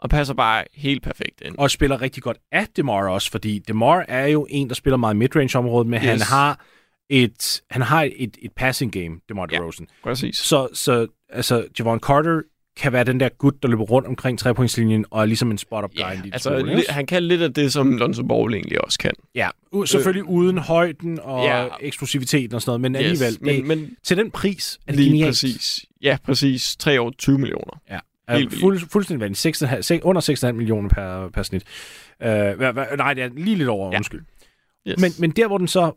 og 0.00 0.10
passer 0.10 0.34
bare 0.34 0.64
helt 0.74 1.02
perfekt 1.02 1.42
ind. 1.44 1.54
og 1.58 1.70
spiller 1.70 2.02
rigtig 2.02 2.22
godt 2.22 2.36
af 2.52 2.66
DeMar 2.76 3.08
også, 3.08 3.30
fordi 3.30 3.58
DeMar 3.58 4.04
er 4.08 4.26
jo 4.26 4.46
en, 4.50 4.68
der 4.68 4.74
spiller 4.74 4.96
meget 4.96 5.16
midrange-området, 5.16 5.86
men 5.88 5.96
yes. 6.02 6.08
han 6.08 6.20
har 6.20 6.64
et, 7.10 7.60
han 7.70 7.82
har 7.82 8.08
et, 8.16 8.36
et 8.42 8.52
passing 8.56 8.92
game, 8.92 9.16
DeMar 9.28 9.46
Ja. 9.52 9.56
DeRozan. 9.56 9.86
Præcis. 10.02 10.36
Så, 10.36 10.68
så 10.72 11.06
altså, 11.28 11.64
Javon 11.78 11.98
Carter 12.00 12.40
kan 12.76 12.92
være 12.92 13.04
den 13.04 13.20
der 13.20 13.28
gut, 13.28 13.62
der 13.62 13.68
løber 13.68 13.82
rundt 13.84 14.08
omkring 14.08 14.38
trepointslinjen 14.38 15.04
og 15.10 15.22
er 15.22 15.26
ligesom 15.26 15.50
en 15.50 15.58
spot-up 15.58 15.90
guy. 15.96 16.00
De 16.24 16.30
altså, 16.32 16.58
li- 16.58 16.92
han 16.92 17.06
kan 17.06 17.22
lidt 17.22 17.42
af 17.42 17.54
det, 17.54 17.72
som 17.72 17.96
Lonzo 17.96 18.22
Ball 18.22 18.54
egentlig 18.54 18.84
også 18.84 18.98
kan. 18.98 19.12
ja, 19.34 19.48
u- 19.74 19.86
selvfølgelig 19.86 20.22
øh, 20.24 20.30
uden 20.30 20.58
højden 20.58 21.18
og 21.22 21.44
ja. 21.44 21.66
Eksplosiviteten 21.80 22.54
og 22.54 22.62
sådan 22.62 22.70
noget, 22.70 22.80
men 22.80 22.96
alligevel, 22.96 23.38
men, 23.40 23.54
det, 23.56 23.64
men 23.66 23.96
til 24.02 24.16
den 24.16 24.30
pris 24.30 24.78
er 24.86 24.92
det 24.92 25.00
lige 25.00 25.08
genialt. 25.10 25.28
præcis. 25.28 25.84
Ja, 26.02 26.16
præcis. 26.24 26.76
3 26.76 27.00
år, 27.00 27.10
20 27.18 27.38
millioner. 27.38 27.80
Ja. 27.90 27.98
Helt 28.28 28.38
Helt 28.38 28.50
vildt. 28.50 28.60
fuld, 28.62 28.80
fuldstændig 28.90 29.20
vanvittigt. 29.20 29.62
6,5 29.62 29.94
sek- 29.94 30.00
under 30.02 30.46
6,5 30.46 30.52
millioner 30.52 30.88
per, 30.88 31.28
per 31.28 31.42
snit. 31.42 31.62
Uh, 32.20 32.26
hva, 32.26 32.70
hva, 32.70 32.84
nej, 32.96 33.14
det 33.14 33.24
er 33.24 33.28
lige 33.36 33.56
lidt 33.56 33.68
over. 33.68 33.90
Ja. 33.92 33.96
undskyld. 33.96 34.22
Yes. 34.88 34.98
Men, 35.00 35.12
men 35.18 35.30
der, 35.30 35.46
hvor 35.46 35.58
den 35.58 35.68
så 35.68 35.92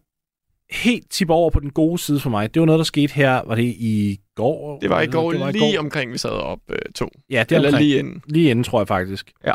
helt 0.72 1.10
tipper 1.12 1.34
over 1.36 1.50
på 1.50 1.60
den 1.60 1.70
gode 1.70 1.98
side 2.00 2.20
for 2.20 2.30
mig, 2.30 2.54
det 2.54 2.60
var 2.60 2.66
noget, 2.66 2.80
der 2.80 2.84
skete 2.84 3.14
her, 3.14 3.42
var 3.46 3.56
det 3.56 3.64
i 3.64 4.20
går? 4.36 4.80
det 4.80 4.90
var 4.90 5.02
i 5.02 5.08
går, 5.08 5.32
det 5.32 5.40
var 5.40 5.50
i 5.50 5.52
lige 5.52 5.80
omkring, 5.80 6.12
vi 6.12 6.18
sad 6.18 6.30
op 6.30 6.60
øh, 6.70 6.78
to. 6.96 7.10
Ja, 7.30 7.44
det 7.50 7.58
omkring, 7.58 7.78
lige... 7.78 8.00
inden. 8.00 8.22
lige 8.28 8.50
inden, 8.50 8.64
tror 8.64 8.80
jeg 8.80 8.88
faktisk. 8.88 9.32
Ja. 9.46 9.54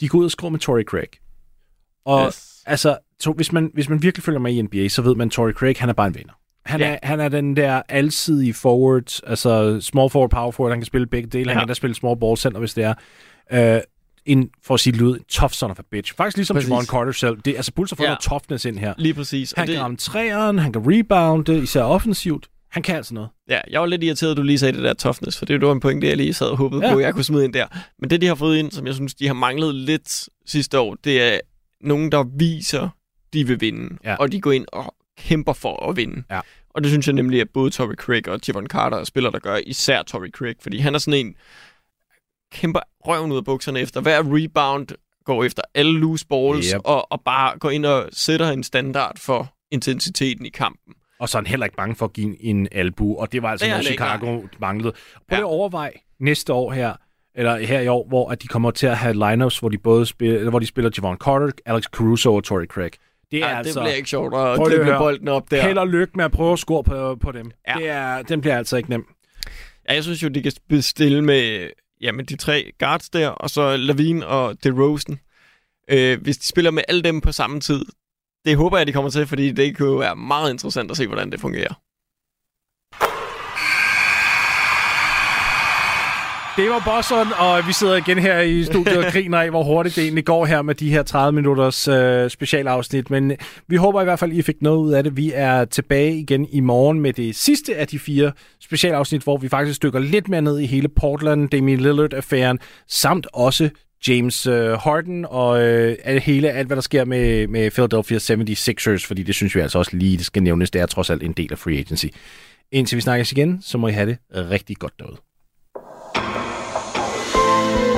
De 0.00 0.08
går 0.08 0.18
ud 0.18 0.24
og 0.24 0.30
skriver 0.30 0.50
med 0.50 0.58
Torrey 0.58 0.84
Craig. 0.84 1.08
Og 2.04 2.26
Yes. 2.26 2.62
altså, 2.66 2.98
to, 3.20 3.32
hvis, 3.32 3.52
man, 3.52 3.70
hvis 3.74 3.88
man 3.88 4.02
virkelig 4.02 4.24
følger 4.24 4.40
med 4.40 4.52
i 4.52 4.62
NBA, 4.62 4.88
så 4.88 5.02
ved 5.02 5.14
man, 5.14 5.28
at 5.28 5.32
Torrey 5.32 5.52
Craig, 5.52 5.76
han 5.78 5.88
er 5.88 5.92
bare 5.92 6.06
en 6.06 6.14
vinder. 6.14 6.32
Han, 6.64 6.80
Ja. 6.80 6.86
er, 6.92 6.98
han 7.02 7.20
er 7.20 7.28
den 7.28 7.56
der 7.56 7.82
alsidige 7.88 8.54
forward, 8.54 9.20
altså 9.26 9.80
small 9.80 10.10
forward, 10.10 10.30
power 10.30 10.50
forward, 10.50 10.72
han 10.72 10.80
kan 10.80 10.86
spille 10.86 11.06
begge 11.06 11.28
dele, 11.28 11.50
ja. 11.50 11.54
han 11.54 11.60
kan 11.60 11.68
da 11.68 11.74
spille 11.74 11.94
small 11.94 12.20
ball 12.20 12.36
center, 12.36 12.58
hvis 12.58 12.74
det 12.74 12.84
er. 12.84 12.94
Uh, 13.76 13.80
en, 14.26 14.50
for 14.62 14.74
at 14.74 14.80
sige 14.80 14.92
det 14.92 15.00
ud, 15.00 15.16
en 15.16 15.24
tough 15.28 15.52
son 15.52 15.70
of 15.70 15.78
a 15.78 15.82
bitch. 15.90 16.14
Faktisk 16.16 16.36
ligesom 16.36 16.54
Præcis. 16.54 16.70
Javon 16.70 16.84
Carter 16.86 17.12
selv. 17.12 17.36
Det, 17.44 17.56
altså, 17.56 17.72
Bulls 17.72 17.90
har 17.90 17.96
fået 17.96 18.04
ja. 18.04 18.10
Noget 18.10 18.20
toughness 18.20 18.64
ind 18.64 18.78
her. 18.78 18.94
Lige 18.98 19.14
præcis. 19.14 19.52
Og 19.52 19.60
Han 19.60 19.68
det, 19.68 19.74
kan 19.74 19.82
ramme 19.82 19.96
træeren, 19.96 20.58
han 20.58 20.72
kan 20.72 20.82
rebounde, 20.86 21.62
især 21.62 21.82
offensivt. 21.82 22.48
Han 22.70 22.82
kan 22.82 22.96
altså 22.96 23.14
noget. 23.14 23.28
Ja, 23.48 23.60
jeg 23.70 23.80
var 23.80 23.86
lidt 23.86 24.02
irriteret, 24.04 24.30
at 24.30 24.36
du 24.36 24.42
lige 24.42 24.58
sagde 24.58 24.76
det 24.76 24.82
der 24.84 24.94
toughness, 24.94 25.38
for 25.38 25.44
det 25.46 25.60
var 25.60 25.72
en 25.72 25.80
point, 25.80 26.02
det 26.02 26.08
jeg 26.08 26.16
lige 26.16 26.34
sad 26.34 26.46
og 26.46 26.56
håbede 26.56 26.86
Ja. 26.86 26.92
på, 26.92 26.98
at 26.98 27.04
jeg 27.04 27.14
kunne 27.14 27.24
smide 27.24 27.44
ind 27.44 27.52
der. 27.52 27.66
Men 27.98 28.10
det, 28.10 28.20
de 28.20 28.26
har 28.26 28.34
fået 28.34 28.56
ind, 28.56 28.70
som 28.70 28.86
jeg 28.86 28.94
synes, 28.94 29.14
de 29.14 29.26
har 29.26 29.34
manglet 29.34 29.74
lidt 29.74 30.28
sidste 30.46 30.78
år, 30.78 30.96
det 31.04 31.22
er 31.22 31.40
nogen, 31.80 32.12
der 32.12 32.24
viser, 32.38 32.88
de 33.32 33.46
vil 33.46 33.60
vinde. 33.60 33.96
Ja. 34.04 34.16
Og 34.16 34.32
de 34.32 34.40
går 34.40 34.52
ind 34.52 34.66
og 34.72 34.94
kæmper 35.18 35.52
for 35.52 35.88
at 35.90 35.96
vinde. 35.96 36.22
Ja. 36.30 36.40
Og 36.74 36.82
det 36.82 36.90
synes 36.90 37.06
jeg 37.06 37.14
nemlig, 37.14 37.40
at 37.40 37.48
både 37.54 37.70
Torrey 37.70 37.94
Craig 37.94 38.28
og 38.28 38.40
Javon 38.48 38.66
Carter 38.66 38.96
er 38.96 39.04
spillere, 39.04 39.32
der 39.32 39.38
gør, 39.38 39.58
især 39.66 40.02
Torrey 40.02 40.30
Craig, 40.30 40.54
fordi 40.62 40.78
han 40.78 40.94
er 40.94 40.98
sådan 40.98 41.26
en, 41.26 41.34
kæmper 42.52 42.80
røven 43.06 43.32
ud 43.32 43.36
af 43.36 43.44
bukserne 43.44 43.80
efter 43.80 44.00
hver 44.00 44.22
rebound, 44.26 44.86
går 45.24 45.44
efter 45.44 45.62
alle 45.74 45.92
loose 45.98 46.26
balls, 46.26 46.70
Yep. 46.70 46.80
og, 46.84 47.12
og 47.12 47.20
bare 47.24 47.58
går 47.58 47.70
ind 47.70 47.86
og 47.86 48.08
sætter 48.12 48.48
en 48.50 48.62
standard 48.62 49.18
for 49.18 49.54
intensiteten 49.70 50.46
i 50.46 50.48
kampen. 50.48 50.94
Og 51.20 51.28
så 51.28 51.38
er 51.38 51.42
han 51.42 51.46
heller 51.46 51.66
ikke 51.66 51.76
bange 51.76 51.94
for 51.96 52.06
at 52.06 52.12
give 52.12 52.42
en 52.44 52.68
albu, 52.72 53.16
og 53.16 53.32
det 53.32 53.42
var 53.42 53.50
altså 53.50 53.64
Det 53.66 53.70
noget, 53.70 53.84
han 53.84 53.92
ikke, 53.92 54.04
Chicago 54.04 54.42
manglede. 54.60 54.92
Prøv 55.28 55.36
Ja. 55.36 55.38
at 55.38 55.44
overveje 55.44 55.90
næste 56.20 56.52
år 56.52 56.72
her, 56.72 56.94
eller 57.34 57.58
her 57.58 57.80
i 57.80 57.88
år, 57.88 58.08
hvor 58.08 58.30
at 58.30 58.42
de 58.42 58.48
kommer 58.48 58.70
til 58.70 58.86
at 58.86 58.96
have 58.98 59.30
lineups, 59.30 59.58
hvor 59.58 59.68
de 59.68 59.78
både 59.78 60.06
spiller, 60.06 60.36
eller 60.38 60.50
hvor 60.50 60.58
de 60.58 60.66
spiller 60.66 60.90
Javon 60.96 61.16
Carter, 61.16 61.50
Alex 61.66 61.84
Caruso 61.84 62.34
og 62.34 62.44
Torrey 62.44 62.66
Craig. 62.66 62.90
Det 63.30 63.42
er 63.42 63.48
Ja, 63.48 63.58
altså... 63.58 63.80
det 63.80 63.84
bliver 63.84 63.94
ikke 63.96 64.08
sjovt 64.08 64.34
at 64.34 64.58
drible 64.58 64.94
bolden 64.98 65.28
op 65.28 65.50
der. 65.50 65.62
Held 65.62 65.78
og 65.78 65.88
lykke 65.88 66.12
med 66.16 66.24
at 66.24 66.32
prøve 66.32 66.52
at 66.52 66.58
score 66.58 66.84
på, 66.84 67.16
på 67.16 67.32
dem. 67.32 67.50
Ja. 67.68 67.74
Det 67.78 67.88
er, 67.88 68.22
den 68.22 68.40
bliver 68.40 68.56
altså 68.58 68.76
ikke 68.76 68.90
nem. 68.90 69.06
Ja, 69.88 69.94
jeg 69.94 70.02
synes 70.04 70.22
jo, 70.22 70.28
de 70.28 70.42
kan 70.42 70.52
bestille 70.68 71.22
med, 71.24 71.70
jamen, 72.00 72.24
de 72.26 72.36
tre 72.36 72.72
guards 72.78 73.10
der, 73.10 73.28
og 73.28 73.50
så 73.50 73.76
Lavin 73.76 74.22
og 74.22 74.64
DeRozan. 74.64 75.20
Øh, 75.90 76.22
hvis 76.22 76.38
de 76.38 76.46
spiller 76.46 76.70
med 76.70 76.82
alle 76.88 77.02
dem 77.02 77.20
på 77.20 77.32
samme 77.32 77.60
tid. 77.60 77.84
Det 78.44 78.56
håber 78.56 78.78
jeg, 78.78 78.86
de 78.86 78.92
kommer 78.92 79.10
til, 79.10 79.26
fordi 79.26 79.52
det 79.52 79.76
kunne 79.76 80.00
være 80.00 80.16
meget 80.16 80.50
interessant 80.52 80.90
at 80.90 80.96
se, 80.96 81.06
hvordan 81.06 81.32
det 81.32 81.40
fungerer. 81.40 81.74
Det 86.56 86.70
var 86.70 86.82
Bosson, 86.84 87.26
og 87.38 87.68
vi 87.68 87.72
sidder 87.72 87.96
igen 87.96 88.18
her 88.18 88.40
i 88.40 88.64
studiet 88.64 88.96
og 88.96 89.12
griner 89.12 89.38
af, 89.38 89.50
hvor 89.50 89.62
hurtigt 89.64 89.96
det 89.96 90.04
egentlig 90.04 90.24
går 90.24 90.46
her 90.46 90.62
med 90.62 90.74
de 90.74 90.90
her 90.90 91.02
30 91.02 91.32
minutters 91.32 91.88
øh, 91.88 92.30
specialafsnit. 92.30 93.10
Men 93.10 93.30
øh, 93.30 93.36
vi 93.68 93.76
håber 93.76 94.00
i 94.00 94.04
hvert 94.04 94.18
fald, 94.18 94.32
I 94.32 94.42
fik 94.42 94.62
noget 94.62 94.78
ud 94.78 94.92
af 94.92 95.04
det. 95.04 95.16
Vi 95.16 95.32
er 95.34 95.64
tilbage 95.64 96.16
igen 96.16 96.46
i 96.52 96.60
morgen 96.60 97.00
med 97.00 97.12
det 97.12 97.36
sidste 97.36 97.76
af 97.76 97.86
de 97.86 97.98
fire 97.98 98.32
specialafsnit, 98.60 99.22
hvor 99.22 99.36
vi 99.36 99.48
faktisk 99.48 99.82
dykker 99.82 99.98
lidt 99.98 100.28
mere 100.28 100.42
ned 100.42 100.58
i 100.58 100.66
hele 100.66 100.88
Portland, 100.88 101.48
Damian 101.48 101.80
Lillard-affæren, 101.80 102.58
samt 102.88 103.26
også 103.32 103.70
James 104.08 104.46
øh, 104.46 104.72
Harden 104.72 105.26
og 105.28 105.62
øh, 105.62 105.96
hele 106.22 106.50
alt, 106.50 106.66
hvad 106.66 106.76
der 106.76 106.82
sker 106.82 107.04
med, 107.04 107.46
med 107.46 107.70
Philadelphia 107.70 108.18
76ers, 108.18 109.06
fordi 109.06 109.22
det 109.22 109.34
synes 109.34 109.54
vi 109.54 109.60
altså 109.60 109.78
også 109.78 109.96
lige 109.96 110.16
det 110.16 110.26
skal 110.26 110.42
nævnes. 110.42 110.70
Det 110.70 110.80
er 110.80 110.86
trods 110.86 111.10
alt 111.10 111.22
en 111.22 111.32
del 111.32 111.52
af 111.52 111.58
free 111.58 111.78
agency. 111.78 112.06
Indtil 112.72 112.96
vi 112.96 113.00
snakkes 113.00 113.32
igen, 113.32 113.62
så 113.62 113.78
må 113.78 113.88
I 113.88 113.92
have 113.92 114.06
det 114.06 114.18
rigtig 114.50 114.76
godt 114.76 114.92
derude. 114.98 115.29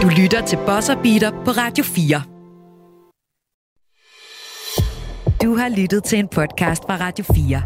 Du 0.03 0.09
lytter 0.09 0.47
til 0.47 0.57
Bosser 0.57 1.03
Beater 1.03 1.31
på 1.31 1.51
Radio 1.51 1.85
4. 1.85 2.23
Du 5.43 5.57
har 5.57 5.69
lyttet 5.81 6.05
til 6.05 6.19
en 6.19 6.29
podcast 6.29 6.83
fra 6.83 6.97
Radio 7.01 7.25
4. 7.35 7.63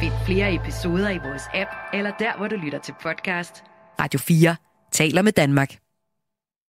Find 0.00 0.12
flere 0.26 0.54
episoder 0.54 1.10
i 1.10 1.18
vores 1.18 1.42
app, 1.54 1.70
eller 1.92 2.10
der, 2.18 2.36
hvor 2.36 2.48
du 2.48 2.56
lytter 2.56 2.78
til 2.78 2.94
podcast. 3.02 3.64
Radio 4.00 4.18
4 4.18 4.56
taler 4.92 5.22
med 5.22 5.32
Danmark. 5.32 5.83